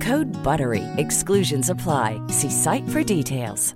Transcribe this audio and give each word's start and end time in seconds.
Code 0.00 0.32
BUTTERY. 0.42 0.84
Exclusions 0.96 1.70
apply. 1.70 2.20
See 2.28 2.50
site 2.50 2.88
for 2.88 3.02
details. 3.04 3.74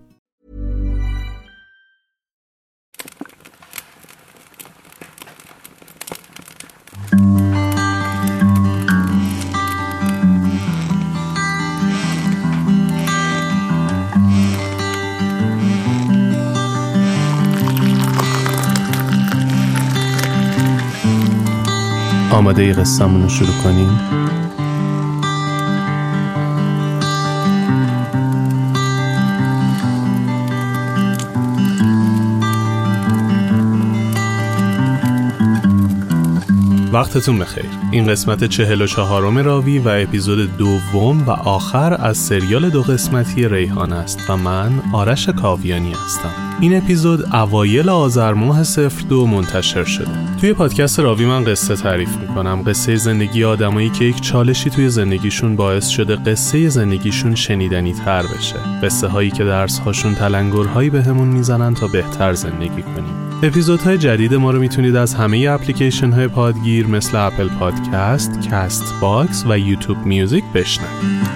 آماده 22.32 22.62
ای 22.62 22.72
قصه‌مون 22.72 23.22
رو 23.22 23.28
شروع 23.28 23.54
کنیم 23.64 24.00
وقتتون 36.93 37.39
بخیر. 37.39 37.65
این 37.91 38.07
قسمت 38.07 38.43
چهل 38.43 38.81
و 38.81 38.87
چهارم 38.87 39.37
راوی 39.37 39.79
و 39.79 39.87
اپیزود 39.87 40.57
دوم 40.57 41.23
و 41.27 41.31
آخر 41.31 41.97
از 41.99 42.17
سریال 42.17 42.69
دو 42.69 42.81
قسمتی 42.81 43.47
ریحان 43.47 43.93
است 43.93 44.29
و 44.29 44.37
من 44.37 44.71
آرش 44.93 45.29
کاویانی 45.29 45.91
هستم. 46.05 46.29
این 46.59 46.77
اپیزود 46.77 47.35
اوایل 47.35 47.89
آذر 47.89 48.33
ماه 48.33 48.63
صفر 48.63 49.01
دو 49.09 49.27
منتشر 49.27 49.83
شده. 49.83 50.11
توی 50.41 50.53
پادکست 50.53 50.99
راوی 50.99 51.25
من 51.25 51.43
قصه 51.43 51.75
تعریف 51.75 52.17
می‌کنم. 52.17 52.63
قصه 52.67 52.95
زندگی 52.95 53.43
آدمایی 53.43 53.89
که 53.89 54.05
یک 54.05 54.21
چالشی 54.21 54.69
توی 54.69 54.89
زندگیشون 54.89 55.55
باعث 55.55 55.87
شده 55.87 56.15
قصه 56.15 56.69
زندگیشون 56.69 57.35
شنیدنی 57.35 57.93
تر 57.93 58.23
بشه. 58.23 58.55
قصه 58.83 59.07
هایی 59.07 59.31
که 59.31 59.43
درس 59.43 59.79
هاشون 59.79 60.15
تلنگرهایی 60.15 60.89
بهمون 60.89 61.27
می‌زنن 61.27 61.73
تا 61.73 61.87
بهتر 61.87 62.33
زندگی 62.33 62.81
کنیم. 62.81 63.22
اپیزودهای 63.45 63.97
جدید 63.97 64.33
ما 64.33 64.51
رو 64.51 64.59
می‌تونید 64.59 64.95
از 64.95 65.13
همه 65.13 65.47
اپلیکیشن 65.49 66.11
های 66.11 66.27
پادگیر 66.27 66.87
مثل 66.87 67.17
Apple 67.17 67.47
Podcast، 67.47 68.41
Castbox 68.41 69.43
و 69.47 69.59
YouTube 69.59 70.05
Music 70.05 70.43
بشنوید. 70.55 71.27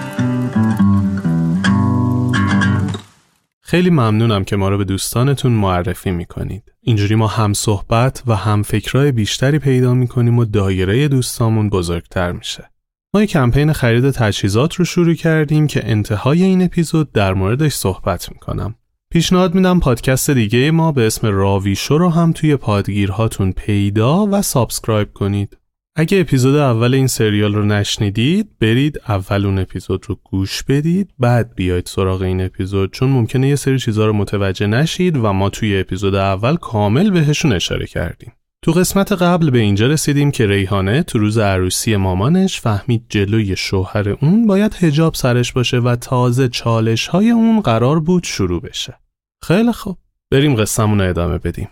خیلی 3.60 3.90
ممنونم 3.90 4.44
که 4.44 4.56
ما 4.56 4.68
رو 4.68 4.78
به 4.78 4.84
دوستانتون 4.84 5.52
معرفی 5.52 6.10
می‌کنید. 6.10 6.72
اینجوری 6.80 7.14
ما 7.14 7.26
هم 7.26 7.52
صحبت 7.52 8.22
و 8.26 8.36
هم 8.36 8.62
فکرهای 8.62 9.12
بیشتری 9.12 9.58
پیدا 9.58 9.94
می‌کنیم 9.94 10.38
و 10.38 10.44
دایره 10.44 11.08
دوستامون 11.08 11.70
بزرگتر 11.70 12.32
میشه. 12.32 12.70
ما 13.14 13.22
یک 13.22 13.30
کمپین 13.30 13.72
خرید 13.72 14.10
تجهیزات 14.10 14.74
رو 14.74 14.84
شروع 14.84 15.14
کردیم 15.14 15.66
که 15.66 15.90
انتهای 15.90 16.42
این 16.42 16.62
اپیزود 16.62 17.12
در 17.12 17.34
موردش 17.34 17.72
صحبت 17.72 18.32
می‌کنم. 18.32 18.74
پیشنهاد 19.10 19.54
میدم 19.54 19.80
پادکست 19.80 20.30
دیگه 20.30 20.70
ما 20.70 20.92
به 20.92 21.06
اسم 21.06 21.26
راویشو 21.26 21.98
رو 21.98 22.08
هم 22.08 22.32
توی 22.32 22.56
پادگیرهاتون 22.56 23.52
پیدا 23.52 24.26
و 24.26 24.42
subscribe 24.42 25.12
کنید. 25.12 25.58
اگه 25.96 26.20
اپیزود 26.20 26.56
اول 26.56 26.94
این 26.94 27.06
سریال 27.06 27.54
رو 27.54 27.64
نشنیدید 27.64 28.58
برید 28.60 29.00
اول 29.08 29.46
اون 29.46 29.58
اپیزود 29.58 30.04
رو 30.08 30.18
گوش 30.24 30.62
بدید 30.62 31.10
بعد 31.18 31.54
بیاید 31.54 31.86
سراغ 31.86 32.22
این 32.22 32.40
اپیزود 32.40 32.92
چون 32.92 33.08
ممکنه 33.10 33.48
یه 33.48 33.56
سری 33.56 33.78
چیزها 33.78 34.06
رو 34.06 34.12
متوجه 34.12 34.66
نشید 34.66 35.16
و 35.16 35.32
ما 35.32 35.50
توی 35.50 35.80
اپیزود 35.80 36.14
اول 36.14 36.56
کامل 36.56 37.10
بهشون 37.10 37.52
اشاره 37.52 37.86
کردیم. 37.86 38.32
تو 38.62 38.72
قسمت 38.72 39.12
قبل 39.12 39.50
به 39.50 39.58
اینجا 39.58 39.86
رسیدیم 39.86 40.30
که 40.30 40.46
ریحانه 40.46 41.02
تو 41.02 41.18
روز 41.18 41.38
عروسی 41.38 41.96
مامانش 41.96 42.60
فهمید 42.60 43.04
جلوی 43.08 43.56
شوهر 43.56 44.08
اون 44.08 44.46
باید 44.46 44.74
هجاب 44.74 45.14
سرش 45.14 45.52
باشه 45.52 45.78
و 45.78 45.96
تازه 45.96 46.48
چالش 46.48 47.06
های 47.06 47.30
اون 47.30 47.60
قرار 47.60 48.00
بود 48.00 48.24
شروع 48.24 48.62
بشه. 48.62 48.98
خیلی 49.42 49.72
خوب 49.72 49.98
بریم 50.30 50.54
قصهمون 50.54 51.00
رو 51.00 51.08
ادامه 51.08 51.38
بدیم. 51.38 51.68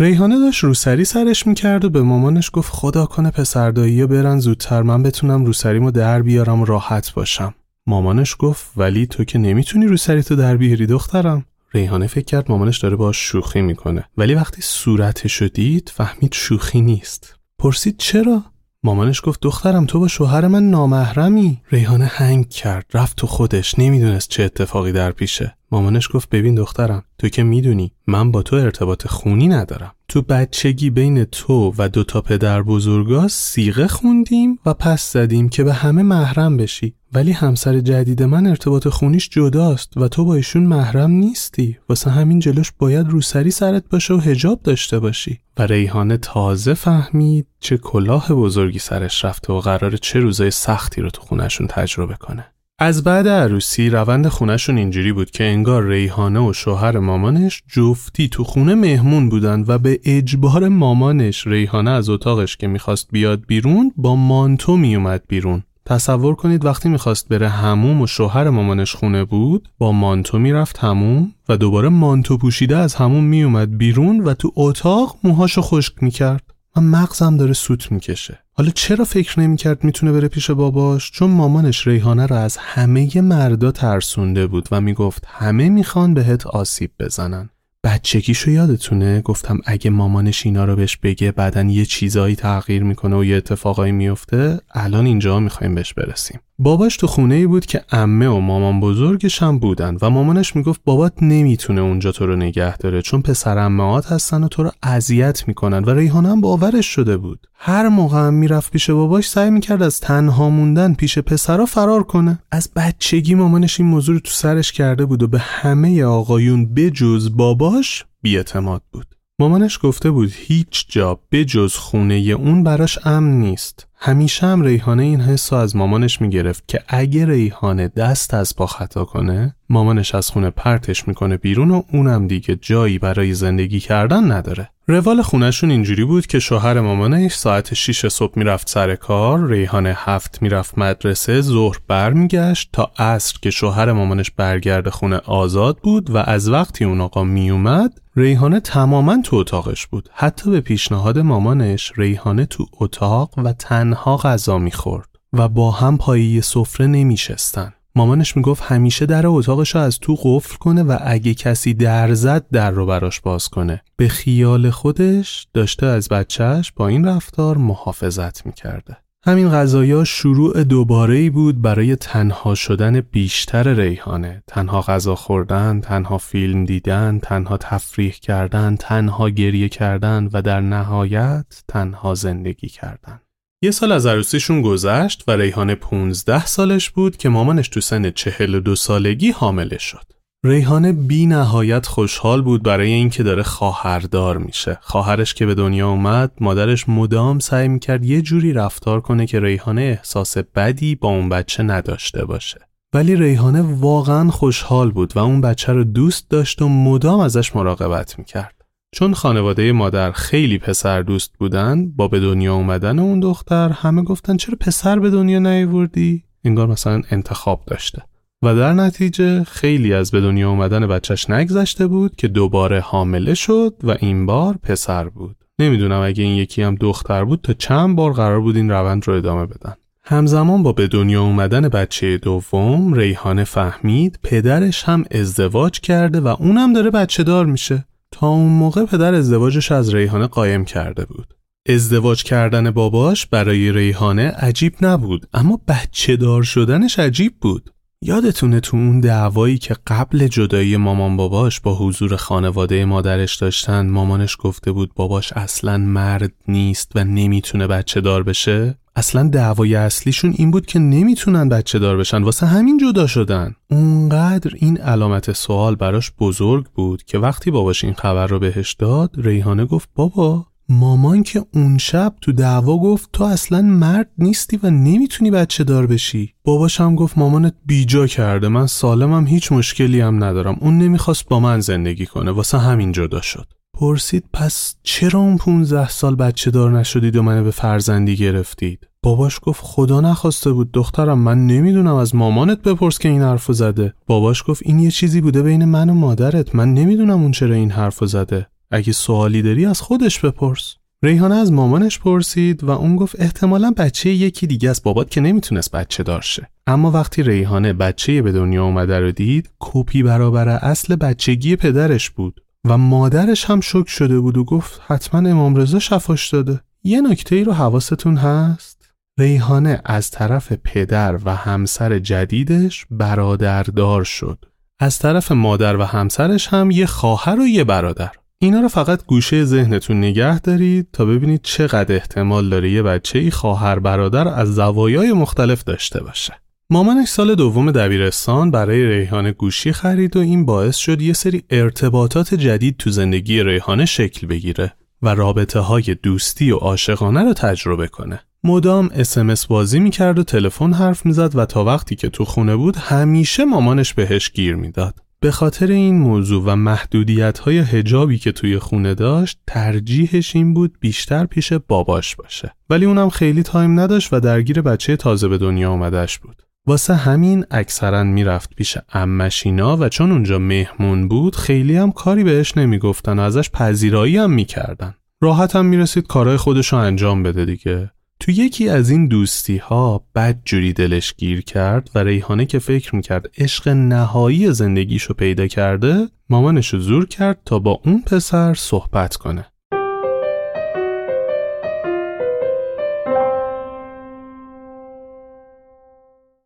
ریحانه 0.00 0.38
داشت 0.38 0.64
روسری 0.64 1.04
سرش 1.04 1.46
می‌کرد 1.46 1.84
و 1.84 1.90
به 1.90 2.02
مامانش 2.02 2.50
گفت 2.52 2.72
خدا 2.72 3.06
کنه 3.06 3.30
پسردایی 3.30 4.06
برن 4.06 4.38
زودتر 4.38 4.82
من 4.82 5.02
بتونم 5.02 5.44
روسریمو 5.44 5.90
در 5.90 6.22
بیارم 6.22 6.60
و 6.60 6.64
راحت 6.64 7.12
باشم. 7.12 7.54
مامانش 7.86 8.36
گفت 8.38 8.70
ولی 8.76 9.06
تو 9.06 9.24
که 9.24 9.38
نمی‌تونی 9.38 9.86
روسری 9.86 10.22
تو 10.22 10.36
در 10.36 10.56
بیاری 10.56 10.86
دخترم. 10.86 11.44
ریحانه 11.74 12.06
فکر 12.06 12.24
کرد 12.24 12.50
مامانش 12.50 12.78
داره 12.78 12.96
باش 12.96 13.16
شوخی 13.16 13.60
می‌کنه 13.60 14.04
ولی 14.16 14.34
وقتی 14.34 14.62
صورتشو 14.62 15.48
دید 15.48 15.92
فهمید 15.94 16.32
شوخی 16.32 16.80
نیست. 16.80 17.34
پرسید 17.58 17.94
چرا؟ 17.98 18.42
مامانش 18.82 19.20
گفت 19.24 19.40
دخترم 19.42 19.86
تو 19.86 20.00
با 20.00 20.08
شوهر 20.08 20.46
من 20.46 20.70
نامحرمی 20.70 21.60
ریحانه 21.70 22.06
هنگ 22.06 22.48
کرد 22.48 22.86
رفت 22.94 23.16
تو 23.16 23.26
خودش 23.26 23.78
نمی‌دونست 23.78 24.28
چه 24.28 24.42
اتفاقی 24.42 24.92
در 24.92 25.12
پیشه 25.12 25.56
مامانش 25.72 26.08
گفت 26.12 26.28
ببین 26.28 26.54
دخترم 26.54 27.04
تو 27.18 27.28
که 27.28 27.42
می‌دونی 27.42 27.92
من 28.06 28.30
با 28.30 28.42
تو 28.42 28.56
ارتباط 28.56 29.06
خونی 29.06 29.48
ندارم. 29.48 29.92
تو 30.08 30.22
بچگی 30.22 30.90
بین 30.90 31.24
تو 31.24 31.74
و 31.78 31.88
دو 31.88 32.04
تا 32.04 32.20
پدر 32.20 32.62
بزرگا 32.62 33.28
سیغه 33.28 33.86
خوندیم 33.86 34.58
و 34.66 34.74
پس 34.74 35.12
زدیم 35.12 35.48
که 35.48 35.64
به 35.64 35.72
همه 35.72 36.02
محرم 36.02 36.56
بشی. 36.56 36.94
ولی 37.12 37.32
همسر 37.32 37.80
جدید 37.80 38.22
من 38.22 38.46
ارتباط 38.46 38.88
خونیش 38.88 39.28
جداست 39.28 39.96
و 39.96 40.08
تو 40.08 40.24
با 40.24 40.34
ایشون 40.34 40.62
محرم 40.62 41.10
نیستی. 41.10 41.78
واسه 41.88 42.10
همین 42.10 42.38
جلوش 42.38 42.72
باید 42.78 43.08
روسری 43.08 43.50
سرت 43.50 43.84
باشه 43.90 44.14
و 44.14 44.18
هجاب 44.18 44.62
داشته 44.62 44.98
باشی. 44.98 45.38
و 45.58 45.62
ریحانه 45.62 46.16
تازه 46.16 46.74
فهمید 46.74 47.46
چه 47.60 47.78
کلاه 47.78 48.28
بزرگی 48.28 48.78
سرش 48.78 49.24
رفته 49.24 49.52
و 49.52 49.60
قرار 49.60 49.96
چه 49.96 50.20
روزای 50.20 50.50
سختی 50.50 51.00
رو 51.00 51.10
تو 51.10 51.22
خونشون 51.22 51.66
تجربه 51.66 52.14
کنه. 52.14 52.46
از 52.82 53.04
بعد 53.04 53.28
عروسی 53.28 53.90
روند 53.90 54.28
خونهشون 54.28 54.76
اینجوری 54.76 55.12
بود 55.12 55.30
که 55.30 55.44
انگار 55.44 55.86
ریحانه 55.86 56.40
و 56.40 56.52
شوهر 56.52 56.98
مامانش 56.98 57.62
جفتی 57.68 58.28
تو 58.28 58.44
خونه 58.44 58.74
مهمون 58.74 59.28
بودن 59.28 59.64
و 59.66 59.78
به 59.78 60.00
اجبار 60.04 60.68
مامانش 60.68 61.46
ریحانه 61.46 61.90
از 61.90 62.08
اتاقش 62.08 62.56
که 62.56 62.66
می‌خواست 62.66 63.08
بیاد 63.12 63.42
بیرون 63.46 63.92
با 63.96 64.16
مانتو 64.16 64.76
میومد 64.76 65.22
بیرون. 65.28 65.62
تصور 65.86 66.34
کنید 66.34 66.64
وقتی 66.64 66.88
می‌خواست 66.88 67.28
بره 67.28 67.48
هموم 67.48 68.00
و 68.00 68.06
شوهر 68.06 68.50
مامانش 68.50 68.94
خونه 68.94 69.24
بود 69.24 69.68
با 69.78 69.92
مانتو 69.92 70.38
می‌رفت 70.38 70.78
هموم 70.78 71.32
و 71.48 71.56
دوباره 71.56 71.88
مانتو 71.88 72.38
پوشیده 72.38 72.76
از 72.76 72.94
هموم 72.94 73.24
میومد 73.24 73.78
بیرون 73.78 74.20
و 74.20 74.34
تو 74.34 74.52
اتاق 74.56 75.16
موهاشو 75.24 75.62
خشک 75.62 76.02
می‌کرد. 76.02 76.42
من 76.76 76.82
مغزم 76.84 77.36
داره 77.36 77.52
سوت 77.52 77.92
می‌کشه. 77.92 78.38
حالا 78.52 78.70
چرا 78.70 79.04
فکر 79.04 79.40
نمی‌کرد 79.40 79.84
می‌تونه 79.84 80.12
بره 80.12 80.28
پیش 80.28 80.50
باباش؟ 80.50 81.10
چون 81.10 81.30
مامانش 81.30 81.86
ریحانه 81.86 82.26
رو 82.26 82.36
از 82.36 82.56
همه 82.56 83.20
مردا 83.20 83.72
ترسونده 83.72 84.46
بود 84.46 84.68
و 84.70 84.80
می‌گفت 84.80 85.24
همه 85.26 85.68
می‌خوان 85.68 86.14
بهت 86.14 86.46
آسیب 86.46 86.90
بزنن. 86.98 87.50
بچگیشو 87.84 88.50
یادتونه؟ 88.50 89.20
گفتم 89.20 89.58
اگه 89.64 89.90
مامانش 89.90 90.46
اینا 90.46 90.64
رو 90.64 90.76
بهش 90.76 90.96
بگه 90.96 91.32
بعدا 91.32 91.62
یه 91.62 91.84
چیزایی 91.84 92.36
تغییر 92.36 92.82
می‌کنه 92.82 93.16
و 93.16 93.24
یه 93.24 93.36
اتفاقایی 93.36 93.92
میفته 93.92 94.60
الان 94.74 95.06
اینجا 95.06 95.40
می‌خوایم 95.40 95.74
بهش 95.74 95.94
برسیم. 95.94 96.40
باباش 96.62 96.96
تو 96.96 97.06
خونه 97.06 97.34
ای 97.34 97.46
بود 97.46 97.66
که 97.66 97.82
امه 97.92 98.28
و 98.28 98.40
مامان 98.40 98.80
بزرگش 98.80 99.42
هم 99.42 99.58
بودن 99.58 99.96
و 100.02 100.10
مامانش 100.10 100.56
می‌گفت 100.56 100.80
بابات 100.84 101.12
نمی‌تونه 101.22 101.80
اونجا 101.80 102.12
تو 102.12 102.26
رو 102.26 102.36
نگه 102.36 102.76
داره 102.76 103.02
چون 103.02 103.22
پسر 103.22 103.58
امهات 103.58 104.12
هستن 104.12 104.44
و 104.44 104.48
تو 104.48 104.62
رو 104.62 104.70
اذیت 104.82 105.48
می‌کنن 105.48 105.84
و 105.84 105.90
ریحانه 105.90 106.28
هم 106.28 106.40
باورش 106.40 106.86
شده 106.86 107.16
بود. 107.16 107.46
هر 107.54 107.88
موقع 107.88 108.18
هم 108.18 108.34
می‌رفت 108.34 108.72
پیش 108.72 108.90
باباش 108.90 109.28
سعی 109.28 109.50
می‌کرد 109.50 109.82
از 109.82 110.00
تنها 110.00 110.50
موندن 110.50 110.94
پیش 110.94 111.18
پسرا 111.18 111.66
فرار 111.66 112.02
کنه. 112.02 112.38
از 112.52 112.70
بچگی 112.76 113.34
مامانش 113.34 113.80
این 113.80 113.88
موضوع 113.88 114.14
رو 114.14 114.20
تو 114.20 114.30
سرش 114.30 114.72
کرده 114.72 115.04
بود 115.04 115.22
و 115.22 115.28
به 115.28 115.38
همه 115.38 116.04
آقایون 116.04 116.74
بجز 116.74 117.36
باباش 117.36 118.04
بیاعتماد 118.22 118.82
بود. 118.92 119.06
مامانش 119.38 119.78
گفته 119.82 120.10
بود 120.10 120.32
هیچ 120.34 120.86
جا 120.88 121.20
بجز 121.32 121.74
خونه 121.74 122.14
اون 122.14 122.64
براش 122.64 122.98
امن 123.06 123.40
نیست. 123.40 123.86
همیشه 124.02 124.46
هم 124.46 124.62
ریحانه 124.62 125.02
این 125.02 125.20
حس 125.20 125.52
از 125.52 125.76
مامانش 125.76 126.20
می‌گرفت 126.20 126.68
که 126.68 126.82
اگه 126.88 127.26
ریحانه 127.26 127.88
دست 127.88 128.34
از 128.34 128.56
پا 128.56 128.66
خطا 128.66 129.04
کنه 129.04 129.54
مامانش 129.68 130.14
از 130.14 130.30
خونه 130.30 130.50
پرتش 130.50 131.08
می‌کنه 131.08 131.36
بیرون 131.36 131.70
و 131.70 131.82
اونم 131.92 132.26
دیگه 132.26 132.56
جایی 132.56 132.98
برای 132.98 133.34
زندگی 133.34 133.80
کردن 133.80 134.32
نداره. 134.32 134.70
روال 134.90 135.22
خونشون 135.22 135.70
اینجوری 135.70 136.04
بود 136.04 136.26
که 136.26 136.38
شوهر 136.38 136.80
مامانش 136.80 137.34
ساعت 137.34 137.74
6 137.74 138.08
صبح 138.08 138.32
می‌رفت 138.36 138.68
سر 138.68 138.94
کار 138.94 139.46
ریحانه 139.46 139.94
هفت 139.98 140.42
می‌رفت 140.42 140.78
مدرسه 140.78 141.40
ظهر 141.40 141.78
برمیگشت 141.88 142.68
تا 142.72 142.90
عصر 142.98 143.34
که 143.42 143.50
شوهر 143.50 143.92
مامانش 143.92 144.30
برگرد 144.30 144.88
خونه 144.88 145.16
آزاد 145.16 145.78
بود 145.78 146.10
و 146.10 146.16
از 146.16 146.48
وقتی 146.48 146.84
اون 146.84 147.00
آقا 147.00 147.24
میومد 147.24 148.00
ریحانه 148.16 148.60
تماما 148.60 149.22
تو 149.24 149.36
اتاقش 149.36 149.86
بود. 149.86 150.08
حتی 150.12 150.50
به 150.50 150.60
پیشنهاد 150.60 151.18
مامانش 151.18 151.92
ریحانه 151.96 152.46
تو 152.46 152.66
اتاق 152.80 153.38
و 153.38 153.52
تنها 153.52 154.16
غذا 154.16 154.58
می‌خورد 154.58 155.08
و 155.32 155.48
با 155.48 155.70
هم 155.70 155.98
پایه 155.98 156.40
سفره 156.40 156.86
نمیشستن. 156.86 157.72
مامانش 158.00 158.36
می‌گفت 158.36 158.62
همیشه 158.62 159.06
در 159.06 159.26
اتاقش 159.26 159.76
از 159.76 159.98
تو 159.98 160.16
قفل 160.22 160.56
کنه 160.56 160.82
و 160.82 160.98
اگه 161.00 161.34
کسی 161.34 161.74
در 161.74 162.14
زد 162.14 162.46
در 162.52 162.70
رو 162.70 162.86
براش 162.86 163.20
باز 163.20 163.48
کنه. 163.48 163.82
به 163.96 164.08
خیال 164.08 164.70
خودش 164.70 165.46
داشته 165.54 165.86
از 165.86 166.08
بچهش 166.08 166.72
با 166.76 166.88
این 166.88 167.04
رفتار 167.04 167.56
محافظت 167.56 168.46
می‌کرده. 168.46 168.96
همین 169.24 169.48
غذایا 169.48 170.04
شروع 170.04 170.64
دوباره 170.64 171.16
ای 171.16 171.30
بود 171.30 171.62
برای 171.62 171.96
تنها 171.96 172.54
شدن 172.54 173.00
بیشتر 173.00 173.74
ریحانه. 173.74 174.42
تنها 174.46 174.80
غذا 174.80 175.14
خوردن، 175.14 175.80
تنها 175.80 176.18
فیلم 176.18 176.64
دیدن، 176.64 177.18
تنها 177.22 177.56
تفریح 177.56 178.12
کردن، 178.12 178.76
تنها 178.76 179.30
گریه 179.30 179.68
کردن 179.68 180.28
و 180.32 180.42
در 180.42 180.60
نهایت 180.60 181.62
تنها 181.68 182.14
زندگی 182.14 182.68
کردن. 182.68 183.20
یه 183.62 183.70
سال 183.70 183.92
از 183.92 184.06
عروسیشون 184.06 184.62
گذشت 184.62 185.24
و 185.28 185.30
ریحانه 185.30 185.74
15 185.74 186.46
سالش 186.46 186.90
بود 186.90 187.16
که 187.16 187.28
مامانش 187.28 187.68
تو 187.68 187.80
سن 187.80 188.10
42 188.10 188.76
سالگی 188.76 189.30
حامله 189.30 189.78
شد. 189.78 190.12
ریحانه 190.44 190.92
بی 190.92 191.26
نهایت 191.26 191.86
خوشحال 191.86 192.42
بود 192.42 192.62
برای 192.62 192.90
اینکه 192.90 193.22
داره 193.22 193.42
خواهردار 193.42 194.38
میشه. 194.38 194.78
خواهرش 194.80 195.34
که 195.34 195.46
به 195.46 195.54
دنیا 195.54 195.88
اومد، 195.88 196.32
مادرش 196.40 196.88
مدام 196.88 197.38
سعی 197.38 197.68
می‌کرد 197.68 198.04
یه 198.04 198.22
جوری 198.22 198.52
رفتار 198.52 199.00
کنه 199.00 199.26
که 199.26 199.40
ریحانه 199.40 199.82
احساس 199.82 200.38
بدی 200.38 200.94
با 200.94 201.08
اون 201.08 201.28
بچه 201.28 201.62
نداشته 201.62 202.24
باشه. 202.24 202.60
ولی 202.94 203.16
ریحانه 203.16 203.62
واقعا 203.62 204.30
خوشحال 204.30 204.90
بود 204.90 205.16
و 205.16 205.18
اون 205.18 205.40
بچه 205.40 205.72
رو 205.72 205.84
دوست 205.84 206.30
داشت 206.30 206.62
و 206.62 206.68
مدام 206.68 207.20
ازش 207.20 207.56
مراقبت 207.56 208.18
می‌کرد. 208.18 208.59
چون 208.92 209.14
خانواده 209.14 209.72
مادر 209.72 210.12
خیلی 210.12 210.58
پسر 210.58 211.02
دوست 211.02 211.32
بودن 211.38 211.90
با 211.90 212.08
به 212.08 212.20
دنیا 212.20 212.54
اومدن 212.54 212.98
اون 212.98 213.20
دختر 213.20 213.68
همه 213.68 214.02
گفتن 214.02 214.36
چرا 214.36 214.56
پسر 214.60 214.98
به 214.98 215.10
دنیا 215.10 215.38
نیوردی؟ 215.38 216.24
انگار 216.44 216.66
مثلا 216.66 217.02
انتخاب 217.10 217.62
داشته. 217.66 218.02
و 218.42 218.54
در 218.54 218.72
نتیجه 218.72 219.44
خیلی 219.44 219.94
از 219.94 220.10
به 220.10 220.20
دنیا 220.20 220.50
اومدن 220.50 220.86
بچهش 220.86 221.30
نگذشته 221.30 221.86
بود 221.86 222.16
که 222.16 222.28
دوباره 222.28 222.80
حامله 222.80 223.34
شد 223.34 223.74
و 223.82 223.96
این 224.00 224.26
بار 224.26 224.58
پسر 224.62 225.08
بود. 225.08 225.36
نمی‌دونم 225.58 226.00
اگه 226.00 226.24
این 226.24 226.36
یکی 226.36 226.62
هم 226.62 226.74
دختر 226.74 227.24
بود 227.24 227.40
تا 227.42 227.52
چند 227.52 227.96
بار 227.96 228.12
قرار 228.12 228.40
بود 228.40 228.56
این 228.56 228.70
روند 228.70 229.08
رو 229.08 229.14
ادامه 229.14 229.46
بدن. 229.46 229.74
همزمان 230.04 230.62
با 230.62 230.72
به 230.72 230.86
دنیا 230.86 231.22
اومدن 231.22 231.68
بچه 231.68 232.18
دوم 232.18 232.94
ریحانه 232.94 233.44
فهمید 233.44 234.18
پدرش 234.22 234.84
هم 234.84 235.04
ازدواج 235.10 235.80
کرده 235.80 236.20
و 236.20 236.36
اونم 236.38 236.72
داره 236.72 236.90
بچه 236.90 237.22
دار 237.22 237.46
میشه. 237.46 237.84
تا 238.12 238.28
اون 238.28 238.52
موقع 238.52 238.84
پدر 238.84 239.14
ازدواجش 239.14 239.72
از 239.72 239.94
ریحانه 239.94 240.26
قایم 240.26 240.64
کرده 240.64 241.04
بود. 241.04 241.34
ازدواج 241.68 242.22
کردن 242.22 242.70
باباش 242.70 243.26
برای 243.26 243.72
ریحانه 243.72 244.30
عجیب 244.30 244.74
نبود 244.80 245.28
اما 245.34 245.60
بچه 245.68 246.16
دار 246.16 246.42
شدنش 246.42 246.98
عجیب 246.98 247.32
بود. 247.40 247.70
یادتونه 248.02 248.60
تو 248.60 248.76
اون 248.76 249.00
دعوایی 249.00 249.58
که 249.58 249.76
قبل 249.86 250.26
جدایی 250.26 250.76
مامان 250.76 251.16
باباش 251.16 251.60
با 251.60 251.74
حضور 251.74 252.16
خانواده 252.16 252.84
مادرش 252.84 253.36
داشتن 253.36 253.90
مامانش 253.90 254.36
گفته 254.40 254.72
بود 254.72 254.94
باباش 254.94 255.32
اصلا 255.32 255.78
مرد 255.78 256.32
نیست 256.48 256.92
و 256.94 257.04
نمی‌تونه 257.04 257.66
بچه 257.66 258.00
دار 258.00 258.22
بشه؟ 258.22 258.78
اصلا 258.96 259.28
دعوای 259.28 259.74
اصلیشون 259.74 260.34
این 260.36 260.50
بود 260.50 260.66
که 260.66 260.78
نمی‌تونن 260.78 261.48
بچه 261.48 261.78
دار 261.78 261.96
بشن. 261.96 262.22
واسه 262.22 262.46
همین 262.46 262.78
جدا 262.78 263.06
شدن. 263.06 263.54
اونقدر 263.70 264.50
این 264.56 264.78
علامت 264.78 265.32
سوال 265.32 265.74
براش 265.74 266.12
بزرگ 266.20 266.66
بود 266.74 267.02
که 267.02 267.18
وقتی 267.18 267.50
باباش 267.50 267.84
این 267.84 267.94
خبر 267.94 268.26
رو 268.26 268.38
بهش 268.38 268.72
داد 268.72 269.10
ریحانه 269.16 269.64
گفت 269.64 269.88
بابا 269.94 270.46
مامان 270.68 271.22
که 271.22 271.44
اون 271.54 271.78
شب 271.78 272.14
تو 272.20 272.32
دعوا 272.32 272.78
گفت 272.78 273.08
تو 273.12 273.24
اصلا 273.24 273.62
مرد 273.62 274.10
نیستی 274.18 274.60
و 274.62 274.70
نمی‌تونی 274.70 275.30
بچه 275.30 275.64
دار 275.64 275.86
بشی. 275.86 276.34
باباش 276.44 276.80
هم 276.80 276.94
گفت 276.94 277.18
مامانت 277.18 277.54
بیجا 277.66 278.06
کرده. 278.06 278.48
من 278.48 278.66
سالمم 278.66 279.26
هیچ 279.26 279.52
مشکلی 279.52 280.00
هم 280.00 280.24
ندارم. 280.24 280.56
اون 280.60 280.78
نمی‌خواست 280.78 281.28
با 281.28 281.40
من 281.40 281.60
زندگی 281.60 282.06
کنه. 282.06 282.30
واسه 282.30 282.58
همین 282.58 282.92
جدا 282.92 283.20
شد. 283.20 283.46
پرسید 283.80 284.24
پس 284.32 284.74
چرا 284.82 285.20
اون 285.20 285.36
15 285.36 285.88
سال 285.88 286.14
بچه 286.16 286.50
دار 286.50 286.70
نشدید 286.78 287.16
و 287.16 287.22
منو 287.22 287.44
به 287.44 287.50
فرزندی 287.50 288.16
گرفتید؟ 288.16 288.88
باباش 289.02 289.38
گفت 289.42 289.60
خدا 289.64 290.00
نخواسته 290.00 290.52
بود 290.52 290.72
دخترم 290.72 291.18
من 291.18 291.46
نمی‌دونم 291.46 291.94
از 291.94 292.14
مامانت 292.14 292.62
بپرس 292.62 292.98
که 292.98 293.08
این 293.08 293.22
حرفو 293.22 293.52
زده. 293.52 293.94
باباش 294.06 294.44
گفت 294.46 294.62
این 294.64 294.78
یه 294.78 294.90
چیزی 294.90 295.20
بوده 295.20 295.42
بین 295.42 295.64
من 295.64 295.90
و 295.90 295.94
مادرت 295.94 296.54
من 296.54 296.74
نمی‌دونم 296.74 297.22
اون 297.22 297.30
چرا 297.30 297.54
این 297.54 297.70
حرفو 297.70 298.06
زده. 298.06 298.46
اگه 298.70 298.92
سوالی 298.92 299.42
داری 299.42 299.66
از 299.66 299.80
خودش 299.80 300.20
بپرس. 300.20 300.74
ریحانه 301.02 301.34
از 301.34 301.52
مامانش 301.52 301.98
پرسید 301.98 302.64
و 302.64 302.70
اون 302.70 302.96
گفت 302.96 303.20
احتمالا 303.20 303.72
بچه 303.76 304.10
یکی 304.10 304.46
دیگه 304.46 304.70
از 304.70 304.82
بابات 304.82 305.10
که 305.10 305.20
نمی‌تونست 305.20 305.70
بچه 305.70 306.02
دارشه 306.02 306.50
اما 306.66 306.90
وقتی 306.90 307.22
ریحانه 307.22 307.72
بچه 307.72 308.22
به 308.22 308.32
دنیا 308.32 308.64
اومده 308.64 309.00
رو 309.00 309.12
دید 309.12 309.50
کپی 309.60 310.02
برابر 310.02 310.48
اصل 310.48 310.96
بچگی 310.96 311.56
پدرش 311.56 312.10
بود. 312.10 312.40
و 312.64 312.78
مادرش 312.78 313.44
هم 313.44 313.60
شک 313.60 313.88
شده 313.88 314.20
بود 314.20 314.36
و 314.36 314.44
گفت 314.44 314.80
حتما 314.86 315.30
امام 315.30 315.56
رضا 315.56 315.78
شفاش 315.78 316.28
داده. 316.28 316.60
یه 316.84 317.00
نکته 317.00 317.36
ای 317.36 317.44
رو 317.44 317.52
حواستون 317.52 318.16
هست؟ 318.16 318.90
ریحانه 319.18 319.80
از 319.84 320.10
طرف 320.10 320.52
پدر 320.52 321.18
و 321.24 321.36
همسر 321.36 321.98
جدیدش 321.98 322.86
برادردار 322.90 324.04
شد. 324.04 324.44
از 324.80 324.98
طرف 324.98 325.32
مادر 325.32 325.76
و 325.76 325.82
همسرش 325.82 326.48
هم 326.48 326.70
یه 326.70 326.86
خواهر 326.86 327.40
و 327.40 327.46
یه 327.46 327.64
برادر. 327.64 328.10
اینا 328.38 328.60
رو 328.60 328.68
فقط 328.68 329.04
گوشه 329.06 329.44
ذهنتون 329.44 329.98
نگه 329.98 330.38
دارید 330.38 330.88
تا 330.92 331.04
ببینید 331.04 331.40
چقدر 331.42 331.94
احتمال 331.94 332.48
داره 332.48 332.70
یه 332.70 332.82
بچه 332.82 333.18
ای 333.18 333.30
خواهر 333.30 333.78
برادر 333.78 334.28
از 334.28 334.54
زوایای 334.54 335.12
مختلف 335.12 335.64
داشته 335.64 336.02
باشه. 336.02 336.34
مامانش 336.72 337.08
سال 337.08 337.34
دوم 337.34 337.70
دبیرستان 337.70 338.50
برای 338.50 338.86
ریحانه 338.86 339.32
گوشی 339.32 339.72
خرید 339.72 340.16
و 340.16 340.20
این 340.20 340.46
باعث 340.46 340.76
شد 340.76 341.02
یه 341.02 341.12
سری 341.12 341.42
ارتباطات 341.50 342.34
جدید 342.34 342.76
تو 342.76 342.90
زندگی 342.90 343.42
ریحانه 343.42 343.84
شکل 343.86 344.26
بگیره 344.26 344.72
و 345.02 345.14
رابطه 345.14 345.60
های 345.60 345.96
دوستی 346.02 346.50
و 346.50 346.56
عاشقانه 346.56 347.22
رو 347.22 347.32
تجربه 347.32 347.88
کنه. 347.88 348.20
مدام 348.44 348.90
اسمس 348.94 349.46
بازی 349.46 349.80
می‌کرد 349.80 350.18
و 350.18 350.22
تلفن 350.22 350.72
حرف 350.72 351.06
می‌زد 351.06 351.36
و 351.36 351.46
تا 351.46 351.64
وقتی 351.64 351.96
که 351.96 352.08
تو 352.08 352.24
خونه 352.24 352.56
بود 352.56 352.76
همیشه 352.76 353.44
مامانش 353.44 353.94
بهش 353.94 354.30
گیر 354.30 354.54
می‌داد. 354.54 354.94
به 355.20 355.30
خاطر 355.30 355.66
این 355.66 355.98
موضوع 355.98 356.42
و 356.46 356.56
محدودیت 356.56 357.38
های 357.38 357.58
هجابی 357.58 358.18
که 358.18 358.32
توی 358.32 358.58
خونه 358.58 358.94
داشت 358.94 359.38
ترجیحش 359.46 360.36
این 360.36 360.54
بود 360.54 360.76
بیشتر 360.80 361.26
پیش 361.26 361.52
باباش 361.52 362.16
باشه 362.16 362.52
ولی 362.70 362.84
اونم 362.84 363.10
خیلی 363.10 363.42
تایم 363.42 363.80
نداشت 363.80 364.12
و 364.12 364.20
درگیر 364.20 364.62
بچه 364.62 364.96
تازه 364.96 365.28
به 365.28 365.38
دنیا 365.38 365.70
آمدش 365.70 366.18
بود 366.18 366.42
واسه 366.70 366.94
همین 366.94 367.44
اکثرا 367.50 368.04
می‌رفت 368.04 368.54
پیش 368.54 368.78
امشینا 368.92 369.76
و 369.76 369.88
چون 369.88 370.12
اونجا 370.12 370.38
مهمون 370.38 371.08
بود 371.08 371.36
خیلی 371.36 371.76
هم 371.76 371.92
کاری 371.92 372.24
بهش 372.24 372.56
نمی‌گفتن 372.56 373.18
و 373.18 373.22
ازش 373.22 373.50
پذیرایی 373.50 374.16
هم 374.16 374.30
می‌کردن. 374.30 374.94
راحت 375.20 375.56
هم 375.56 375.66
می‌رسید 375.66 376.06
کارهای 376.06 376.36
خودش 376.36 376.72
رو 376.72 376.78
انجام 376.78 377.22
بده 377.22 377.44
دیگه. 377.44 377.90
تو 378.20 378.30
یکی 378.30 378.68
از 378.68 378.90
این 378.90 379.06
دوستی 379.06 379.56
ها 379.56 380.04
بد 380.14 380.38
جوری 380.44 380.72
دلش 380.72 381.14
گیر 381.14 381.40
کرد 381.40 381.90
و 381.94 381.98
ریحانه 381.98 382.46
که 382.46 382.58
فکر 382.58 382.96
می‌کرد 382.96 383.30
عشق 383.38 383.68
نهایی 383.68 384.52
زندگیشو 384.52 385.14
پیدا 385.14 385.46
کرده 385.46 386.08
مامانشو 386.28 386.78
زور 386.78 387.06
کرد 387.06 387.38
تا 387.44 387.58
با 387.58 387.80
اون 387.84 388.02
پسر 388.02 388.54
صحبت 388.54 389.16
کنه. 389.16 389.46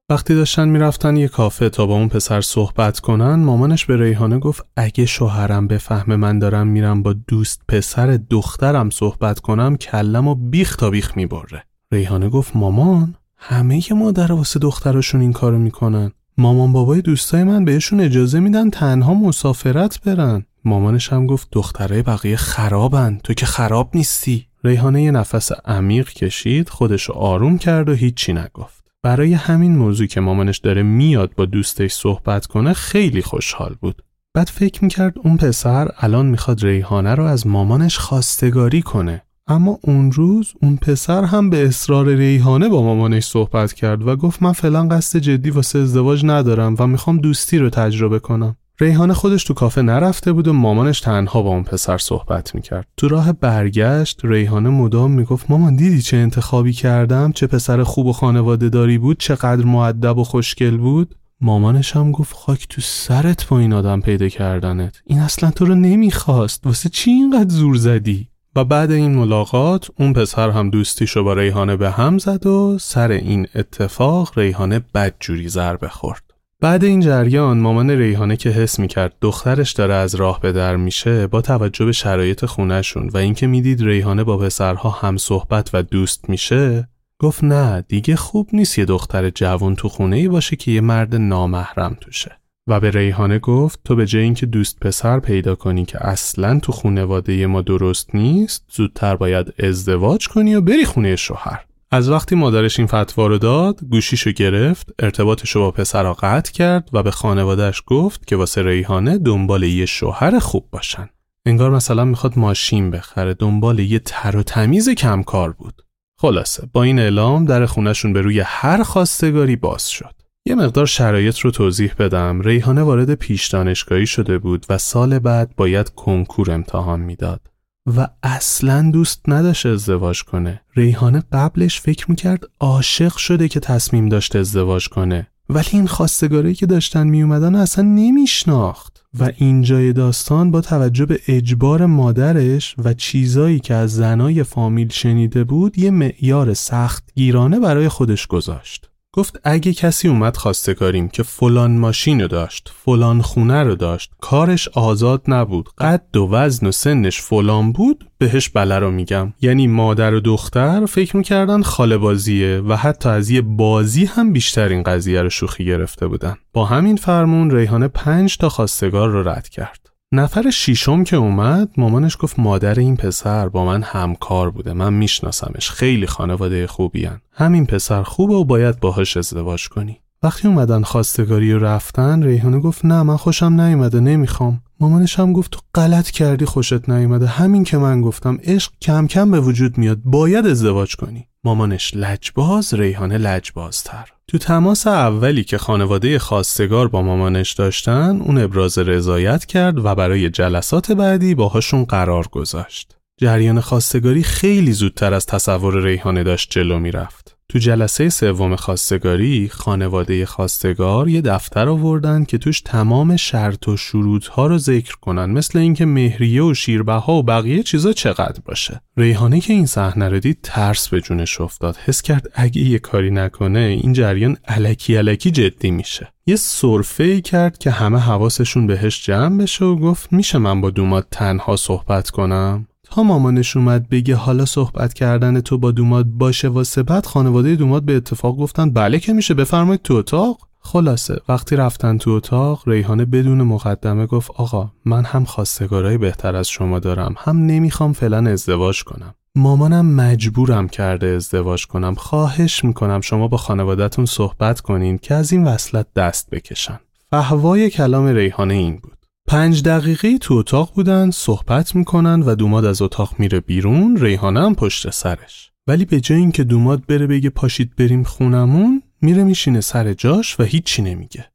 وقتی 0.08 0.34
داشتن 0.34 0.68
می‌رفتن 0.68 1.16
یه 1.16 1.28
کافه 1.28 1.68
تا 1.68 1.86
با 1.86 1.94
اون 1.94 2.08
پسر 2.08 2.40
صحبت 2.40 3.00
کنن 3.00 3.34
مامانش 3.34 3.84
به 3.86 3.96
ریحانه 3.96 4.38
گفت 4.38 4.66
اگه 4.76 5.06
شوهرم 5.06 5.66
بفهمه 5.66 6.16
من 6.16 6.38
دارم 6.38 6.66
میرم 6.66 7.02
با 7.02 7.12
دوست 7.12 7.62
پسر 7.68 8.20
دخترم 8.30 8.90
صحبت 8.90 9.40
کنم 9.40 9.76
کلم 9.76 10.28
و 10.28 10.34
بیخ 10.34 10.76
تا 10.76 10.90
بیخ 10.90 11.16
می‌بره. 11.16 11.64
ریحانه 11.92 12.28
گفت 12.28 12.56
مامان 12.56 13.14
همه 13.36 13.82
مادر 13.90 14.32
واسه 14.32 14.58
دختراشون 14.58 15.20
این 15.20 15.32
کارو 15.32 15.58
می‌کنن. 15.58 16.12
مامان 16.38 16.72
بابای 16.72 17.02
دوستای 17.02 17.44
من 17.44 17.64
بهشون 17.64 18.00
اجازه 18.00 18.40
میدن 18.40 18.70
تنها 18.70 19.14
مسافرت 19.14 20.00
برن. 20.00 20.46
مامانش 20.64 21.12
هم 21.12 21.26
گفت 21.26 21.48
دخترای 21.52 22.02
بقیه 22.02 22.36
خرابن. 22.36 23.20
تو 23.24 23.34
که 23.34 23.46
خراب 23.46 23.90
نیستی. 23.94 24.46
ریحانه 24.64 25.02
یه 25.02 25.10
نفس 25.10 25.52
عمیق 25.64 26.08
کشید 26.08 26.68
خودشو 26.68 27.12
آروم 27.12 27.58
کرد 27.58 27.88
و 27.88 27.92
هیچی 27.92 28.32
نگفت. 28.32 28.83
برای 29.04 29.34
همین 29.34 29.76
موضوع 29.76 30.06
که 30.06 30.20
مامانش 30.20 30.58
داره 30.58 30.82
میاد 30.82 31.34
با 31.36 31.44
دوستش 31.44 31.92
صحبت 31.92 32.46
کنه 32.46 32.72
خیلی 32.72 33.22
خوشحال 33.22 33.74
بود. 33.80 34.02
بعد 34.34 34.46
فکر 34.46 34.84
می‌کرد 34.84 35.14
اون 35.18 35.36
پسر 35.36 35.88
الان 35.98 36.26
می‌خواد 36.26 36.64
ریحانه 36.64 37.14
رو 37.14 37.24
از 37.24 37.46
مامانش 37.46 37.98
خواستگاری 37.98 38.82
کنه. 38.82 39.22
اما 39.46 39.78
اون 39.82 40.12
روز 40.12 40.52
اون 40.62 40.76
پسر 40.76 41.24
هم 41.24 41.50
به 41.50 41.66
اصرار 41.66 42.06
ریحانه 42.06 42.68
با 42.68 42.82
مامانش 42.82 43.24
صحبت 43.24 43.72
کرد 43.72 44.08
و 44.08 44.16
گفت 44.16 44.42
من 44.42 44.52
فعلا 44.52 44.88
قصد 44.88 45.18
جدی 45.18 45.50
واسه 45.50 45.78
ازدواج 45.78 46.24
ندارم 46.24 46.76
و 46.78 46.86
می‌خوام 46.86 47.18
دوستی 47.18 47.58
رو 47.58 47.70
تجربه 47.70 48.18
کنم. 48.18 48.56
ریحانه 48.80 49.14
خودش 49.14 49.44
تو 49.44 49.54
کافه 49.54 49.82
نرفته 49.82 50.32
بود 50.32 50.48
و 50.48 50.52
مامانش 50.52 51.00
تنها 51.00 51.42
با 51.42 51.50
اون 51.50 51.62
پسر 51.62 51.98
صحبت 51.98 52.54
می‌کرد. 52.54 52.86
تو 52.96 53.08
راه 53.08 53.32
برگشت 53.32 54.20
ریحانه 54.24 54.68
مدام 54.68 55.10
می‌گفت 55.10 55.50
مامان 55.50 55.76
دیدی 55.76 56.02
چه 56.02 56.16
انتخابی 56.16 56.72
کردم؟ 56.72 57.32
چه 57.32 57.46
پسر 57.46 57.82
خوب 57.82 58.06
و 58.06 58.12
خانواده 58.12 58.68
داری 58.68 58.98
بود؟ 58.98 59.18
چقدر 59.18 59.64
معدب 59.64 60.18
و 60.18 60.24
خوشگل 60.24 60.76
بود؟ 60.76 61.14
مامانش 61.40 61.96
هم 61.96 62.12
گفت 62.12 62.34
خاک 62.34 62.66
تو 62.68 62.80
سرت 62.80 63.48
با 63.48 63.58
این 63.58 63.72
آدم 63.72 64.00
پیدا 64.00 64.28
کردنت. 64.28 65.02
این 65.06 65.18
اصلا 65.18 65.50
تو 65.50 65.64
رو 65.64 65.74
نمی‌خواست. 65.74 66.66
واسه 66.66 66.88
چی 66.88 67.10
اینقدر 67.10 67.54
زور 67.54 67.76
زدی؟ 67.76 68.28
و 68.56 68.64
بعد 68.64 68.90
این 68.90 69.14
ملاقات 69.14 69.88
اون 69.98 70.12
پسر 70.12 70.50
هم 70.50 70.70
دوستیشو 70.70 71.24
با 71.24 71.32
ریحانه 71.32 71.76
به 71.76 71.90
هم 71.90 72.18
زد 72.18 72.46
و 72.46 72.78
سر 72.80 73.10
این 73.10 73.46
اتفاق 73.54 74.38
ریحانه 74.38 74.80
بدجوری 74.94 75.48
ضربه 75.48 75.88
خورد. 75.88 76.23
بعد 76.64 76.84
این 76.84 77.00
جریان 77.00 77.58
مامان 77.58 77.90
ریحانه 77.90 78.36
که 78.36 78.50
حس 78.50 78.78
می‌کرد 78.78 79.14
دخترش 79.20 79.72
داره 79.72 79.94
از 79.94 80.14
راه 80.14 80.40
به 80.40 80.52
در 80.52 80.76
میشه 80.76 81.26
با 81.26 81.40
توجه 81.40 81.84
به 81.84 81.92
شرایط 81.92 82.44
خونهشون 82.44 83.08
و 83.08 83.16
اینکه 83.16 83.46
می‌دید 83.46 83.82
ریحانه 83.82 84.24
با 84.24 84.38
پسرها 84.38 84.90
هم 84.90 85.16
صحبت 85.16 85.70
و 85.72 85.82
دوست 85.82 86.28
میشه 86.28 86.88
گفت 87.18 87.44
نه 87.44 87.84
دیگه 87.88 88.16
خوب 88.16 88.48
نیست 88.52 88.78
یه 88.78 88.84
دختر 88.84 89.30
جوان 89.30 89.76
تو 89.76 89.88
خونه 89.88 90.16
ای 90.16 90.28
باشه 90.28 90.56
که 90.56 90.70
یه 90.70 90.80
مرد 90.80 91.14
نامحرم 91.14 91.96
توشه. 92.00 92.38
و 92.68 92.80
به 92.80 92.90
ریحانه 92.90 93.38
گفت 93.38 93.80
تو 93.84 93.96
به 93.96 94.06
جای 94.06 94.22
اینکه 94.22 94.46
دوست 94.46 94.80
پسر 94.80 95.20
پیدا 95.20 95.54
کنی 95.54 95.84
که 95.84 96.06
اصلا 96.06 96.60
تو 96.60 96.72
خونواده 96.72 97.46
ما 97.46 97.62
درست 97.62 98.14
نیست 98.14 98.64
زودتر 98.72 99.16
باید 99.16 99.54
ازدواج 99.58 100.28
کنی 100.28 100.54
و 100.54 100.60
بری 100.60 100.84
خونه 100.84 101.16
شوهر. 101.16 101.64
از 101.94 102.08
وقتی 102.08 102.34
مادرش 102.34 102.78
این 102.78 102.88
فتوا 102.88 103.26
رو 103.26 103.38
داد 103.38 103.80
گوشیشو 103.90 104.30
گرفت 104.30 104.90
ارتباطشو 104.98 105.60
با 105.60 105.70
پسرا 105.70 106.14
قطع 106.14 106.52
کرد 106.52 106.88
و 106.92 107.02
به 107.02 107.10
خانوادهش 107.10 107.82
گفت 107.86 108.26
که 108.26 108.36
واسه 108.36 108.62
ریحانه 108.62 109.18
دنبال 109.18 109.62
یه 109.62 109.86
شوهر 109.86 110.38
خوب 110.38 110.68
باشن. 110.70 111.08
انگار 111.46 111.70
مثلا 111.70 112.04
می‌خواد 112.04 112.38
ماشین 112.38 112.90
بخره. 112.90 113.34
دنبال 113.34 113.78
یه 113.78 113.98
تر 113.98 114.36
و 114.36 114.42
تمیز 114.42 114.88
کمکار 114.88 115.52
بود. 115.52 115.82
خلاصه 116.20 116.68
با 116.72 116.82
این 116.82 116.98
اعلام 116.98 117.44
در 117.44 117.66
خونشون 117.66 118.12
به 118.12 118.20
روی 118.20 118.40
هر 118.40 118.82
خواستگاری 118.82 119.56
باز 119.56 119.88
شد. 119.88 120.14
یه 120.46 120.54
مقدار 120.54 120.86
شرایط 120.86 121.38
رو 121.38 121.50
توضیح 121.50 121.92
بدم. 121.98 122.40
ریحانه 122.40 122.82
وارد 122.82 123.14
پیش 123.14 123.48
دانشگاهی 123.48 124.06
شده 124.06 124.38
بود 124.38 124.66
و 124.68 124.78
سال 124.78 125.18
بعد 125.18 125.56
باید 125.56 125.88
کنکور 125.88 126.50
امتحان 126.50 127.00
می‌داد. 127.00 127.53
و 127.86 128.08
اصلا 128.22 128.90
دوست 128.90 129.20
نداشت 129.28 129.66
ازدواج 129.66 130.22
کنه. 130.22 130.60
ریحانه 130.76 131.22
قبلش 131.32 131.80
فکر 131.80 132.10
می‌کرد 132.10 132.44
عاشق 132.60 133.16
شده 133.16 133.48
که 133.48 133.60
تصمیم 133.60 134.08
داشت 134.08 134.36
ازدواج 134.36 134.88
کنه. 134.88 135.26
ولی 135.48 135.68
این 135.72 135.86
خواستگاری 135.86 136.54
که 136.54 136.66
داشتن 136.66 137.06
میومدن 137.06 137.54
اصلا 137.54 137.84
نمیشناخت. 137.84 139.04
و 139.20 139.30
اینجای 139.36 139.92
داستان 139.92 140.50
با 140.50 140.60
توجه 140.60 141.06
به 141.06 141.20
اجبار 141.28 141.86
مادرش 141.86 142.74
و 142.84 142.94
چیزایی 142.94 143.60
که 143.60 143.74
از 143.74 143.94
زنای 143.94 144.42
فامیل 144.42 144.88
شنیده 144.88 145.44
بود 145.44 145.78
یه 145.78 145.90
معیار 145.90 146.54
سخت 146.54 147.10
گیرانه 147.14 147.60
برای 147.60 147.88
خودش 147.88 148.26
گذاشت. 148.26 148.90
گفت 149.16 149.40
اگه 149.44 149.72
کسی 149.72 150.08
اومد 150.08 150.36
خواستگاریم 150.36 151.08
که 151.08 151.22
فلان 151.22 151.78
ماشین 151.78 152.20
رو 152.20 152.28
داشت 152.28 152.72
فلان 152.84 153.22
خونه 153.22 153.62
رو 153.62 153.74
داشت 153.74 154.12
کارش 154.20 154.68
آزاد 154.68 155.22
نبود 155.28 155.68
قد 155.78 156.16
و 156.16 156.30
وزن 156.30 156.66
و 156.66 156.72
سنش 156.72 157.20
فلان 157.20 157.72
بود 157.72 158.10
بهش 158.18 158.48
بله 158.48 158.78
رو 158.78 158.90
میگم. 158.90 159.32
یعنی 159.42 159.66
مادر 159.66 160.14
و 160.14 160.20
دختر 160.20 160.86
فکر 160.86 161.16
می‌کردن 161.16 161.62
خاله 161.62 161.98
بازیه 161.98 162.60
و 162.68 162.76
حتی 162.76 163.08
از 163.08 163.30
یه 163.30 163.40
بازی 163.40 164.04
هم 164.04 164.32
بیشتر 164.32 164.68
این 164.68 164.82
قضیه 164.82 165.22
رو 165.22 165.30
شوخی 165.30 165.64
گرفته 165.64 166.06
بودن. 166.06 166.36
با 166.52 166.64
همین 166.64 166.96
فرمون 166.96 167.50
ریحانه 167.50 167.88
پنج 167.88 168.38
تا 168.38 168.48
خواستگار 168.48 169.08
رو 169.08 169.28
رد 169.28 169.48
کرد. 169.48 169.93
نفر 170.14 170.50
شیشم 170.50 171.04
که 171.04 171.16
اومد 171.16 171.68
مامانش 171.76 172.16
گفت 172.20 172.38
مادر 172.38 172.78
این 172.78 172.96
پسر 172.96 173.48
با 173.48 173.64
من 173.64 173.82
همکار 173.82 174.50
بوده. 174.50 174.72
من 174.72 174.94
میشناسمش. 174.94 175.70
خیلی 175.70 176.06
خانواده 176.06 176.66
خوبی 176.66 177.04
هن. 177.04 177.20
همین 177.32 177.66
پسر 177.66 178.02
خوبه 178.02 178.34
و 178.34 178.44
باید 178.44 178.80
باهاش 178.80 179.16
ازدواج 179.16 179.68
کنی. 179.68 180.00
وقتی 180.22 180.48
اومدن 180.48 180.82
خواستگاری 180.82 181.52
و 181.52 181.58
رفتن 181.58 182.22
ریحانه 182.22 182.60
گفت 182.60 182.84
نه 182.84 183.02
من 183.02 183.16
خوشم 183.16 183.60
نیومده 183.60 184.00
نمی‌خوام. 184.00 184.60
مامانش 184.84 185.18
هم 185.18 185.32
گفت 185.32 185.50
تو 185.50 185.60
غلط 185.74 186.10
کردی 186.10 186.44
خوشت 186.44 186.88
نیومده. 186.88 187.26
همین 187.26 187.64
که 187.64 187.78
من 187.78 188.00
گفتم 188.00 188.38
عشق 188.44 188.72
کم 188.82 189.06
کم 189.06 189.30
به 189.30 189.40
وجود 189.40 189.78
میاد. 189.78 189.98
باید 190.04 190.46
ازدواج 190.46 190.96
کنی. 190.96 191.26
مامانش 191.44 191.94
لجباز 191.94 192.74
ریحانه 192.74 193.18
لجبازتر. 193.18 194.08
تو 194.28 194.38
تماس 194.38 194.86
اولی 194.86 195.44
که 195.44 195.58
خانواده 195.58 196.18
خواستگار 196.18 196.88
با 196.88 197.02
مامانش 197.02 197.52
داشتن 197.52 198.20
اون 198.20 198.38
ابراز 198.38 198.78
رضایت 198.78 199.44
کرد 199.44 199.84
و 199.84 199.94
برای 199.94 200.30
جلسات 200.30 200.92
بعدی 200.92 201.34
باهاشون 201.34 201.84
قرار 201.84 202.28
گذاشت. 202.32 202.96
جریان 203.20 203.60
خواستگاری 203.60 204.22
خیلی 204.22 204.72
زودتر 204.72 205.14
از 205.14 205.26
تصور 205.26 205.82
ریحانه 205.82 206.22
داشت 206.22 206.50
جلو 206.50 206.78
می‌رفت. 206.78 207.33
تو 207.48 207.58
جلسه 207.58 208.08
سوم 208.08 208.56
خواستگاری 208.56 209.48
خانواده 209.48 210.26
خواستگار 210.26 211.08
یه 211.08 211.20
دفتر 211.20 211.68
آوردن 211.68 212.24
که 212.24 212.38
توش 212.38 212.60
تمام 212.60 213.16
شرط 213.16 213.68
و 213.68 213.76
شروط 213.76 214.26
ها 214.26 214.46
رو 214.46 214.58
ذکر 214.58 214.96
کنن. 214.96 215.30
مثل 215.30 215.58
اینکه 215.58 215.86
مهریه 215.86 216.42
و 216.42 216.54
شیربها 216.54 217.12
و 217.12 217.22
بقیه 217.22 217.62
چیزا 217.62 217.92
چقدر 217.92 218.40
باشه. 218.44 218.80
ریحانه 218.96 219.40
که 219.40 219.52
این 219.52 219.66
صحنه 219.66 220.08
رو 220.08 220.18
دید 220.18 220.38
ترس 220.42 220.88
به 220.88 221.00
جونش 221.00 221.40
افتاد. 221.40 221.76
حس 221.76 222.02
کرد 222.02 222.28
اگه 222.34 222.62
یه 222.62 222.78
کاری 222.78 223.10
نکنه 223.10 223.60
این 223.82 223.92
جریان 223.92 224.36
علکی 224.48 224.96
علکی 224.96 225.30
جدی 225.30 225.70
میشه. 225.70 226.12
یه 226.26 226.36
صرفه 226.36 227.04
ای 227.04 227.20
کرد 227.20 227.58
که 227.58 227.70
همه 227.70 227.98
حواسشون 227.98 228.66
بهش 228.66 229.04
جمع 229.04 229.42
بشه 229.42 229.64
و 229.64 229.76
گفت 229.76 230.12
میشه 230.12 230.38
من 230.38 230.60
با 230.60 230.70
دومات 230.70 231.06
تنها 231.10 231.56
صحبت 231.56 232.10
کنم؟ 232.10 232.66
مامانش 233.02 233.56
اومد 233.56 233.88
بگه 233.88 234.16
حالا 234.16 234.44
صحبت 234.44 234.94
کردن 234.94 235.40
تو 235.40 235.58
با 235.58 235.70
دوماد 235.70 236.06
باشه 236.06 236.48
واسه. 236.48 236.82
بعد 236.82 237.06
خانواده 237.06 237.56
دوماد 237.56 237.82
به 237.82 237.96
اتفاق 237.96 238.36
گفتن 238.36 238.70
بله 238.70 238.98
که 238.98 239.12
میشه 239.12 239.34
بفرمایید 239.34 239.82
تو 239.82 239.94
اتاق. 239.94 240.38
خلاصه 240.60 241.20
وقتی 241.28 241.56
رفتن 241.56 241.98
تو 241.98 242.10
اتاق 242.10 242.68
ریحانه 242.68 243.04
بدون 243.04 243.42
مقدمه 243.42 244.06
گفت 244.06 244.30
آقا 244.36 244.70
من 244.84 245.04
هم 245.04 245.24
خواستگارای 245.24 245.98
بهتر 245.98 246.36
از 246.36 246.48
شما 246.48 246.78
دارم 246.78 247.14
هم 247.18 247.46
نمی‌خوام 247.46 247.92
فعلا 247.92 248.30
ازدواج 248.30 248.84
کنم. 248.84 249.14
مامانم 249.34 249.86
مجبورم 249.86 250.68
کرده 250.68 251.06
ازدواج 251.06 251.66
کنم. 251.66 251.94
خواهش 251.94 252.64
می‌کنم 252.64 253.00
شما 253.00 253.28
با 253.28 253.36
خانوادهتون 253.36 254.06
صحبت 254.06 254.60
کنین 254.60 254.98
که 254.98 255.14
از 255.14 255.32
این 255.32 255.44
وصلت 255.44 255.86
دست 255.96 256.30
بکشن. 256.30 256.80
فهوای 257.10 257.70
کلام 257.70 258.06
ریحانه 258.06 258.54
این 258.54 258.76
بود. 258.76 258.93
پنج 259.28 259.62
دقیقه 259.62 260.18
تو 260.18 260.34
اتاق 260.34 260.74
بودن 260.74 261.10
صحبت 261.10 261.76
می‌کنن 261.76 262.22
و 262.22 262.34
دوماد 262.34 262.64
از 262.64 262.82
اتاق 262.82 263.14
میره 263.18 263.40
بیرون 263.40 263.96
ریحانه 263.96 264.40
هم 264.40 264.54
پشت 264.54 264.90
سرش. 264.90 265.50
ولی 265.66 265.84
به 265.84 266.00
جای 266.00 266.18
اینکه 266.18 266.44
دوماد 266.44 266.86
بره 266.86 267.06
بگه 267.06 267.30
پاشید 267.30 267.76
بریم 267.76 268.02
خونمون 268.02 268.82
میره 269.00 269.24
میشینه 269.24 269.60
سر 269.60 269.92
جاش 269.92 270.40
و 270.40 270.42
هیچی 270.42 270.82
نمیگه. 270.82 271.33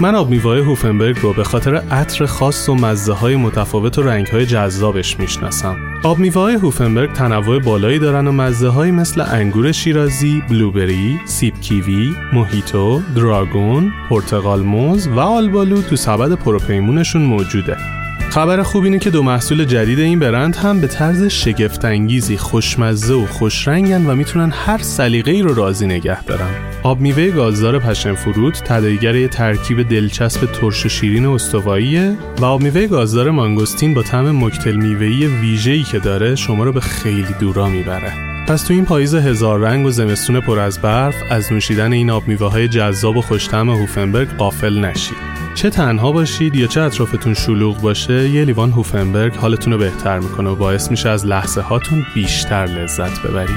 من 0.00 0.14
آب 0.14 0.30
میوه 0.30 0.64
هوفنبرگ 0.64 1.18
رو 1.18 1.32
به 1.32 1.44
خاطر 1.44 1.74
عطر 1.74 2.26
خاص 2.26 2.68
و 2.68 2.74
مزه 2.74 3.12
های 3.12 3.36
متفاوت 3.36 3.98
و 3.98 4.02
رنگ 4.02 4.26
های 4.26 4.46
جذابش 4.46 5.18
می‌شناسم. 5.18 5.76
آب 6.02 6.18
میوه 6.18 6.52
هوفنبرگ 6.52 7.12
تنوع 7.12 7.58
بالایی 7.58 7.98
دارن 7.98 8.26
و 8.26 8.32
مزه 8.32 8.68
های 8.68 8.90
مثل 8.90 9.20
انگور 9.20 9.72
شیرازی، 9.72 10.42
بلوبری، 10.50 11.20
سیب 11.24 11.60
کیوی، 11.60 12.14
موهیتو، 12.32 13.02
دراگون، 13.16 13.92
پرتقال 14.10 14.60
موز 14.60 15.08
و 15.08 15.20
آلبالو 15.20 15.82
تو 15.82 15.96
سبد 15.96 16.32
پروپیمونشون 16.32 17.22
موجوده. 17.22 17.97
خبر 18.30 18.62
خوب 18.62 18.84
اینه 18.84 18.98
که 18.98 19.10
دو 19.10 19.22
محصول 19.22 19.64
جدید 19.64 20.00
این 20.00 20.18
برند 20.18 20.56
هم 20.56 20.80
به 20.80 20.86
طرز 20.86 21.24
شگفتانگیزی 21.24 22.36
خوشمزه 22.36 23.14
و 23.14 23.26
خوشرنگن 23.26 24.06
و 24.06 24.14
می‌تونن 24.14 24.50
هر 24.50 24.78
سلیقه 24.78 25.30
ای 25.30 25.42
رو 25.42 25.54
راضی 25.54 25.86
نگه 25.86 26.22
دارن. 26.22 26.50
آب 26.82 27.00
میوه 27.00 27.30
گازدار 27.30 27.78
پشن 27.78 28.14
فروت 28.14 28.64
تداعیگر 28.64 29.26
ترکیب 29.26 29.88
دلچسب 29.88 30.46
ترش 30.46 30.86
و 30.86 30.88
شیرین 30.88 31.26
استواییه 31.26 32.16
و 32.40 32.44
آب 32.44 32.62
میوه 32.62 32.86
گازدار 32.86 33.30
مانگوستین 33.30 33.94
با 33.94 34.02
طعم 34.02 34.44
مکتل 34.44 34.76
میوه‌ای 34.76 35.26
ویژه‌ای 35.26 35.82
که 35.82 35.98
داره 35.98 36.34
شما 36.34 36.64
رو 36.64 36.72
به 36.72 36.80
خیلی 36.80 37.34
دورا 37.40 37.68
می‌بره. 37.68 38.12
پس 38.48 38.62
تو 38.62 38.74
این 38.74 38.84
پاییز 38.84 39.14
هزار 39.14 39.60
رنگ 39.60 39.86
و 39.86 39.90
زمستون 39.90 40.40
پر 40.40 40.58
از 40.58 40.78
برف 40.78 41.14
از 41.30 41.52
نوشیدن 41.52 41.92
این 41.92 42.10
آب 42.10 42.28
میوه 42.28 42.50
های 42.50 42.68
جذاب 42.68 43.16
و 43.16 43.22
خوشتم 43.22 43.70
هوفنبرگ 43.70 44.28
قافل 44.28 44.78
نشید. 44.78 45.47
چه 45.58 45.70
تنها 45.70 46.12
باشید 46.12 46.54
یا 46.54 46.66
چه 46.66 46.80
اطرافتون 46.80 47.34
شلوغ 47.34 47.80
باشه 47.80 48.28
یه 48.28 48.44
لیوان 48.44 48.70
هوفنبرگ 48.70 49.34
حالتون 49.34 49.72
رو 49.72 49.78
بهتر 49.78 50.18
می‌کنه 50.18 50.50
و 50.50 50.56
باعث 50.56 50.90
میشه 50.90 51.08
از 51.08 51.26
لحظه 51.26 51.60
هاتون 51.60 52.06
بیشتر 52.14 52.66
لذت 52.66 53.22
ببرید. 53.22 53.56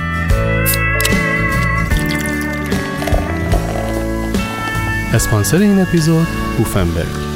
اسپانسر 5.13 5.57
این 5.57 5.79
اپیزود 5.79 6.27
هوفنبرگ. 6.59 7.31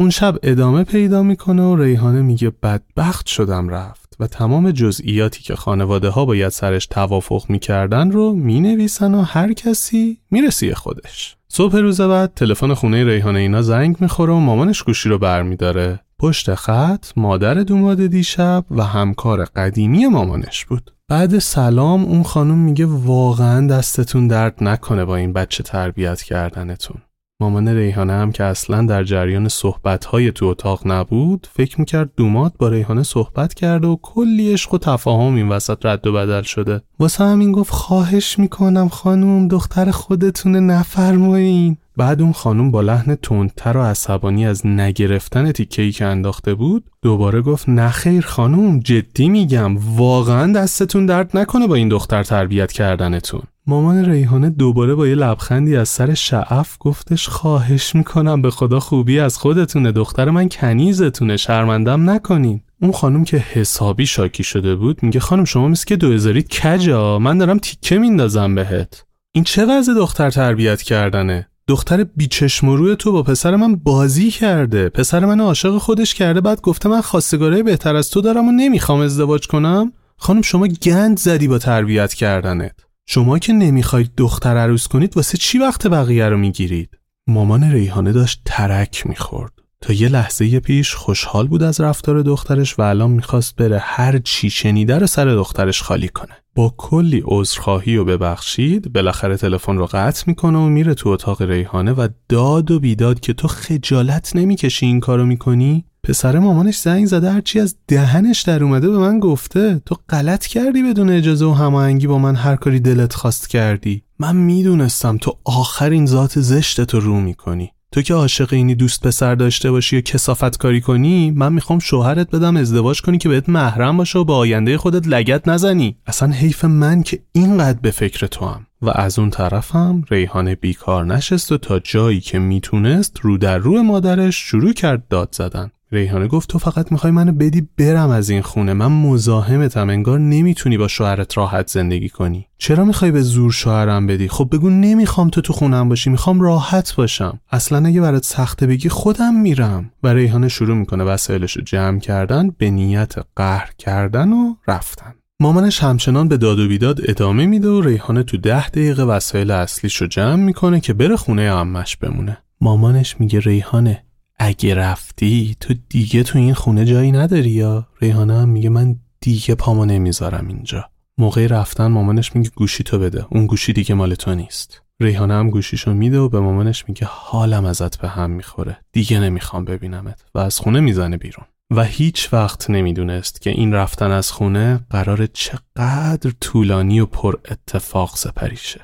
اون 0.00 0.10
شب 0.10 0.38
ادامه 0.42 0.84
پیدا 0.84 1.22
می‌کنه 1.22 1.62
و 1.62 1.76
ریحانه 1.76 2.22
میگه 2.22 2.52
بدبخت 2.62 3.26
شدم 3.26 3.68
رفت. 3.68 4.03
و 4.20 4.26
تمام 4.26 4.70
جزئیاتی 4.70 5.42
که 5.42 5.56
خانواده 5.56 6.08
ها 6.08 6.24
باید 6.24 6.48
سرش 6.48 6.86
توافق 6.86 7.44
می‌کردن 7.48 8.10
رو 8.10 8.32
می‌نویسن 8.32 9.14
و 9.14 9.22
هر 9.22 9.52
کسی 9.52 10.18
می‌رسی 10.30 10.74
خودش. 10.74 11.36
صبح 11.48 11.76
روز 11.76 12.00
بعد 12.00 12.34
تلفن 12.34 12.74
خونه 12.74 13.04
ریحانه 13.04 13.38
اینا 13.38 13.62
زنگ 13.62 13.96
می‌خوره 14.00 14.32
و 14.32 14.38
مامانش 14.38 14.82
گوشی 14.82 15.08
رو 15.08 15.18
برمیداره. 15.18 16.00
پشت 16.18 16.54
خط 16.54 17.06
مادر 17.16 17.54
دوماد 17.54 18.06
دیشب 18.06 18.64
و 18.70 18.84
همکار 18.84 19.44
قدیمی 19.44 20.06
مامانش 20.06 20.64
بود. 20.64 20.90
بعد 21.08 21.38
سلام 21.38 22.04
اون 22.04 22.22
خانم 22.22 22.58
میگه 22.58 22.86
واقعا 22.86 23.66
دستتون 23.66 24.28
درد 24.28 24.54
نکنه 24.60 25.04
با 25.04 25.16
این 25.16 25.32
بچه 25.32 25.62
تربیت 25.62 26.22
کردنتون. 26.22 26.96
مامان 27.40 27.68
ریحانه 27.68 28.12
هم 28.12 28.32
که 28.32 28.44
اصلا 28.44 28.86
در 28.86 29.04
جریان 29.04 29.48
صحبتهای 29.48 30.32
تو 30.32 30.46
اتاق 30.46 30.86
نبود 30.86 31.46
فکر 31.52 31.80
می‌کرد 31.80 32.10
دومات 32.16 32.52
با 32.58 32.68
ریحانه 32.68 33.02
صحبت 33.02 33.54
کرده 33.54 33.86
و 33.86 33.96
کلی 34.02 34.52
عشق 34.52 34.74
و 34.74 34.78
تفاهم 34.78 35.34
این 35.34 35.48
وسط 35.48 35.86
رد 35.86 36.06
و 36.06 36.12
بدل 36.12 36.42
شده. 36.42 36.80
واسه 36.98 37.24
همین 37.24 37.52
گفت 37.52 37.70
خواهش 37.72 38.38
می‌کنم 38.38 38.88
خانم 38.88 39.48
دختر 39.48 39.90
خودتونه 39.90 40.60
نفرمایین. 40.60 41.76
بعد 41.96 42.22
اون 42.22 42.32
خانم 42.32 42.70
با 42.70 42.80
لحن 42.80 43.14
تندتر 43.14 43.76
و 43.76 43.80
عصبانی 43.80 44.46
از 44.46 44.66
نگرفتن 44.66 45.52
تیکهی 45.52 45.92
که 45.92 46.04
انداخته 46.04 46.54
بود 46.54 46.84
دوباره 47.02 47.42
گفت 47.42 47.68
نخیر 47.68 48.24
خانم 48.24 48.80
جدی 48.80 49.28
میگم 49.28 49.76
واقعا 49.96 50.52
دستتون 50.52 51.06
درد 51.06 51.36
نکنه 51.36 51.66
با 51.66 51.74
این 51.74 51.88
دختر 51.88 52.22
تربیت 52.22 52.72
کردنتون. 52.72 53.42
مامان 53.66 54.04
ریحانه 54.04 54.50
دوباره 54.50 54.94
با 54.94 55.06
یه 55.06 55.14
لبخندی 55.14 55.76
از 55.76 55.88
سر 55.88 56.14
شعف 56.14 56.76
گفتش 56.80 57.28
خواهش 57.28 57.94
می‌کنم 57.94 58.42
به 58.42 58.50
خدا 58.50 58.80
خوبی 58.80 59.20
از 59.20 59.38
خودتونه 59.38 59.92
دختر 59.92 60.30
من 60.30 60.48
کنیزتونه 60.48 61.36
شرمندم 61.36 62.10
نکنین. 62.10 62.60
اون 62.82 62.92
خانم 62.92 63.24
که 63.24 63.36
حسابی 63.36 64.06
شاکی 64.06 64.44
شده 64.44 64.74
بود 64.74 65.02
میگه 65.02 65.20
خانم 65.20 65.44
شما 65.44 65.68
مثل 65.68 65.84
که 65.84 65.96
دوزارید 65.96 66.60
کجا؟ 66.60 67.18
من 67.18 67.38
دارم 67.38 67.58
تیکه 67.58 67.98
میندازم 67.98 68.54
بهت. 68.54 69.04
این 69.32 69.44
چه 69.44 69.66
وضع 69.66 69.94
دختر 69.94 70.30
تربیت 70.30 70.82
کردنه؟ 70.82 71.48
دختر 71.68 72.04
بیچشم 72.04 72.68
روی 72.68 72.96
تو 72.96 73.12
با 73.12 73.22
پسر 73.22 73.56
من 73.56 73.76
بازی 73.76 74.30
کرده. 74.30 74.88
پسر 74.88 75.24
من 75.24 75.40
عاشق 75.40 75.78
خودش 75.78 76.14
کرده. 76.14 76.40
بعد 76.40 76.60
گفته 76.60 76.88
من 76.88 77.00
خواستگاره 77.00 77.62
بهتر 77.62 77.96
از 77.96 78.10
تو 78.10 78.20
دارم 78.20 78.48
و 78.48 78.52
نمی‌خوام 78.52 79.00
ازدواج 79.00 79.46
کنم. 79.46 79.92
خانم 80.16 80.42
شما 80.42 80.66
گند 80.66 81.18
زدی 81.18 81.48
با 81.48 81.58
تربیت 81.58 82.14
کردنت. 82.14 82.74
شما 83.06 83.38
که 83.38 83.52
نمی‌خواید 83.52 84.10
دختر 84.16 84.56
عروس 84.56 84.88
کنید 84.88 85.16
واسه 85.16 85.38
چی 85.38 85.58
وقت 85.58 85.86
بقیه 85.86 86.28
رو 86.28 86.36
می‌گیرید؟ 86.36 86.98
مامان 87.26 87.72
ریحانه 87.72 88.12
داشت 88.12 88.42
ترک 88.44 89.06
می‌خورد. 89.06 89.53
تا 89.84 89.92
یه 89.92 90.08
لحظه 90.08 90.60
پیش 90.60 90.94
خوشحال 90.94 91.46
بود 91.46 91.62
از 91.62 91.80
رفتار 91.80 92.22
دخترش 92.22 92.78
و 92.78 92.82
الان 92.82 93.10
می‌خواست 93.10 93.56
بره 93.56 93.78
هر 93.78 94.18
چی 94.18 94.50
شنیده 94.50 94.98
رو 94.98 95.06
سر 95.06 95.24
دخترش 95.24 95.82
خالی 95.82 96.08
کنه. 96.08 96.32
با 96.54 96.74
کلی 96.76 97.22
عذرخواهی 97.24 97.96
و 97.96 98.04
ببخشید 98.04 98.92
بالاخره 98.92 99.36
تلفن 99.36 99.76
رو 99.76 99.86
قطع 99.86 100.24
می‌کنه 100.26 100.58
و 100.58 100.68
میره 100.68 100.94
تو 100.94 101.08
اتاق 101.08 101.42
ریحانه 101.42 101.92
و 101.92 102.08
داد 102.28 102.70
و 102.70 102.80
بیداد 102.80 103.20
که 103.20 103.32
تو 103.32 103.48
خجالت 103.48 104.36
نمی‌کشی 104.36 104.86
این 104.86 105.00
کارو 105.00 105.26
می‌کنی؟ 105.26 105.84
پسر 106.02 106.38
مامانش 106.38 106.78
زنگ 106.78 107.06
زده 107.06 107.30
هرچی 107.30 107.60
از 107.60 107.76
دهنش 107.88 108.42
در 108.42 108.64
اومده 108.64 108.90
به 108.90 108.98
من 108.98 109.20
گفته. 109.20 109.82
تو 109.86 109.96
غلط 110.08 110.46
کردی 110.46 110.82
بدون 110.82 111.10
اجازه 111.10 111.44
و 111.46 111.52
هماهنگی 111.52 112.06
با 112.06 112.18
من 112.18 112.36
هر 112.36 112.56
کاری 112.56 112.80
دلت 112.80 113.14
خواست 113.14 113.48
کردی. 113.48 114.02
من 114.18 114.36
می‌دونستم 114.36 115.16
تو 115.16 115.38
آخرین 115.44 116.06
ذات 116.06 116.40
زشت 116.40 116.80
تو 116.80 117.00
رو 117.00 117.20
می‌کنی. 117.20 117.70
تو 117.94 118.02
که 118.02 118.14
عاشق 118.14 118.52
اینی 118.52 118.74
دوست 118.74 119.06
پسر 119.06 119.34
داشته 119.34 119.70
باشی 119.70 119.98
و 119.98 120.00
کسافت 120.00 120.58
کاری 120.58 120.80
کنی 120.80 121.30
من 121.30 121.52
می‌خوام 121.52 121.78
شوهرت 121.78 122.30
بدم 122.30 122.56
ازدواج 122.56 123.02
کنی 123.02 123.18
که 123.18 123.28
بهت 123.28 123.48
محرم 123.48 123.96
باشه 123.96 124.18
و 124.18 124.24
به 124.24 124.32
آینده 124.32 124.78
خودت 124.78 125.08
لگت 125.08 125.48
نزنی. 125.48 125.96
اصلا 126.06 126.32
حیف 126.32 126.64
من 126.64 127.02
که 127.02 127.18
اینقدر 127.32 127.78
به 127.82 127.90
فکر 127.90 128.26
تو 128.26 128.46
هم 128.46 128.66
و 128.82 128.90
از 128.94 129.18
اون 129.18 129.30
طرفم 129.30 130.04
ریحانه 130.10 130.54
بیکار 130.54 131.04
نشست 131.04 131.52
و 131.52 131.58
تا 131.58 131.78
جایی 131.78 132.20
که 132.20 132.38
می‌تونست 132.38 133.20
رو 133.22 133.38
در 133.38 133.58
رو 133.58 133.82
مادرش 133.82 134.36
شروع 134.36 134.72
کرد 134.72 135.08
داد 135.08 135.28
زدن. 135.32 135.70
ریحانه 135.92 136.26
گفت 136.26 136.48
تو 136.48 136.58
فقط 136.58 136.92
می‌خوای 136.92 137.12
منو 137.12 137.32
بدی 137.32 137.68
برم 137.78 138.10
از 138.10 138.30
این 138.30 138.42
خونه. 138.42 138.72
من 138.72 138.86
مزاحمتم. 138.86 139.90
انگار 139.90 140.18
نمی‌تونی 140.18 140.78
با 140.78 140.88
شوهرت 140.88 141.38
راحت 141.38 141.68
زندگی 141.68 142.08
کنی. 142.08 142.46
چرا 142.58 142.84
می‌خوای 142.84 143.10
به 143.10 143.20
زور 143.20 143.52
شوهرم 143.52 144.06
بدی؟ 144.06 144.28
خب 144.28 144.48
بگو 144.52 144.70
نمی‌خوام 144.70 145.28
تو 145.30 145.40
تو 145.40 145.52
خونم 145.52 145.88
باشی. 145.88 146.10
می‌خوام 146.10 146.40
راحت 146.40 146.94
باشم. 146.94 147.40
اصلا 147.50 147.86
اگه 147.86 148.00
برات 148.00 148.24
سخته 148.24 148.66
بگی 148.66 148.88
خودم 148.88 149.34
میرم. 149.34 149.90
و 150.02 150.08
ریحانه 150.08 150.48
شروع 150.48 150.76
می‌کنه 150.76 151.04
وسایلش 151.04 151.56
رو 151.56 151.62
جمع 151.62 151.98
کردن 151.98 152.50
به 152.58 152.70
نیت 152.70 153.14
قهر 153.36 153.70
کردن 153.78 154.32
و 154.32 154.54
رفتن. 154.68 155.14
مامانش 155.40 155.82
همچنان 155.82 156.28
به 156.28 156.36
داد 156.36 156.58
و 156.58 156.68
بیداد 156.68 157.00
ادامه 157.08 157.46
میده 157.46 157.68
و 157.68 157.80
ریحانه 157.80 158.22
تو 158.22 158.36
ده 158.36 158.68
دقیقه 158.68 159.02
وسایل 159.02 159.50
اصلیش 159.50 159.96
رو 159.96 160.06
جمع 160.06 160.34
می‌کنه 160.36 160.80
که 160.80 160.94
بره 160.94 161.16
خونه 161.16 161.50
عمش 161.50 161.96
بمونه. 161.96 162.38
مامانش 162.60 163.16
میگه 163.20 163.40
ریحانه 163.40 164.04
اگه 164.38 164.74
رفتی 164.74 165.56
تو 165.60 165.74
دیگه 165.88 166.22
تو 166.22 166.38
این 166.38 166.54
خونه 166.54 166.84
جایی 166.84 167.12
نداری 167.12 167.50
یا؟ 167.50 167.88
ریحانه 168.00 168.40
هم 168.40 168.48
میگه 168.48 168.68
من 168.68 168.96
دیگه 169.20 169.54
پامو 169.54 169.84
نمی‌ذارم 169.84 170.48
اینجا. 170.48 170.90
موقع 171.18 171.46
رفتن 171.46 171.86
مامانش 171.86 172.36
میگه 172.36 172.50
گوشی 172.56 172.84
تو 172.84 172.98
بده. 172.98 173.26
اون 173.30 173.46
گوشی 173.46 173.72
دیگه 173.72 173.94
مال 173.94 174.14
تو 174.14 174.34
نیست. 174.34 174.82
ریحانه 175.00 175.34
هم 175.34 175.50
گوشیشو 175.50 175.94
میده 175.94 176.18
و 176.18 176.28
به 176.28 176.40
مامانش 176.40 176.84
میگه 176.88 177.06
حالم 177.10 177.64
ازت 177.64 177.98
به 177.98 178.08
هم 178.08 178.30
می‌خوره. 178.30 178.78
دیگه 178.92 179.20
نمی‌خوام 179.20 179.64
ببینمت 179.64 180.24
و 180.34 180.38
از 180.38 180.58
خونه 180.58 180.80
می‌زنه 180.80 181.16
بیرون. 181.16 181.46
و 181.70 181.84
هیچ 181.84 182.32
وقت 182.32 182.70
نمی‌دونست 182.70 183.40
که 183.40 183.50
این 183.50 183.72
رفتن 183.72 184.10
از 184.10 184.30
خونه 184.30 184.80
قرار 184.90 185.26
چقدر 185.26 186.32
طولانی 186.40 187.00
و 187.00 187.06
پر 187.06 187.34
اتفاق 187.50 188.16
سپریشه. 188.16 188.80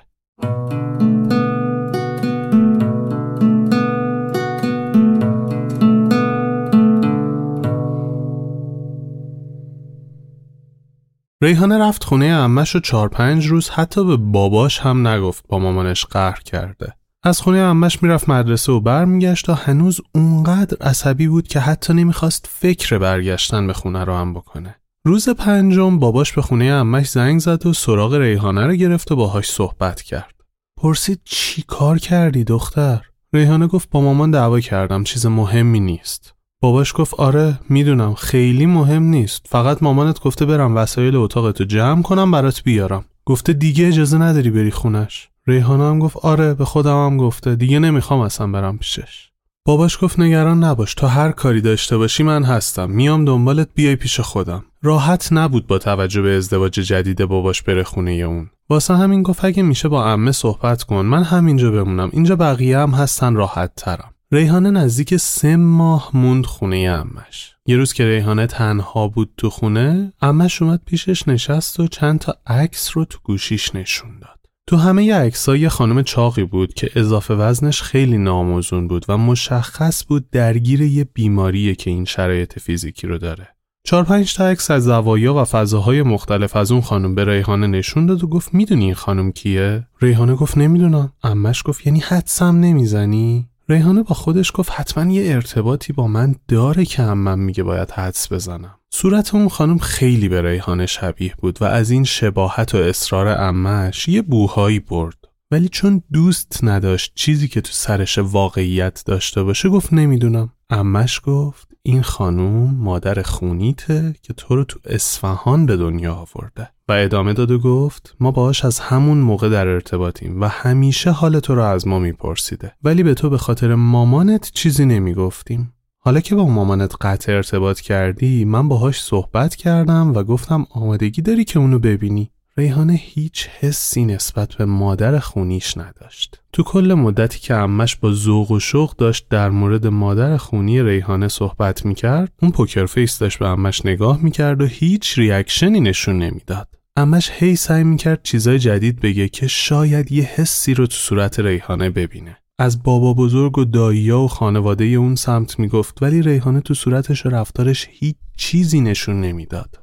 ریحانه 11.42 11.78
رفت 11.78 12.04
خونه 12.04 12.26
امش 12.26 12.76
و 12.76 12.80
چار 12.80 13.08
پنج 13.08 13.46
روز 13.46 13.70
حتی 13.70 14.04
به 14.04 14.16
باباش 14.16 14.78
هم 14.78 15.08
نگفت 15.08 15.44
با 15.48 15.58
مامانش 15.58 16.04
قهر 16.04 16.40
کرده. 16.40 16.94
از 17.22 17.40
خونه 17.40 17.58
امش 17.58 18.02
می‌رفت 18.02 18.28
مدرسه 18.28 18.72
و 18.72 18.80
برمیگشت 18.80 19.46
تا 19.46 19.54
هنوز 19.54 20.00
اونقدر 20.14 20.76
عصبی 20.80 21.28
بود 21.28 21.48
که 21.48 21.60
حتی 21.60 21.94
نمی‌خواست 21.94 22.48
فکر 22.52 22.98
برگشتن 22.98 23.66
به 23.66 23.72
خونه 23.72 24.04
رو 24.04 24.14
هم 24.14 24.34
بکنه. 24.34 24.76
روز 25.04 25.28
پنجم 25.28 25.98
باباش 25.98 26.32
به 26.32 26.42
خونه 26.42 26.64
امش 26.64 27.08
زنگ 27.08 27.40
زد 27.40 27.66
و 27.66 27.72
سراغ 27.72 28.14
ریحانه 28.14 28.66
رو 28.66 28.72
گرفت 28.72 29.12
و 29.12 29.16
باهاش 29.16 29.50
صحبت 29.50 30.02
کرد. 30.02 30.34
پرسید 30.80 31.20
چی 31.24 31.62
کار 31.62 31.98
کردی 31.98 32.44
دختر؟ 32.44 33.06
ریحانه 33.32 33.66
گفت 33.66 33.90
با 33.90 34.00
مامان 34.00 34.30
دعوا 34.30 34.60
کردم 34.60 35.04
چیز 35.04 35.26
مهمی 35.26 35.80
نیست. 35.80 36.34
باباش 36.62 36.92
گفت 36.96 37.14
آره 37.14 37.58
می‌دونم 37.68 38.14
خیلی 38.14 38.66
مهم 38.66 39.02
نیست. 39.02 39.46
فقط 39.48 39.82
مامانت 39.82 40.20
گفته 40.20 40.46
برم 40.46 40.76
وسایل 40.76 41.16
اتاقتو 41.16 41.64
جمع 41.64 42.02
کنم 42.02 42.30
برات 42.30 42.62
بیارم. 42.62 43.04
گفته 43.26 43.52
دیگه 43.52 43.88
اجازه 43.88 44.18
نداری 44.18 44.50
بری 44.50 44.70
خونش. 44.70 45.28
ریحانه 45.46 45.84
هم 45.84 45.98
گفت 45.98 46.16
آره 46.16 46.54
به 46.54 46.64
خودم 46.64 47.06
هم 47.06 47.16
گفته. 47.16 47.56
دیگه 47.56 47.78
نمی‌خوام 47.78 48.20
اصلا 48.20 48.46
برم 48.46 48.78
پیشش. 48.78 49.30
باباش 49.66 49.98
گفت 50.00 50.18
نگران 50.20 50.64
نباش 50.64 50.94
تا 50.94 51.08
هر 51.08 51.30
کاری 51.30 51.60
داشته 51.60 51.96
باشی 51.96 52.22
من 52.22 52.44
هستم. 52.44 52.90
میام 52.90 53.24
دنبالت 53.24 53.68
بیای 53.74 53.96
پیش 53.96 54.20
خودم. 54.20 54.64
راحت 54.82 55.28
نبود 55.32 55.66
با 55.66 55.78
توجه 55.78 56.22
به 56.22 56.36
ازدواج 56.36 56.72
جدید 56.72 57.24
باباش 57.24 57.62
بره 57.62 57.82
خونه 57.82 58.10
اون. 58.10 58.50
واسه 58.70 58.96
همین 58.96 59.22
گفت 59.22 59.44
اگه 59.44 59.62
میشه 59.62 59.88
با 59.88 60.04
عمه 60.04 60.32
صحبت 60.32 60.82
کن. 60.82 61.06
من 61.06 61.22
همینجا 61.22 61.70
بمونم. 61.70 62.10
اینجا 62.12 62.36
بقیه 62.36 62.78
هم 62.78 62.90
هستن 62.90 63.34
راحت 63.34 63.74
ترم 63.76 64.10
ریحانه 64.32 64.70
نزدیک 64.70 65.16
سه 65.16 65.56
ماه 65.56 66.10
موند 66.14 66.46
خونه 66.46 66.76
امش 66.76 67.54
یه 67.66 67.76
روز 67.76 67.92
که 67.92 68.04
ریحانه 68.04 68.46
تنها 68.46 69.08
بود 69.08 69.30
تو 69.36 69.50
خونه 69.50 70.12
امش 70.22 70.62
اومد 70.62 70.80
پیشش 70.86 71.28
نشست 71.28 71.80
و 71.80 71.88
چند 71.88 72.18
تا 72.18 72.34
عکس 72.46 72.96
رو 72.96 73.04
تو 73.04 73.18
گوشیش 73.24 73.74
نشون 73.74 74.18
داد 74.18 74.38
تو 74.66 74.76
همه 74.76 75.04
ی 75.04 75.58
یه 75.58 75.68
خانم 75.68 76.02
چاقی 76.02 76.44
بود 76.44 76.74
که 76.74 76.90
اضافه 76.94 77.34
وزنش 77.34 77.82
خیلی 77.82 78.18
ناموزون 78.18 78.88
بود 78.88 79.04
و 79.08 79.18
مشخص 79.18 80.04
بود 80.06 80.30
درگیر 80.30 80.80
یه 80.80 81.04
بیماریه 81.04 81.74
که 81.74 81.90
این 81.90 82.04
شرایط 82.04 82.58
فیزیکی 82.58 83.06
رو 83.06 83.18
داره. 83.18 83.48
چهار 83.84 84.04
پنج 84.04 84.34
تا 84.34 84.46
عکس 84.48 84.70
از 84.70 84.84
زوایا 84.84 85.34
و 85.34 85.44
فضاهای 85.44 86.02
مختلف 86.02 86.56
از 86.56 86.72
اون 86.72 86.80
خانم 86.80 87.14
به 87.14 87.24
ریحانه 87.24 87.66
نشون 87.66 88.06
داد 88.06 88.24
و 88.24 88.26
گفت 88.26 88.54
می‌دونی 88.54 88.84
این 88.84 88.94
خانم 88.94 89.32
کیه؟ 89.32 89.86
ریحانه 90.02 90.34
گفت 90.34 90.58
نمی‌دونم. 90.58 91.12
امش 91.22 91.62
گفت 91.64 91.86
یعنی 91.86 92.00
حدسم 92.00 92.60
نمی‌زنی؟ 92.60 93.49
ریحانه 93.70 94.02
با 94.02 94.14
خودش 94.14 94.52
گفت 94.54 94.70
حتما 94.72 95.12
یه 95.12 95.34
ارتباطی 95.34 95.92
با 95.92 96.06
من 96.06 96.34
داره 96.48 96.84
که 96.84 97.02
من 97.02 97.38
میگه 97.38 97.62
باید 97.62 97.90
حدس 97.90 98.32
بزنم. 98.32 98.74
صورت 98.92 99.34
اون 99.34 99.48
خانم 99.48 99.78
خیلی 99.78 100.28
به 100.28 100.42
ریحانه 100.42 100.86
شبیه 100.86 101.34
بود 101.38 101.62
و 101.62 101.64
از 101.64 101.90
این 101.90 102.04
شباهت 102.04 102.74
و 102.74 102.78
اصرار 102.78 103.28
امش 103.28 104.08
یه 104.08 104.22
بوهایی 104.22 104.80
برد. 104.80 105.16
ولی 105.50 105.68
چون 105.68 106.02
دوست 106.12 106.58
نداشت 106.62 107.12
چیزی 107.14 107.48
که 107.48 107.60
تو 107.60 107.72
سرش 107.72 108.18
واقعیت 108.18 109.02
داشته 109.06 109.42
باشه 109.42 109.68
گفت 109.68 109.92
نمی‌دونم. 109.92 110.52
امش 110.70 111.20
گفت 111.24 111.68
این 111.82 112.02
خانوم 112.02 112.74
مادر 112.74 113.22
خونیته 113.22 114.14
که 114.22 114.32
تو 114.32 114.56
رو 114.56 114.64
تو 114.64 114.78
اصفهان 114.84 115.66
به 115.66 115.76
دنیا 115.76 116.14
آورده 116.14 116.70
و 116.90 116.92
ادامه 116.92 117.32
داد 117.32 117.50
و 117.50 117.58
گفت 117.58 118.14
ما 118.20 118.30
باهاش 118.30 118.64
از 118.64 118.80
همون 118.80 119.18
موقع 119.18 119.48
در 119.48 119.68
ارتباطیم 119.68 120.40
و 120.40 120.48
همیشه 120.48 121.10
حال 121.10 121.40
تو 121.40 121.54
رو 121.54 121.62
از 121.62 121.88
ما 121.88 121.98
میپرسیده 121.98 122.72
ولی 122.82 123.02
به 123.02 123.14
تو 123.14 123.30
به 123.30 123.38
خاطر 123.38 123.74
مامانت 123.74 124.50
چیزی 124.54 124.86
نمی‌گفتیم 124.86 125.74
حالا 125.98 126.20
که 126.20 126.34
با 126.34 126.44
مامانت 126.44 126.94
قطع 127.00 127.32
ارتباط 127.32 127.80
کردی 127.80 128.44
من 128.44 128.68
باهاش 128.68 129.02
صحبت 129.02 129.54
کردم 129.54 130.12
و 130.14 130.22
گفتم 130.22 130.66
آمادگی 130.70 131.22
داری 131.22 131.44
که 131.44 131.58
اونو 131.58 131.78
ببینی 131.78 132.30
ریحانه 132.56 132.92
هیچ 132.92 133.48
حسی 133.60 134.04
نسبت 134.04 134.54
به 134.54 134.64
مادر 134.64 135.18
خونیش 135.18 135.78
نداشت. 135.78 136.42
تو 136.52 136.62
کل 136.62 136.94
مدتی 136.94 137.38
که 137.38 137.54
عمه‌ش 137.54 137.96
با 137.96 138.12
ذوق 138.12 138.50
و 138.50 138.60
شوق 138.60 138.96
داشت 138.96 139.26
در 139.30 139.50
مورد 139.50 139.86
مادر 139.86 140.36
خونی 140.36 140.82
ریحانه 140.82 141.28
صحبت 141.28 141.86
می‌کرد، 141.86 142.32
اون 142.42 142.52
poker 142.52 142.86
face 142.86 143.18
داشت 143.18 143.38
به 143.38 143.48
عمه‌ش 143.48 143.86
نگاه 143.86 144.22
می‌کرد 144.22 144.62
و 144.62 144.66
هیچ 144.66 145.18
reaction 145.18 145.73
ی 145.73 145.80
نشون 145.80 146.18
نمی‌داد. 146.18 146.79
عمه‌ش 147.00 147.30
هی 147.34 147.56
سعی 147.56 147.84
می‌کرد 147.84 148.22
چیزای 148.22 148.58
جدید 148.58 149.00
بگه 149.00 149.28
که 149.28 149.46
شاید 149.46 150.12
یه 150.12 150.24
حسی 150.24 150.74
رو 150.74 150.86
تو 150.86 150.94
صورت 150.94 151.40
ریحانه 151.40 151.90
ببینه. 151.90 152.36
از 152.58 152.82
بابا 152.82 153.14
بزرگ 153.14 153.58
و 153.58 153.64
داییا 153.64 154.20
و 154.20 154.28
خانواده 154.28 154.84
اون 154.84 155.14
سمت 155.14 155.58
می‌گفت 155.58 156.02
ولی 156.02 156.22
ریحانه 156.22 156.60
تو 156.60 156.74
صورتش 156.74 157.26
و 157.26 157.28
رفتارش 157.28 157.88
هیچ 157.90 158.16
چیزی 158.36 158.80
نشون 158.80 159.20
نمی‌داد. 159.20 159.79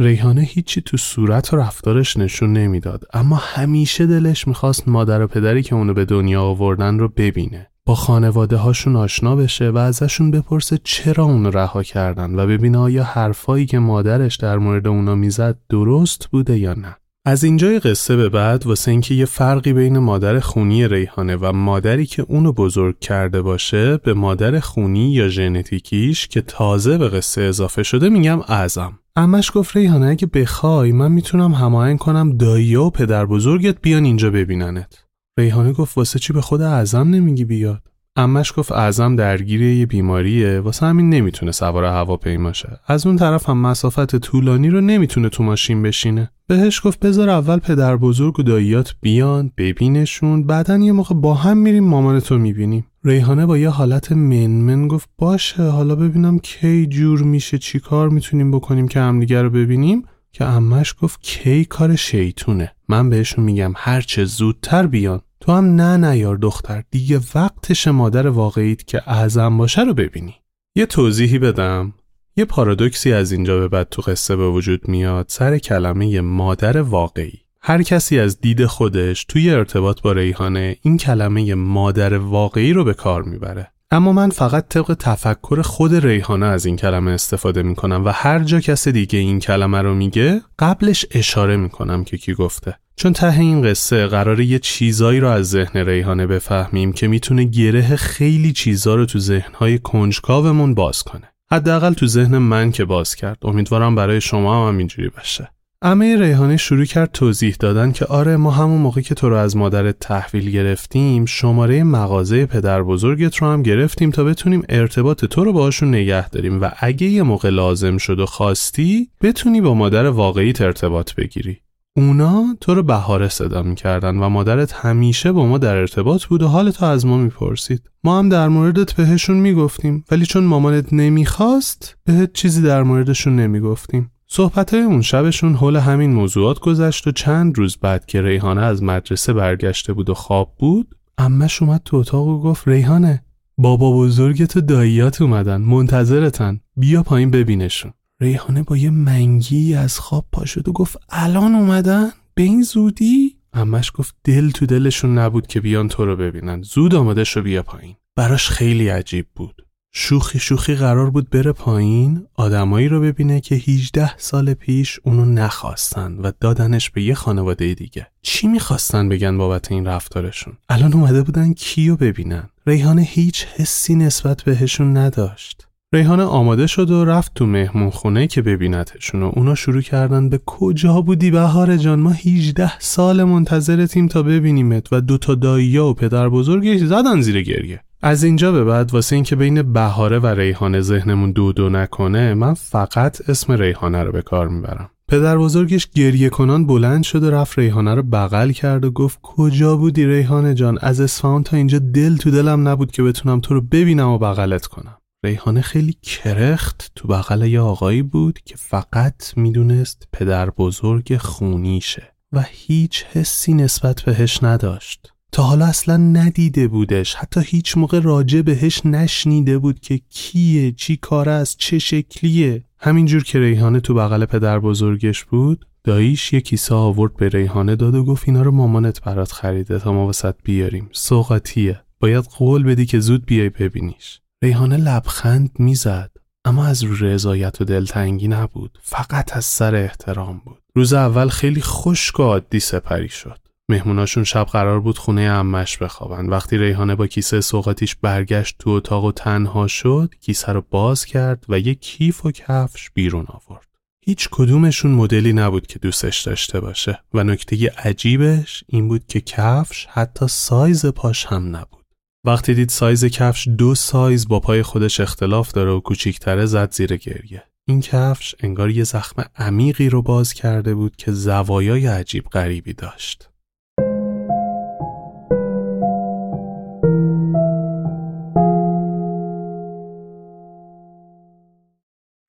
ریحانه 0.00 0.40
هیچی 0.40 0.80
تو 0.80 0.96
صورت 0.96 1.54
و 1.54 1.56
رفتارش 1.56 2.16
نشون 2.16 2.52
نمی‌داد 2.52 3.04
اما 3.12 3.36
همیشه 3.36 4.06
دلش 4.06 4.48
می‌خواست 4.48 4.88
مادر 4.88 5.22
و 5.22 5.26
پدری 5.26 5.62
که 5.62 5.74
اونو 5.74 5.94
به 5.94 6.04
دنیا 6.04 6.42
آوردن 6.42 6.98
رو 6.98 7.08
ببینه 7.08 7.70
با 7.86 7.94
خانواده 7.94 8.56
هاشون 8.56 8.96
آشنا 8.96 9.36
بشه 9.36 9.70
و 9.70 9.78
ازشون 9.78 10.30
بپرسه 10.30 10.78
چرا 10.84 11.24
اونو 11.24 11.50
رها 11.50 11.82
کردن 11.82 12.34
و 12.34 12.46
ببینه 12.46 12.78
آیا 12.78 13.04
حرفایی 13.04 13.66
که 13.66 13.78
مادرش 13.78 14.36
در 14.36 14.58
مورد 14.58 14.86
اونا 14.86 15.14
می‌زد 15.14 15.58
درست 15.68 16.28
بوده 16.30 16.58
یا 16.58 16.74
نه. 16.74 16.96
از 17.28 17.44
اینجای 17.44 17.78
قصه 17.78 18.16
به 18.16 18.28
بعد 18.28 18.66
واسه 18.66 18.90
اینکه 18.90 19.14
یه 19.14 19.24
فرقی 19.24 19.72
بین 19.72 19.98
مادر 19.98 20.40
خونی 20.40 20.88
ریحانه 20.88 21.36
و 21.36 21.52
مادری 21.52 22.06
که 22.06 22.22
اونو 22.28 22.52
بزرگ 22.52 22.98
کرده 22.98 23.42
باشه 23.42 23.96
به 23.96 24.14
مادر 24.14 24.60
خونی 24.60 25.12
یا 25.12 25.28
ژنتیکیش 25.28 26.28
که 26.28 26.40
تازه 26.40 26.98
به 26.98 27.08
قصه 27.08 27.42
اضافه 27.42 27.82
شده 27.82 28.08
میگم 28.08 28.40
اعظم. 28.40 28.98
امش 29.16 29.50
گفت 29.54 29.76
ریحانه 29.76 30.06
اگه 30.06 30.26
بخوای 30.26 30.92
من 30.92 31.12
می‌تونم 31.12 31.52
هماهنگ 31.52 31.98
کنم 31.98 32.36
دایی 32.36 32.76
و 32.76 32.90
پدر 32.90 33.26
بزرگت 33.26 33.76
بیان 33.82 34.04
اینجا 34.04 34.30
ببیننت. 34.30 35.04
ریحانه 35.38 35.72
گفت 35.72 35.98
واسه 35.98 36.18
چی 36.18 36.32
به 36.32 36.40
خود 36.40 36.62
اعظم 36.62 37.08
نمیگی 37.08 37.44
بیاد؟ 37.44 37.82
امش 38.18 38.52
گفت 38.56 38.72
اعظم 38.72 39.16
درگیر 39.16 39.62
یه 39.62 39.86
بیماریه 39.86 40.60
واسه 40.60 40.86
همین 40.86 41.10
نمی‌تونه 41.10 41.52
سوار 41.52 41.84
هواپیما 41.84 42.52
شه. 42.52 42.80
از 42.86 43.06
اون 43.06 43.16
طرف 43.16 43.48
هم 43.48 43.58
مسافت 43.58 44.16
طولانی 44.16 44.70
رو 44.70 44.80
نمی‌تونه 44.80 45.28
تو 45.28 45.42
ماشین 45.42 45.82
بشینه. 45.82 46.30
بهش 46.46 46.80
گفت 46.84 47.00
بذار 47.00 47.30
اول 47.30 47.58
پدر 47.58 47.96
بزرگ 47.96 48.40
و 48.40 48.42
داییات 48.42 48.94
بیان 49.00 49.52
ببینشون 49.56 50.44
بعدا 50.46 50.76
یه 50.76 50.92
موقع 50.92 51.14
با 51.14 51.34
هم 51.34 51.58
میریم 51.58 51.84
مامانتو 51.84 52.38
می‌بینیم. 52.38 52.86
ریحانه 53.04 53.46
با 53.46 53.58
یه 53.58 53.68
حالت 53.68 54.12
منمن 54.12 54.88
گفت 54.88 55.08
باشه 55.18 55.62
حالا 55.62 55.96
ببینم 55.96 56.38
کی 56.38 56.86
جور 56.86 57.22
میشه 57.22 57.58
چی 57.58 57.80
کار 57.80 58.08
می‌تونیم 58.08 58.50
بکنیم 58.50 58.88
که 58.88 59.00
همدیگه 59.00 59.42
رو 59.42 59.50
ببینیم. 59.50 60.02
که 60.32 60.44
امش 60.44 60.94
گفت 61.02 61.22
کی 61.22 61.64
کار 61.64 61.96
شیطونه. 61.96 62.72
من 62.88 63.10
بهشون 63.10 63.44
میگم 63.44 63.72
هرچه 63.76 64.24
زودتر 64.24 64.86
بیان. 64.86 65.20
تو 65.40 65.52
هم 65.52 65.64
نه 65.64 66.10
نیار 66.10 66.36
دختر 66.36 66.82
دیگه 66.90 67.20
وقتش 67.34 67.88
مادر 67.88 68.26
واقعیت 68.26 68.86
که 68.86 69.02
اعظم 69.06 69.58
باشه 69.58 69.82
رو 69.82 69.94
ببینی. 69.94 70.34
یه 70.74 70.86
توضیحی 70.86 71.38
بدم. 71.38 71.94
یه 72.36 72.44
پارادوکسی 72.44 73.12
از 73.12 73.32
اینجا 73.32 73.58
به 73.58 73.68
بعد 73.68 73.88
تو 73.88 74.02
قصه 74.02 74.36
به 74.36 74.48
وجود 74.48 74.88
میاد 74.88 75.26
سر 75.28 75.58
کلمه 75.58 76.20
مادر 76.20 76.80
واقعی. 76.80 77.40
هر 77.60 77.82
کسی 77.82 78.18
از 78.18 78.40
دید 78.40 78.66
خودش 78.66 79.24
توی 79.24 79.50
ارتباط 79.50 80.02
با 80.02 80.12
ریحانه 80.12 80.76
این 80.82 80.96
کلمه 80.96 81.54
مادر 81.54 82.14
واقعی 82.14 82.72
رو 82.72 82.84
به 82.84 82.94
کار 82.94 83.22
می‌بره. 83.22 83.72
اما 83.90 84.12
من 84.12 84.30
فقط 84.30 84.68
طبق 84.68 84.96
تفکر 84.98 85.62
خود 85.62 86.06
ریحانه 86.06 86.46
از 86.46 86.66
این 86.66 86.76
کلمه 86.76 87.10
استفاده 87.10 87.62
می‌کنم 87.62 88.04
و 88.04 88.08
هر 88.08 88.38
جا 88.38 88.60
کس 88.60 88.88
دیگه 88.88 89.18
این 89.18 89.38
کلمه 89.38 89.82
رو 89.82 89.94
میگه 89.94 90.40
قبلش 90.58 91.06
اشاره 91.10 91.56
می‌کنم 91.56 92.04
که 92.04 92.18
کی 92.18 92.34
گفته. 92.34 92.74
چون 92.96 93.12
ته 93.12 93.38
این 93.38 93.62
قصه 93.62 94.06
قراره 94.06 94.44
یه 94.44 94.58
چیزایی 94.58 95.20
رو 95.20 95.28
از 95.28 95.50
ذهن 95.50 95.80
ریحانه 95.80 96.26
بفهمیم 96.26 96.92
که 96.92 97.08
می‌تونه 97.08 97.44
گره 97.44 97.96
خیلی 97.96 98.52
چیزا 98.52 98.94
رو 98.94 99.06
تو 99.06 99.18
ذهنهای 99.18 99.78
کنجکاومون 99.78 100.74
باز 100.74 101.02
کنه. 101.02 101.32
حداقل 101.50 101.92
تو 101.92 102.06
ذهن 102.06 102.38
من 102.38 102.70
که 102.72 102.84
باز 102.84 103.14
کرد. 103.14 103.38
امیدوارم 103.42 103.94
برای 103.94 104.20
شما 104.20 104.68
هم 104.68 104.78
اینجوری 104.78 105.08
باشه. 105.08 105.50
امه 105.82 106.16
ریحانه 106.16 106.56
شروع 106.56 106.84
کرد 106.84 107.10
توضیح 107.12 107.56
دادن 107.60 107.92
که 107.92 108.04
آره 108.04 108.36
ما 108.36 108.50
همون 108.50 108.80
موقع 108.80 109.00
که 109.00 109.14
تو 109.14 109.28
رو 109.28 109.36
از 109.36 109.56
مادرت 109.56 109.98
تحویل 110.00 110.50
گرفتیم 110.50 111.24
شماره 111.24 111.84
مغازه 111.84 112.46
پدر 112.46 112.82
بزرگت 112.82 113.36
رو 113.36 113.46
هم 113.46 113.62
گرفتیم 113.62 114.10
تا 114.10 114.24
بتونیم 114.24 114.62
ارتباط 114.68 115.24
تو 115.24 115.44
رو 115.44 115.52
باشون 115.52 115.88
نگه 115.88 116.28
داریم 116.28 116.60
و 116.60 116.70
اگه 116.78 117.06
یه 117.06 117.22
موقع 117.22 117.48
لازم 117.48 117.98
شد 117.98 118.18
و 118.18 118.26
خواستی 118.26 119.08
بتونی 119.20 119.60
با 119.60 119.74
مادر 119.74 120.06
واقعیت 120.06 120.60
ارتباط 120.60 121.14
بگیری. 121.14 121.56
اونا 121.96 122.56
تو 122.60 122.74
رو 122.74 122.82
بهاره 122.82 123.28
صدا 123.28 123.62
می‌کردن 123.62 124.16
و 124.18 124.28
مادرت 124.28 124.72
همیشه 124.72 125.32
با 125.32 125.46
ما 125.46 125.58
در 125.58 125.76
ارتباط 125.76 126.24
بود 126.24 126.42
و 126.42 126.48
حال 126.48 126.70
تو 126.70 126.84
از 126.84 127.06
ما 127.06 127.18
می‌پرسید. 127.18 127.90
ما 128.04 128.18
هم 128.18 128.28
در 128.28 128.48
موردت 128.48 128.92
بهشون 128.92 129.36
می‌گفتیم 129.36 130.04
ولی 130.10 130.26
چون 130.26 130.44
مامانت 130.44 130.92
نمی‌خواست 130.92 131.96
بهت 132.04 132.32
چیزی 132.32 132.62
در 132.62 132.82
موردشون 132.82 133.36
نمی‌گفتیم. 133.36 134.10
صحبت 134.30 134.74
اون 134.74 135.02
شبشون 135.02 135.54
حول 135.54 135.76
همین 135.76 136.12
موضوعات 136.12 136.58
گذشت 136.58 137.06
و 137.06 137.12
چند 137.12 137.58
روز 137.58 137.76
بعد 137.76 138.06
که 138.06 138.22
ریحانه 138.22 138.60
از 138.62 138.82
مدرسه 138.82 139.32
برگشته 139.32 139.92
بود 139.92 140.10
و 140.10 140.14
خواب 140.14 140.54
بود 140.58 140.94
امش 141.18 141.62
اومد 141.62 141.80
تو 141.84 141.96
اتاق 141.96 142.26
و 142.26 142.40
گفت 142.40 142.68
ریحانه 142.68 143.22
بابا 143.58 143.92
بزرگت 143.92 144.56
و 144.56 144.60
داییات 144.60 145.22
اومدن 145.22 145.56
منتظرتن 145.60 146.60
بیا 146.76 147.02
پایین 147.02 147.30
ببینشون. 147.30 147.92
ریحانه 148.20 148.62
با 148.62 148.76
یه 148.76 148.90
منگی 148.90 149.74
از 149.74 149.98
خواب 149.98 150.26
پا 150.32 150.44
شد 150.44 150.68
و 150.68 150.72
گفت 150.72 150.96
الان 151.08 151.54
اومدن؟ 151.54 152.08
به 152.34 152.42
این 152.42 152.62
زودی؟ 152.62 153.36
امش 153.52 153.92
گفت 153.94 154.16
دل 154.24 154.50
تو 154.50 154.66
دلشون 154.66 155.18
نبود 155.18 155.46
که 155.46 155.60
بیان 155.60 155.88
تو 155.88 156.04
رو 156.04 156.16
ببینن 156.16 156.62
زود 156.62 156.94
آماده 156.94 157.24
شو 157.24 157.42
بیا 157.42 157.62
پایین. 157.62 157.96
براش 158.16 158.48
خیلی 158.48 158.88
عجیب 158.88 159.26
بود. 159.34 159.67
شوخی 159.92 160.38
شوخی 160.38 160.74
قرار 160.74 161.10
بود 161.10 161.30
بره 161.30 161.52
پایین 161.52 162.26
آدمایی 162.34 162.88
رو 162.88 163.00
ببینه 163.00 163.40
که 163.40 163.54
18 163.54 164.18
سال 164.18 164.54
پیش 164.54 165.00
اونو 165.04 165.24
نخواستن 165.24 166.12
و 166.12 166.32
دادنش 166.40 166.90
به 166.90 167.02
یه 167.02 167.14
خانواده 167.14 167.74
دیگه. 167.74 168.06
چی 168.22 168.46
می‌خواستن 168.46 169.08
بگن 169.08 169.38
بابت 169.38 169.72
این 169.72 169.86
رفتارشون؟ 169.86 170.56
الان 170.68 170.92
اومده 170.92 171.22
بودن 171.22 171.52
کیو 171.52 171.96
ببینن؟ 171.96 172.48
ریحانه 172.66 173.02
هیچ 173.02 173.46
حسی 173.56 173.94
نسبت 173.94 174.42
بهشون 174.42 174.96
نداشت. 174.96 175.68
ریحانه 175.92 176.22
آماده 176.22 176.66
شد 176.66 176.90
و 176.90 177.04
رفت 177.04 177.34
تو 177.34 177.46
مهمون 177.46 177.90
خونه 177.90 178.26
که 178.26 178.42
ببینتشون 178.42 179.22
و 179.22 179.32
اونا 179.34 179.54
شروع 179.54 179.82
کردن 179.82 180.28
به 180.28 180.40
کجا 180.46 181.00
بودی 181.00 181.30
بهار 181.30 181.76
جان؟ 181.76 182.00
ما 182.00 182.10
18 182.10 182.78
سال 182.78 183.24
منتظرتیم 183.24 184.08
تا 184.08 184.22
ببینیمت 184.22 184.92
و 184.92 185.00
دوتا 185.00 185.34
داییا 185.34 185.86
و 185.86 185.94
پدر 185.94 186.28
بزرگش 186.28 186.80
زدن 186.80 187.20
زیر 187.20 187.42
گریه. 187.42 187.80
از 188.02 188.24
اینجا 188.24 188.52
به 188.52 188.64
بعد 188.64 188.94
واسه 188.94 189.16
اینکه 189.16 189.36
بین 189.36 189.72
بهاره 189.72 190.18
و 190.18 190.26
ریحانه 190.26 190.80
ذهنمون 190.80 191.32
دو 191.32 191.52
دو 191.52 191.68
نکنه 191.68 192.34
من 192.34 192.54
فقط 192.54 193.30
اسم 193.30 193.52
ریحانه 193.52 194.02
رو 194.02 194.12
به 194.12 194.22
کار 194.22 194.48
می‌برم. 194.48 194.90
پدر 195.08 195.38
بزرگش 195.38 195.86
گریه 195.86 196.28
کنان 196.28 196.66
بلند 196.66 197.02
شد 197.02 197.22
و 197.22 197.30
رفت 197.30 197.58
ریحانه 197.58 197.94
رو 197.94 198.02
بغل 198.02 198.50
کرد 198.50 198.84
و 198.84 198.90
گفت 198.90 199.18
کجا 199.22 199.76
بودی 199.76 200.06
ریحانه 200.06 200.54
جان؟ 200.54 200.78
از 200.80 201.00
اصفهان 201.00 201.42
تا 201.42 201.56
اینجا 201.56 201.78
دل 201.78 202.16
تو 202.16 202.30
دلم 202.30 202.68
نبود 202.68 202.90
که 202.90 203.02
بتونم 203.02 203.40
تو 203.40 203.54
رو 203.54 203.60
ببینم 203.60 204.08
و 204.08 204.18
بغلت 204.18 204.66
کنم. 204.66 204.98
ریحانه 205.24 205.60
خیلی 205.60 205.92
کرخت 206.02 206.92
تو 206.94 207.08
بغل 207.08 207.42
یه 207.42 207.60
آقایی 207.60 208.02
بود 208.02 208.38
که 208.44 208.56
فقط 208.56 209.32
می‌دونست 209.36 210.08
پدر 210.12 210.50
بزرگ 210.50 211.16
خونیشه 211.16 212.14
و 212.32 212.44
هیچ 212.50 213.04
حسی 213.12 213.54
نسبت 213.54 214.02
بهش 214.02 214.42
نداشت. 214.42 215.12
تا 215.32 215.42
حالا 215.42 215.66
اصلا 215.66 215.96
ندیده 215.96 216.68
بودش. 216.68 217.14
حتی 217.14 217.40
هیچ 217.44 217.76
موقع 217.76 218.00
راجع 218.00 218.42
بهش 218.42 218.86
نشنیده 218.86 219.58
بود 219.58 219.80
که 219.80 220.00
کیه 220.10 220.72
چی 220.72 220.96
کار 220.96 221.28
است 221.28 221.56
چه 221.58 221.78
شکلیه. 221.78 222.64
همینجور 222.78 223.24
که 223.24 223.38
ریحانه 223.38 223.80
تو 223.80 223.94
بغل 223.94 224.24
پدر 224.24 224.58
بزرگش 224.58 225.24
بود 225.24 225.66
داییش 225.84 226.32
یه 226.32 226.40
کیسه 226.40 226.74
آورد 226.74 227.16
به 227.16 227.28
ریحانه 227.28 227.76
داد 227.76 227.94
و 227.94 228.04
گفت 228.04 228.28
اینا 228.28 228.42
رو 228.42 228.50
مامانت 228.50 229.00
برات 229.00 229.32
خریده 229.32 229.78
تا 229.78 229.92
ما 229.92 230.06
وسط 230.08 230.34
بیاریم. 230.44 230.88
سوقاتیه 230.92 231.80
باید 232.00 232.24
قول 232.24 232.62
بدی 232.62 232.86
که 232.86 233.00
زود 233.00 233.26
بیای 233.26 233.48
ببینیش. 233.48 234.20
ریحانه 234.42 234.76
لبخند 234.76 235.50
می‌زد 235.58 236.10
اما 236.44 236.66
از 236.66 237.02
رضایت 237.02 237.60
و 237.60 237.64
دلتنگی 237.64 238.28
نبود. 238.28 238.78
فقط 238.82 239.36
از 239.36 239.44
سر 239.44 239.74
احترام 239.74 240.42
بود. 240.44 240.58
روز 240.74 240.92
اول 240.92 241.28
خیلی 241.28 241.60
خشک 241.60 242.20
و 242.20 242.22
عادی 242.22 242.60
سپری 242.60 243.08
شد. 243.08 243.38
مهموناشون 243.70 244.24
شب 244.24 244.44
قرار 244.44 244.80
بود 244.80 244.98
خونه 244.98 245.22
امش 245.22 245.78
بخوابن. 245.78 246.26
وقتی 246.26 246.58
ریحانه 246.58 246.94
با 246.94 247.06
کیسه 247.06 247.40
سوقاتیش 247.40 247.96
برگشت 247.96 248.56
تو 248.58 248.70
اتاق 248.70 249.04
و 249.04 249.12
تنها 249.12 249.66
شد 249.66 250.14
کیسه 250.20 250.52
رو 250.52 250.64
باز 250.70 251.04
کرد 251.04 251.44
و 251.48 251.58
یک 251.58 251.80
کیف 251.80 252.26
و 252.26 252.30
کفش 252.30 252.90
بیرون 252.94 253.26
آورد. 253.28 253.68
هیچ 254.04 254.28
کدومشون 254.30 254.90
مدلی 254.90 255.32
نبود 255.32 255.66
که 255.66 255.78
دوستش 255.78 256.22
داشته 256.22 256.60
باشه 256.60 257.00
و 257.14 257.24
نکته 257.24 257.70
عجیبش 257.70 258.64
این 258.66 258.88
بود 258.88 259.06
که 259.06 259.20
کفش 259.20 259.86
حتی 259.90 260.28
سایز 260.28 260.86
پاش 260.86 261.26
هم 261.26 261.56
نبود. 261.56 261.84
وقتی 262.24 262.54
دید 262.54 262.68
سایز 262.68 263.04
کفش 263.04 263.48
دو 263.48 263.74
سایز 263.74 264.28
با 264.28 264.40
پای 264.40 264.62
خودش 264.62 265.00
اختلاف 265.00 265.52
داره 265.52 265.70
و 265.70 265.80
کوچیکتره 265.80 266.46
زد 266.46 266.72
زیر 266.72 266.96
گریه. 266.96 267.42
این 267.66 267.80
کفش 267.80 268.34
انگار 268.40 268.70
یه 268.70 268.84
زخم 268.84 269.24
عمیقی 269.36 269.88
رو 269.88 270.02
باز 270.02 270.32
کرده 270.32 270.74
بود 270.74 270.96
که 270.96 271.12
زوایای 271.12 271.86
عجیب 271.86 272.24
غریبی 272.24 272.72
داشت. 272.72 273.27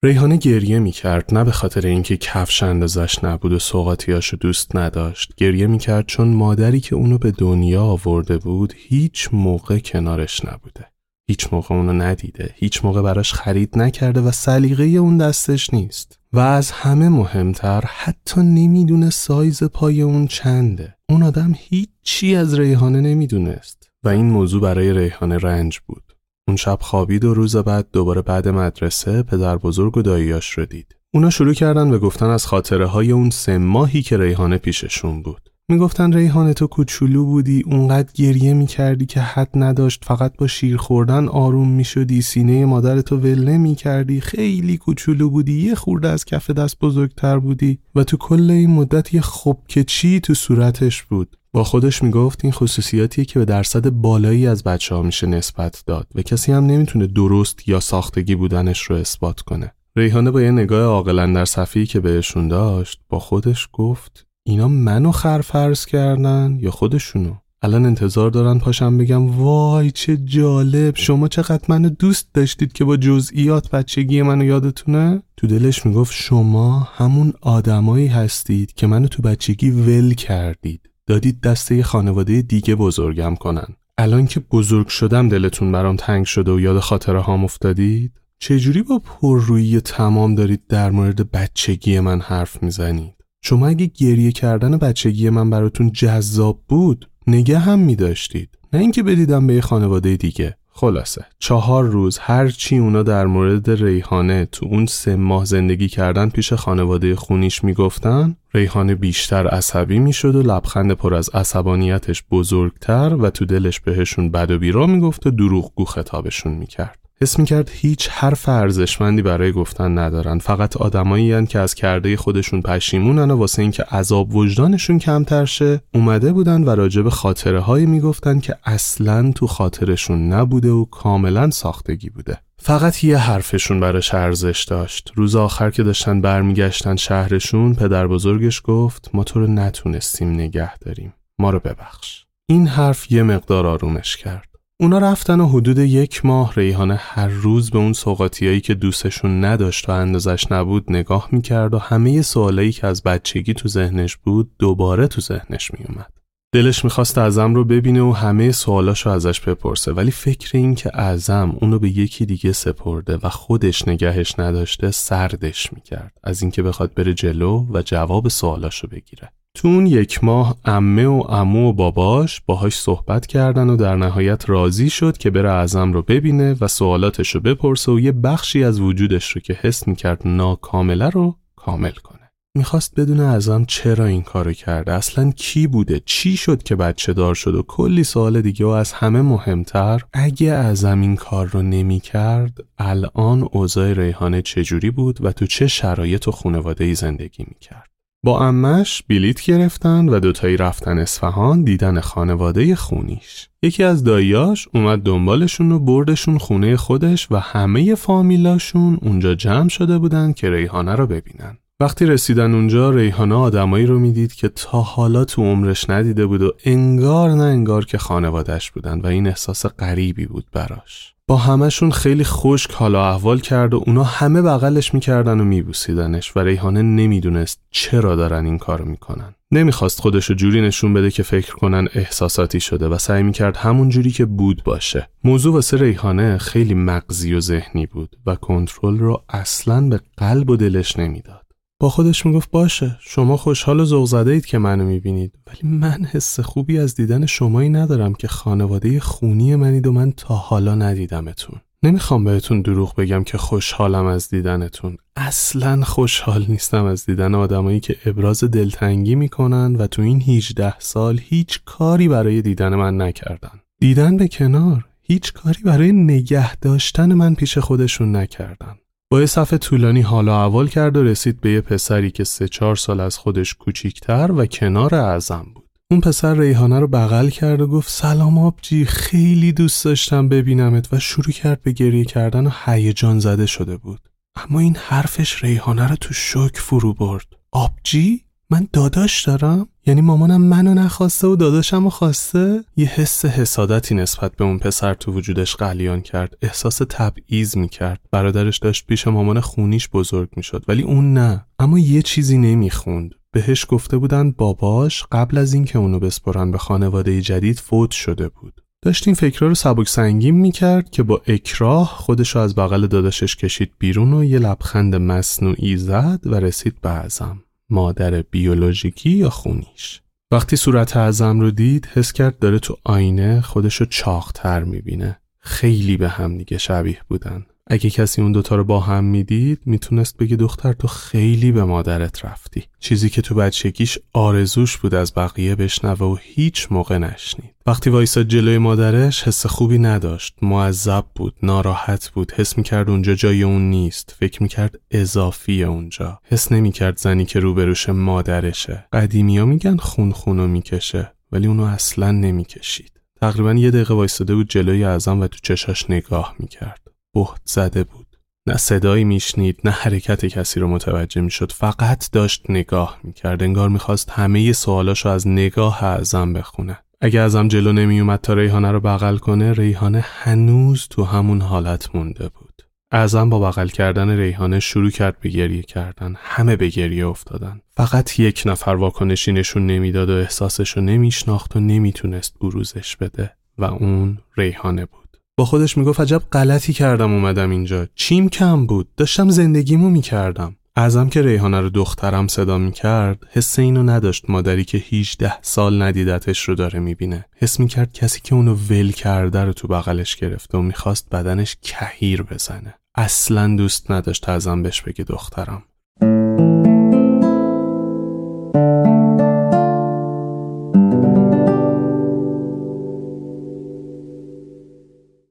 ریحانه 0.04 0.36
گریه 0.36 0.78
می 0.78 0.90
کرد 0.90 1.34
نه 1.34 1.44
به 1.44 1.52
خاطر 1.52 1.86
اینکه 1.86 2.16
کفش 2.16 2.62
اندازش 2.62 3.24
نبود 3.24 3.52
و 3.52 3.58
سوقاتیاشو 3.58 4.36
دوست 4.36 4.76
نداشت. 4.76 5.34
گریه 5.36 5.66
می 5.66 5.78
کرد 5.78 6.06
چون 6.06 6.28
مادری 6.28 6.80
که 6.80 6.94
اونو 6.94 7.18
به 7.18 7.30
دنیا 7.30 7.82
آورده 7.82 8.38
بود 8.38 8.72
هیچ 8.76 9.28
موقع 9.32 9.78
کنارش 9.78 10.44
نبوده. 10.44 10.86
هیچ 11.28 11.52
موقع 11.52 11.74
اونو 11.74 11.92
ندیده. 11.92 12.54
هیچ 12.54 12.84
موقع 12.84 13.02
براش 13.02 13.32
خرید 13.32 13.78
نکرده 13.78 14.20
و 14.20 14.30
سلیقه 14.30 14.84
اون 14.84 15.18
دستش 15.18 15.74
نیست. 15.74 16.18
و 16.32 16.38
از 16.38 16.70
همه 16.70 17.08
مهمتر 17.08 17.84
حتی 17.86 18.40
نمی‌دونه 18.40 19.10
سایز 19.10 19.62
پای 19.62 20.02
اون 20.02 20.26
چنده. 20.26 20.94
اون 21.08 21.22
آدم 21.22 21.54
هیچی 21.58 22.34
از 22.34 22.58
ریحانه 22.58 23.00
نمی‌دونست. 23.00 23.90
و 24.04 24.08
این 24.08 24.30
موضوع 24.30 24.62
برای 24.62 24.92
ریحانه 24.92 25.38
رنج 25.38 25.78
بود. 25.86 26.02
اون 26.50 26.56
شب 26.56 26.78
خوابید 26.80 27.24
و 27.24 27.34
روز 27.34 27.56
بعد 27.56 27.86
دوباره 27.92 28.22
بعد 28.22 28.48
مدرسه 28.48 29.22
پدر 29.22 29.56
بزرگ 29.56 29.96
و 29.96 30.02
داییاش 30.02 30.50
رو 30.50 30.66
دید. 30.66 30.96
اونا 31.14 31.30
شروع 31.30 31.54
کردن 31.54 31.90
به 31.90 31.98
گفتن 31.98 32.26
از 32.26 32.46
خاطره 32.46 32.86
های 32.86 33.12
اون 33.12 33.30
سه 33.30 33.58
ماهی 33.58 34.02
که 34.02 34.18
ریحانه 34.18 34.58
پیششون 34.58 35.22
بود. 35.22 35.50
می‌گفتن 35.68 36.12
ریحانه 36.12 36.54
تو 36.54 36.66
کوچولو 36.66 37.24
بودی 37.24 37.62
اونقدر 37.66 38.08
گریه 38.14 38.54
می‌کردی 38.54 39.06
که 39.06 39.20
حد 39.20 39.50
نداشت 39.54 40.04
فقط 40.04 40.32
با 40.38 40.46
شیر 40.46 40.76
خوردن 40.76 41.28
آروم 41.28 41.68
می‌شدی 41.68 42.22
سینه 42.22 42.64
مادر 42.64 43.00
تو 43.00 43.16
ول 43.16 43.48
نمی‌کردی 43.48 44.20
خیلی 44.20 44.76
کوچولو 44.76 45.30
بودی 45.30 45.62
یه 45.62 45.74
خورده 45.74 46.08
از 46.08 46.24
کف 46.24 46.50
دست 46.50 46.78
بزرگتر 46.80 47.38
بودی 47.38 47.78
و 47.94 48.04
تو 48.04 48.16
کل 48.16 48.50
این 48.50 48.70
مدت 48.70 49.14
یه 49.14 49.20
خب 49.20 49.58
که 49.68 49.84
چی 49.84 50.20
تو 50.20 50.34
صورتش 50.34 51.02
بود 51.02 51.36
با 51.52 51.64
خودش 51.64 52.02
می‌گفت 52.02 52.40
این 52.42 52.52
خصوصیاتیه 52.52 53.24
که 53.24 53.38
به 53.38 53.44
درصد 53.44 53.88
بالایی 53.88 54.46
از 54.46 54.64
بچه 54.64 54.94
ها 54.94 55.02
میشه 55.02 55.26
نسبت 55.26 55.82
داد 55.86 56.06
و 56.14 56.22
کسی 56.22 56.52
هم 56.52 56.66
نمی‌تونه 56.66 57.06
درست 57.06 57.68
یا 57.68 57.80
ساختگی 57.80 58.34
بودنش 58.34 58.82
رو 58.82 58.96
اثبات 58.96 59.40
کنه. 59.40 59.72
ریحانه 59.96 60.30
با 60.30 60.42
یه 60.42 60.50
نگاه 60.50 60.82
عاقلا 60.82 61.26
در 61.26 61.44
صفی 61.44 61.86
که 61.86 62.00
بهشون 62.00 62.48
داشت 62.48 63.00
با 63.08 63.18
خودش 63.18 63.68
گفت 63.72 64.26
اینا 64.46 64.68
منو 64.68 65.12
خرفرز 65.12 65.84
کردن 65.84 66.58
یا 66.60 66.70
خودشونو؟ 66.70 67.34
الان 67.62 67.86
انتظار 67.86 68.30
دارن 68.30 68.58
پاشم 68.58 68.98
بگم 68.98 69.42
وای 69.42 69.90
چه 69.90 70.16
جالب! 70.16 70.96
شما 70.96 71.28
چقدر 71.28 71.64
منو 71.68 71.88
دوست 71.88 72.28
داشتید 72.34 72.72
که 72.72 72.84
با 72.84 72.96
جزئیات 72.96 73.70
بچگی 73.70 74.22
منو 74.22 74.44
یادتونه؟ 74.44 75.22
تو 75.36 75.46
دلش 75.46 75.86
می‌گفت 75.86 76.12
شما 76.14 76.88
همون 76.94 77.32
آدمایی 77.40 78.06
هستید 78.06 78.72
که 78.72 78.86
منو 78.86 79.08
تو 79.08 79.22
بچگی 79.22 79.70
ول 79.70 80.14
کردید. 80.14 80.89
دادید 81.10 81.40
دسته 81.40 81.82
خانواده 81.82 82.42
دیگه 82.42 82.74
بزرگم 82.74 83.34
کنن. 83.34 83.66
الان 83.98 84.26
که 84.26 84.40
بزرگ 84.40 84.88
شدم 84.88 85.28
دلتون 85.28 85.72
برام 85.72 85.96
تنگ 85.96 86.24
شده 86.24 86.52
و 86.52 86.60
یاد 86.60 86.78
خاطره 86.78 87.20
هام 87.20 87.44
افتادید؟ 87.44 88.12
چجوری 88.38 88.82
با 88.82 88.98
پررویی 88.98 89.80
تمام 89.80 90.34
دارید 90.34 90.66
در 90.68 90.90
مورد 90.90 91.30
بچگی 91.30 92.00
من 92.00 92.20
حرف 92.20 92.62
می‌زنید؟ 92.62 93.14
شما 93.42 93.68
اگه 93.68 93.86
گریه 93.86 94.32
کردن 94.32 94.76
بچگی 94.76 95.30
من 95.30 95.50
براتون 95.50 95.92
جذاب 95.92 96.62
بود 96.68 97.10
نگه 97.26 97.58
هم 97.58 97.78
میداشتید. 97.78 98.58
نه 98.72 98.80
اینکه 98.80 99.02
بدیدم 99.02 99.46
به 99.46 99.54
یه 99.54 99.60
خانواده 99.60 100.16
دیگه. 100.16 100.56
خلاصه 100.72 101.24
چهار 101.38 101.84
روز 101.84 102.18
هر 102.18 102.48
چی 102.48 102.78
اونا 102.78 103.02
در 103.02 103.26
مورد 103.26 103.70
ریحانه 103.70 104.44
تو 104.52 104.66
اون 104.66 104.86
سه 104.86 105.16
ماه 105.16 105.44
زندگی 105.44 105.88
کردن 105.88 106.28
پیش 106.28 106.52
خانواده 106.52 107.16
خونیش 107.16 107.64
می‌گفتن 107.64 108.36
ریحانه 108.54 108.94
بیشتر 108.94 109.46
عصبی 109.46 109.98
می‌شد 109.98 110.34
و 110.34 110.42
لبخند 110.42 110.92
پر 110.92 111.14
از 111.14 111.28
عصبانیتش 111.28 112.22
بزرگتر 112.30 113.14
و 113.14 113.30
تو 113.30 113.44
دلش 113.44 113.80
بهشون 113.80 114.30
بد 114.30 114.50
و 114.50 114.58
بیرا 114.58 114.86
می‌گفت 114.86 115.26
و 115.26 115.30
دروغگو 115.30 115.84
خطابشون 115.84 116.52
می‌کرد. 116.52 116.99
حس 117.22 117.38
می‌کرد 117.38 117.70
هیچ 117.72 118.08
حرف 118.08 118.48
ارزشمندی 118.48 119.22
برای 119.22 119.52
گفتن 119.52 119.98
ندارن. 119.98 120.38
فقط 120.38 120.76
آدمایی 120.76 121.46
که 121.46 121.58
از 121.58 121.74
کرده 121.74 122.16
خودشون 122.16 122.62
پشیمونن 122.62 123.30
و 123.30 123.36
واسه 123.36 123.62
اینکه 123.62 123.82
عذاب 123.82 124.34
وجدانشون 124.34 124.98
کمتر 124.98 125.44
شه 125.44 125.80
اومده 125.94 126.32
بودن 126.32 126.64
و 126.64 126.70
راجب 126.70 127.08
خاطره 127.08 127.60
هایی 127.60 127.86
می‌گفتن 127.86 128.38
که 128.38 128.56
اصلا 128.64 129.32
تو 129.32 129.46
خاطرشون 129.46 130.32
نبوده 130.32 130.70
و 130.70 130.84
کاملا 130.84 131.50
ساختگی 131.50 132.10
بوده. 132.10 132.38
فقط 132.58 133.04
یه 133.04 133.16
حرفشون 133.18 133.80
براش 133.80 134.14
ارزش 134.14 134.64
داشت. 134.64 135.12
روز 135.14 135.36
آخر 135.36 135.70
که 135.70 135.82
داشتن 135.82 136.20
برمیگشتن 136.20 136.96
شهرشون 136.96 137.74
پدر 137.74 138.06
بزرگش 138.06 138.62
گفت 138.64 139.10
ما 139.14 139.24
تو 139.24 139.40
رو 139.40 139.46
نتونستیم 139.46 140.30
نگه 140.30 140.78
داریم. 140.78 141.14
ما 141.38 141.50
رو 141.50 141.60
ببخش. 141.60 142.24
این 142.46 142.66
حرف 142.66 143.12
یه 143.12 143.22
مقدار 143.22 143.66
آرومش 143.66 144.16
کرد. 144.16 144.49
اونا 144.80 144.98
رفتن 144.98 145.40
و 145.40 145.48
حدود 145.48 145.78
یک 145.78 146.26
ماه 146.26 146.54
ریحانه 146.54 146.94
هر 146.94 147.28
روز 147.28 147.70
به 147.70 147.78
اون 147.78 147.92
سوقاتیایی 147.92 148.60
که 148.60 148.74
دوستشون 148.74 149.44
نداشت 149.44 149.88
و 149.88 149.92
اندازش 149.92 150.52
نبود 150.52 150.84
نگاه 150.92 151.28
می‌کرد 151.32 151.74
و 151.74 151.78
همه 151.78 152.22
سوالایی 152.22 152.72
که 152.72 152.86
از 152.86 153.02
بچگی 153.02 153.54
تو 153.54 153.68
ذهنش 153.68 154.16
بود 154.16 154.50
دوباره 154.58 155.06
تو 155.06 155.20
ذهنش 155.20 155.70
میومد. 155.78 156.12
دلش 156.54 156.84
می‌خواست 156.84 157.18
اعظم 157.18 157.54
رو 157.54 157.64
ببینه 157.64 158.02
و 158.02 158.12
همه 158.12 158.52
سوالاشو 158.52 159.10
ازش 159.10 159.40
بپرسه 159.40 159.92
ولی 159.92 160.10
فکر 160.10 160.58
این 160.58 160.74
که 160.74 160.90
اعظم 160.94 161.56
اونو 161.60 161.78
به 161.78 161.88
یکی 161.88 162.26
دیگه 162.26 162.52
سپرده 162.52 163.18
و 163.22 163.28
خودش 163.28 163.88
نگهش 163.88 164.38
نداشته 164.38 164.90
سردش 164.90 165.72
می‌کرد 165.72 166.12
از 166.24 166.42
اینکه 166.42 166.62
بخواد 166.62 166.94
بره 166.94 167.14
جلو 167.14 167.66
و 167.72 167.82
جواب 167.82 168.28
سوالاشو 168.28 168.88
بگیره. 168.88 169.32
تو 169.62 169.82
یک 169.82 170.24
ماه 170.24 170.56
امه 170.64 171.06
و 171.06 171.24
امو 171.28 171.68
و 171.68 171.72
باباش 171.72 172.40
باهاش 172.46 172.74
صحبت 172.78 173.26
کردن 173.26 173.70
و 173.70 173.76
در 173.76 173.96
نهایت 173.96 174.50
راضی 174.50 174.90
شد 174.90 175.18
که 175.18 175.30
بره 175.30 175.50
اعظم 175.50 175.92
رو 175.92 176.02
ببینه 176.02 176.56
و 176.60 176.68
سوالاتش 176.68 177.34
رو 177.34 177.40
بپرسه 177.40 177.92
و 177.92 178.00
یه 178.00 178.12
بخشی 178.12 178.64
از 178.64 178.80
وجودش 178.80 179.30
رو 179.30 179.40
که 179.40 179.58
حس 179.60 179.88
می‌کرد 179.88 180.22
ناکامله 180.24 181.08
رو 181.08 181.36
کامل 181.56 181.90
کنه. 181.90 182.30
می‌خواست 182.56 183.00
بدون 183.00 183.20
اعظم 183.20 183.64
چرا 183.64 184.04
این 184.04 184.22
کارو 184.22 184.52
کرده؟ 184.52 184.92
اصلا 184.92 185.30
کی 185.30 185.66
بوده؟ 185.66 186.00
چی 186.04 186.36
شد 186.36 186.62
که 186.62 186.76
بچه 186.76 187.12
دار 187.12 187.34
شد 187.34 187.54
و 187.54 187.62
کلی 187.62 188.04
سوال 188.04 188.40
دیگه 188.40 188.66
و 188.66 188.68
از 188.68 188.92
همه 188.92 189.22
مهمتر 189.22 190.00
اگه 190.12 190.52
اعظم 190.52 191.00
این 191.00 191.16
کار 191.16 191.46
رو 191.46 191.62
نمی‌کرد 191.62 192.58
الان 192.78 193.48
اوضاع 193.52 193.92
ریحانه 193.92 194.42
چجوری 194.42 194.90
بود 194.90 195.24
و 195.24 195.32
تو 195.32 195.46
چه 195.46 195.66
شرایط 195.66 196.28
و 196.28 196.30
خانواده 196.30 196.94
زندگی 196.94 197.44
می‌کرد؟ 197.48 197.90
با 198.24 198.40
امش 198.40 199.02
بلیت 199.08 199.42
گرفتن 199.42 200.08
و 200.08 200.20
دوتایی 200.20 200.56
رفتن 200.56 200.98
اصفهان 200.98 201.64
دیدن 201.64 202.00
خانواده 202.00 202.74
خونیش. 202.76 203.48
یکی 203.62 203.82
از 203.82 204.04
داییاش 204.04 204.68
اومد 204.74 205.02
دنبالشون 205.02 205.72
و 205.72 205.78
بردشون 205.78 206.38
خونه 206.38 206.76
خودش 206.76 207.32
و 207.32 207.36
همه 207.36 207.94
فامیلاشون 207.94 208.98
اونجا 209.02 209.34
جمع 209.34 209.68
شده 209.68 209.98
بودن 209.98 210.32
که 210.32 210.50
ریحانه 210.50 210.94
رو 210.94 211.06
ببینن. 211.06 211.58
وقتی 211.80 212.06
رسیدن 212.06 212.54
اونجا 212.54 212.90
ریحانه 212.90 213.34
آدمایی 213.34 213.86
رو 213.86 213.98
می‌دید 213.98 214.32
که 214.32 214.48
تا 214.48 214.80
حالا 214.80 215.24
تو 215.24 215.42
عمرش 215.42 215.90
ندیده 215.90 216.26
بود 216.26 216.42
و 216.42 216.52
انگار 216.64 217.30
نه 217.30 217.42
انگار 217.42 217.84
که 217.84 217.98
خانوادش 217.98 218.70
بودن 218.70 219.00
و 219.00 219.06
این 219.06 219.26
احساس 219.26 219.66
غریبی 219.66 220.26
بود 220.26 220.44
براش. 220.52 221.14
با 221.30 221.36
همشون 221.36 221.90
خیلی 221.90 222.24
خشک 222.24 222.72
حالا 222.72 223.08
احوال 223.08 223.40
کرد 223.40 223.74
و 223.74 223.82
اونا 223.86 224.04
همه 224.04 224.42
بغلش 224.42 224.94
می‌کردن 224.94 225.40
و 225.40 225.44
میبوسیدنش 225.44 226.36
و 226.36 226.40
ریحانه 226.40 226.82
نمی‌دونست 226.82 227.60
چرا 227.70 228.16
دارن 228.16 228.44
این 228.44 228.58
کارو 228.58 228.84
می‌کنن. 228.84 229.34
نمی‌خواست 229.50 230.00
خودشو 230.00 230.34
جوری 230.34 230.60
نشون 230.60 230.94
بده 230.94 231.10
که 231.10 231.22
فکر 231.22 231.54
کنن 231.54 231.88
احساساتی 231.94 232.60
شده 232.60 232.88
و 232.88 232.98
سعی 232.98 233.22
می‌کرد 233.22 233.56
همون 233.56 233.88
جوری 233.88 234.10
که 234.10 234.24
بود 234.24 234.62
باشه. 234.64 235.08
موضوع 235.24 235.54
واسه 235.54 235.76
ریحانه 235.76 236.38
خیلی 236.38 236.74
مغزی 236.74 237.34
و 237.34 237.40
ذهنی 237.40 237.86
بود 237.86 238.16
و 238.26 238.34
کنترل 238.34 238.98
رو 238.98 239.22
اصلا 239.28 239.80
به 239.88 240.00
قلب 240.16 240.50
و 240.50 240.56
دلش 240.56 240.98
نمی‌داد. 240.98 241.39
با 241.80 241.88
خودش 241.88 242.26
می‌گفت 242.26 242.50
باشه 242.50 242.96
شما 243.00 243.36
خوشحال 243.36 243.80
و 243.80 243.84
ذوق 243.84 244.06
زده 244.06 244.30
اید 244.30 244.46
که 244.46 244.58
منو 244.58 244.84
می‌بینید. 244.84 245.32
ولی 245.46 245.70
من 245.76 246.04
حس 246.12 246.40
خوبی 246.40 246.78
از 246.78 246.94
دیدن 246.94 247.26
شمایی 247.26 247.68
ندارم 247.68 248.14
که 248.14 248.28
خانواده 248.28 249.00
خونی 249.00 249.56
منید 249.56 249.86
و 249.86 249.92
من 249.92 250.12
تا 250.12 250.34
حالا 250.34 250.74
ندیدمتون. 250.74 251.60
نمی‌خوام 251.82 252.24
بهتون 252.24 252.62
دروغ 252.62 252.94
بگم 252.94 253.24
که 253.24 253.38
خوشحالم 253.38 254.06
از 254.06 254.28
دیدنتون. 254.28 254.96
اصلا 255.16 255.82
خوشحال 255.84 256.46
نیستم 256.48 256.84
از 256.84 257.06
دیدن 257.06 257.34
آدمایی 257.34 257.80
که 257.80 257.96
ابراز 258.06 258.44
دلتنگی 258.44 259.14
می‌کنن 259.14 259.76
و 259.76 259.86
تو 259.86 260.02
این 260.02 260.22
18 260.22 260.78
سال 260.78 261.20
هیچ 261.22 261.60
کاری 261.64 262.08
برای 262.08 262.42
دیدن 262.42 262.74
من 262.74 263.00
نکردن. 263.00 263.60
دیدن 263.80 264.16
به 264.16 264.28
کنار 264.28 264.84
هیچ 265.02 265.32
کاری 265.32 265.62
برای 265.64 265.92
نگه 265.92 266.56
داشتن 266.56 267.14
من 267.14 267.34
پیش 267.34 267.58
خودشون 267.58 268.16
نکردن. 268.16 268.76
با 269.12 269.20
یه 269.20 269.26
صفحه 269.26 269.58
طولانی 269.58 270.00
حالا 270.00 270.44
اول 270.44 270.68
کرد 270.68 270.96
و 270.96 271.02
رسید 271.02 271.40
به 271.40 271.52
یه 271.52 271.60
پسری 271.60 272.10
که 272.10 272.24
سه 272.24 272.48
چهار 272.48 272.76
سال 272.76 273.00
از 273.00 273.18
خودش 273.18 273.54
کوچیکتر 273.54 274.32
و 274.32 274.46
کنار 274.46 274.94
اعظم 274.94 275.46
بود. 275.54 275.68
اون 275.90 276.00
پسر 276.00 276.34
ریحانه 276.34 276.80
رو 276.80 276.88
بغل 276.88 277.28
کرد 277.28 277.60
و 277.60 277.66
گفت 277.66 277.90
سلام 277.90 278.38
آبجی 278.38 278.84
خیلی 278.84 279.52
دوست 279.52 279.84
داشتم 279.84 280.28
ببینمت 280.28 280.92
و 280.92 280.98
شروع 280.98 281.32
کرد 281.32 281.62
به 281.62 281.72
گریه 281.72 282.04
کردن 282.04 282.46
و 282.46 282.50
هیجان 282.64 283.18
زده 283.18 283.46
شده 283.46 283.76
بود. 283.76 284.00
اما 284.36 284.60
این 284.60 284.76
حرفش 284.76 285.44
ریحانه 285.44 285.88
رو 285.88 285.96
تو 285.96 286.14
شوک 286.14 286.56
فرو 286.56 286.94
برد. 286.94 287.26
آبجی؟ 287.52 288.24
من 288.52 288.68
داداش 288.72 289.24
دارم؟ 289.24 289.68
یعنی 289.86 290.00
مامانم 290.00 290.40
منو 290.40 290.74
نخواسته 290.74 291.26
و 291.26 291.36
داداشم 291.36 291.88
خواسته؟ 291.88 292.64
یه 292.76 292.86
حس 292.86 293.24
حسادتی 293.24 293.94
نسبت 293.94 294.36
به 294.36 294.44
اون 294.44 294.58
پسر 294.58 294.94
تو 294.94 295.12
وجودش 295.12 295.56
قلیان 295.56 296.00
کرد. 296.00 296.36
احساس 296.42 296.80
تبعیض 296.88 297.56
می‌کرد. 297.56 298.00
برادرش 298.12 298.58
داشت 298.58 298.86
پیش 298.86 299.06
مامان 299.06 299.40
خونیش 299.40 299.88
بزرگ 299.88 300.28
می‌شد 300.36 300.64
ولی 300.68 300.82
اون 300.82 301.14
نه. 301.14 301.46
اما 301.58 301.78
یه 301.78 302.02
چیزی 302.02 302.38
نمی‌خوند. 302.38 303.14
بهش 303.32 303.66
گفته 303.68 303.96
بودن 303.96 304.30
باباش 304.30 305.04
قبل 305.12 305.38
از 305.38 305.54
اینکه 305.54 305.78
اونو 305.78 305.98
بسپرن 305.98 306.50
به 306.50 306.58
خانواده 306.58 307.20
جدید 307.20 307.58
فوت 307.58 307.90
شده 307.90 308.28
بود. 308.28 308.60
داشت 308.84 309.08
این 309.08 309.14
فکرها 309.14 309.46
رو 309.46 309.54
سبک 309.54 309.88
سنگین 309.88 310.34
می‌کرد 310.34 310.90
که 310.90 311.02
با 311.02 311.22
اکراه 311.26 311.86
خودش 311.86 312.36
از 312.36 312.54
بغل 312.54 312.86
داداشش 312.86 313.36
کشید 313.36 313.72
بیرون 313.78 314.14
و 314.14 314.24
یه 314.24 314.38
لبخند 314.38 314.94
مصنوعی 314.94 315.76
زد 315.76 316.20
و 316.24 316.34
رسید 316.34 316.80
به 316.80 316.90
ازم 316.90 317.42
مادر 317.70 318.22
بیولوژیکی 318.22 319.10
یا 319.10 319.30
خونیش؟ 319.30 320.00
وقتی 320.32 320.56
صورت 320.56 320.96
اعظم 320.96 321.40
رو 321.40 321.50
دید 321.50 321.86
حس 321.86 322.12
کرد 322.12 322.38
داره 322.38 322.58
تو 322.58 322.76
آینه 322.84 323.40
خودشو 323.40 323.84
چاختر 323.84 324.64
می‌بینه. 324.64 325.20
خیلی 325.38 325.96
به 325.96 326.08
هم 326.08 326.38
دیگه 326.38 326.58
شبیه 326.58 327.00
بودن. 327.08 327.46
اگه 327.72 327.90
کسی 327.90 328.22
اون 328.22 328.32
دوتا 328.32 328.56
رو 328.56 328.64
با 328.64 328.80
هم 328.80 329.04
می‌دید 329.04 329.60
می‌تونست 329.66 330.16
بگه 330.16 330.36
دختر 330.36 330.72
تو 330.72 330.88
خیلی 330.88 331.52
به 331.52 331.64
مادرت 331.64 332.24
رفتی. 332.24 332.64
چیزی 332.80 333.10
که 333.10 333.22
تو 333.22 333.34
بچگیش 333.34 333.98
آرزوش 334.12 334.76
بود 334.76 334.94
از 334.94 335.14
بقیه 335.14 335.54
بشنوه 335.54 336.06
و 336.06 336.16
هیچ 336.20 336.66
موقع 336.70 336.98
نشنید. 336.98 337.54
وقتی 337.66 337.90
وایساد 337.90 338.26
جلوی 338.26 338.58
مادرش 338.58 339.22
حس 339.22 339.46
خوبی 339.46 339.78
نداشت. 339.78 340.34
معذب 340.42 341.04
بود 341.14 341.34
ناراحت 341.42 342.08
بود. 342.08 342.32
حس 342.32 342.58
می‌کرد 342.58 342.90
اونجا 342.90 343.14
جای 343.14 343.42
اون 343.42 343.70
نیست. 343.70 344.16
فکر 344.18 344.42
می‌کرد 344.42 344.80
اضافی 344.90 345.64
اونجا. 345.64 346.20
حس 346.24 346.52
نمی‌کرد 346.52 346.98
زنی 346.98 347.24
که 347.24 347.40
روبروش 347.40 347.88
مادرشه. 347.88 348.86
قدیمیا 348.92 349.46
میگن 349.46 349.76
خون 349.76 350.12
خونو 350.12 350.46
می‌کشه 350.46 351.12
ولی 351.32 351.46
اونو 351.46 351.62
اصلا 351.62 352.10
نمی‌کشید. 352.10 353.00
تقریبا 353.20 353.52
یه 353.52 353.70
دقیقه 353.70 353.94
وایستاده 353.94 354.34
بود 354.34 354.50
جلوی 354.50 354.84
اعظم 354.84 355.20
و 355.20 355.26
تو 355.26 355.38
چشاش 355.42 355.90
نگاه 355.90 356.34
می‌کرد. 356.38 356.80
بهت 357.14 357.40
زده 357.44 357.84
بود. 357.84 358.06
نه 358.46 358.56
صدایی 358.56 359.04
میشنید 359.04 359.60
نه 359.64 359.70
حرکت 359.70 360.26
کسی 360.26 360.60
رو 360.60 360.68
متوجه 360.68 361.20
می‌شد. 361.20 361.52
فقط 361.52 362.10
داشت 362.10 362.44
نگاه 362.48 363.00
می‌کرد. 363.04 363.42
انگار 363.42 363.68
می‌خواست 363.68 364.10
همه 364.10 364.52
سوالاشو 364.52 365.08
از 365.08 365.28
نگاه 365.28 365.84
اعظم 365.84 366.32
بخونه. 366.32 366.78
اگه 367.00 367.20
ازم 367.20 367.48
جلو 367.48 367.72
نمیومد 367.72 368.20
تا 368.20 368.34
ریحانه 368.34 368.70
رو 368.70 368.80
بغل 368.80 369.16
کنه 369.16 369.52
ریحانه 369.52 370.04
هنوز 370.06 370.88
تو 370.88 371.04
همون 371.04 371.40
حالت 371.40 371.94
مونده 371.94 372.28
بود. 372.28 372.62
اعظم 372.92 373.30
با 373.30 373.40
بغل 373.50 373.68
کردن 373.68 374.10
ریحانه 374.10 374.60
شروع 374.60 374.90
کرد 374.90 375.20
به 375.20 375.28
گریه 375.28 375.62
کردن. 375.62 376.14
همه 376.18 376.56
به 376.56 376.68
گریه 376.68 377.06
افتادن. 377.06 377.60
فقط 377.70 378.18
یک 378.18 378.42
نفر 378.46 378.70
واکنشی 378.70 379.32
نشون 379.32 379.66
نمی‌داد 379.66 380.10
و 380.10 380.12
احساسشو 380.12 380.80
نمیشناخت 380.80 381.56
و 381.56 381.60
نمی‌تونست 381.60 382.38
بروزش 382.38 382.96
بده 382.96 383.32
و 383.58 383.64
اون 383.64 384.18
ریحانه 384.36 384.86
بود. 384.86 385.09
با 385.40 385.46
خودش 385.46 385.78
می‌گفت 385.78 386.00
عجب 386.00 386.22
غلطی 386.32 386.72
کردم 386.72 387.12
اومدم 387.12 387.50
اینجا. 387.50 387.86
چیم 387.94 388.28
کم 388.28 388.66
بود. 388.66 388.88
داشتم 388.96 389.28
زندگیمو 389.28 389.90
می‌کردم. 389.90 390.56
ازم 390.76 391.08
که 391.08 391.22
ریحانه 391.22 391.60
رو 391.60 391.70
دخترم 391.70 392.28
صدا 392.28 392.58
می‌کرد 392.58 393.18
حس 393.30 393.58
اینو 393.58 393.82
نداشت 393.82 394.30
مادری 394.30 394.64
که 394.64 394.78
18 394.78 395.42
سال 395.42 395.82
ندیدتش 395.82 396.48
رو 396.48 396.54
داره 396.54 396.78
می‌بینه. 396.78 397.24
حس 397.36 397.60
می‌کرد 397.60 397.92
کسی 397.92 398.20
که 398.24 398.34
اونو 398.34 398.54
ول 398.54 398.92
کرده 398.92 399.44
رو 399.44 399.52
تو 399.52 399.68
بغلش 399.68 400.16
گرفته 400.16 400.58
و 400.58 400.62
می‌خواست 400.62 401.10
بدنش 401.10 401.56
کهیر 401.62 402.22
بزنه. 402.22 402.74
اصلا 402.94 403.56
دوست 403.56 403.90
نداشت 403.90 404.28
ازم 404.28 404.62
بهش 404.62 404.80
بگه 404.80 405.04
دخترم. 405.04 405.62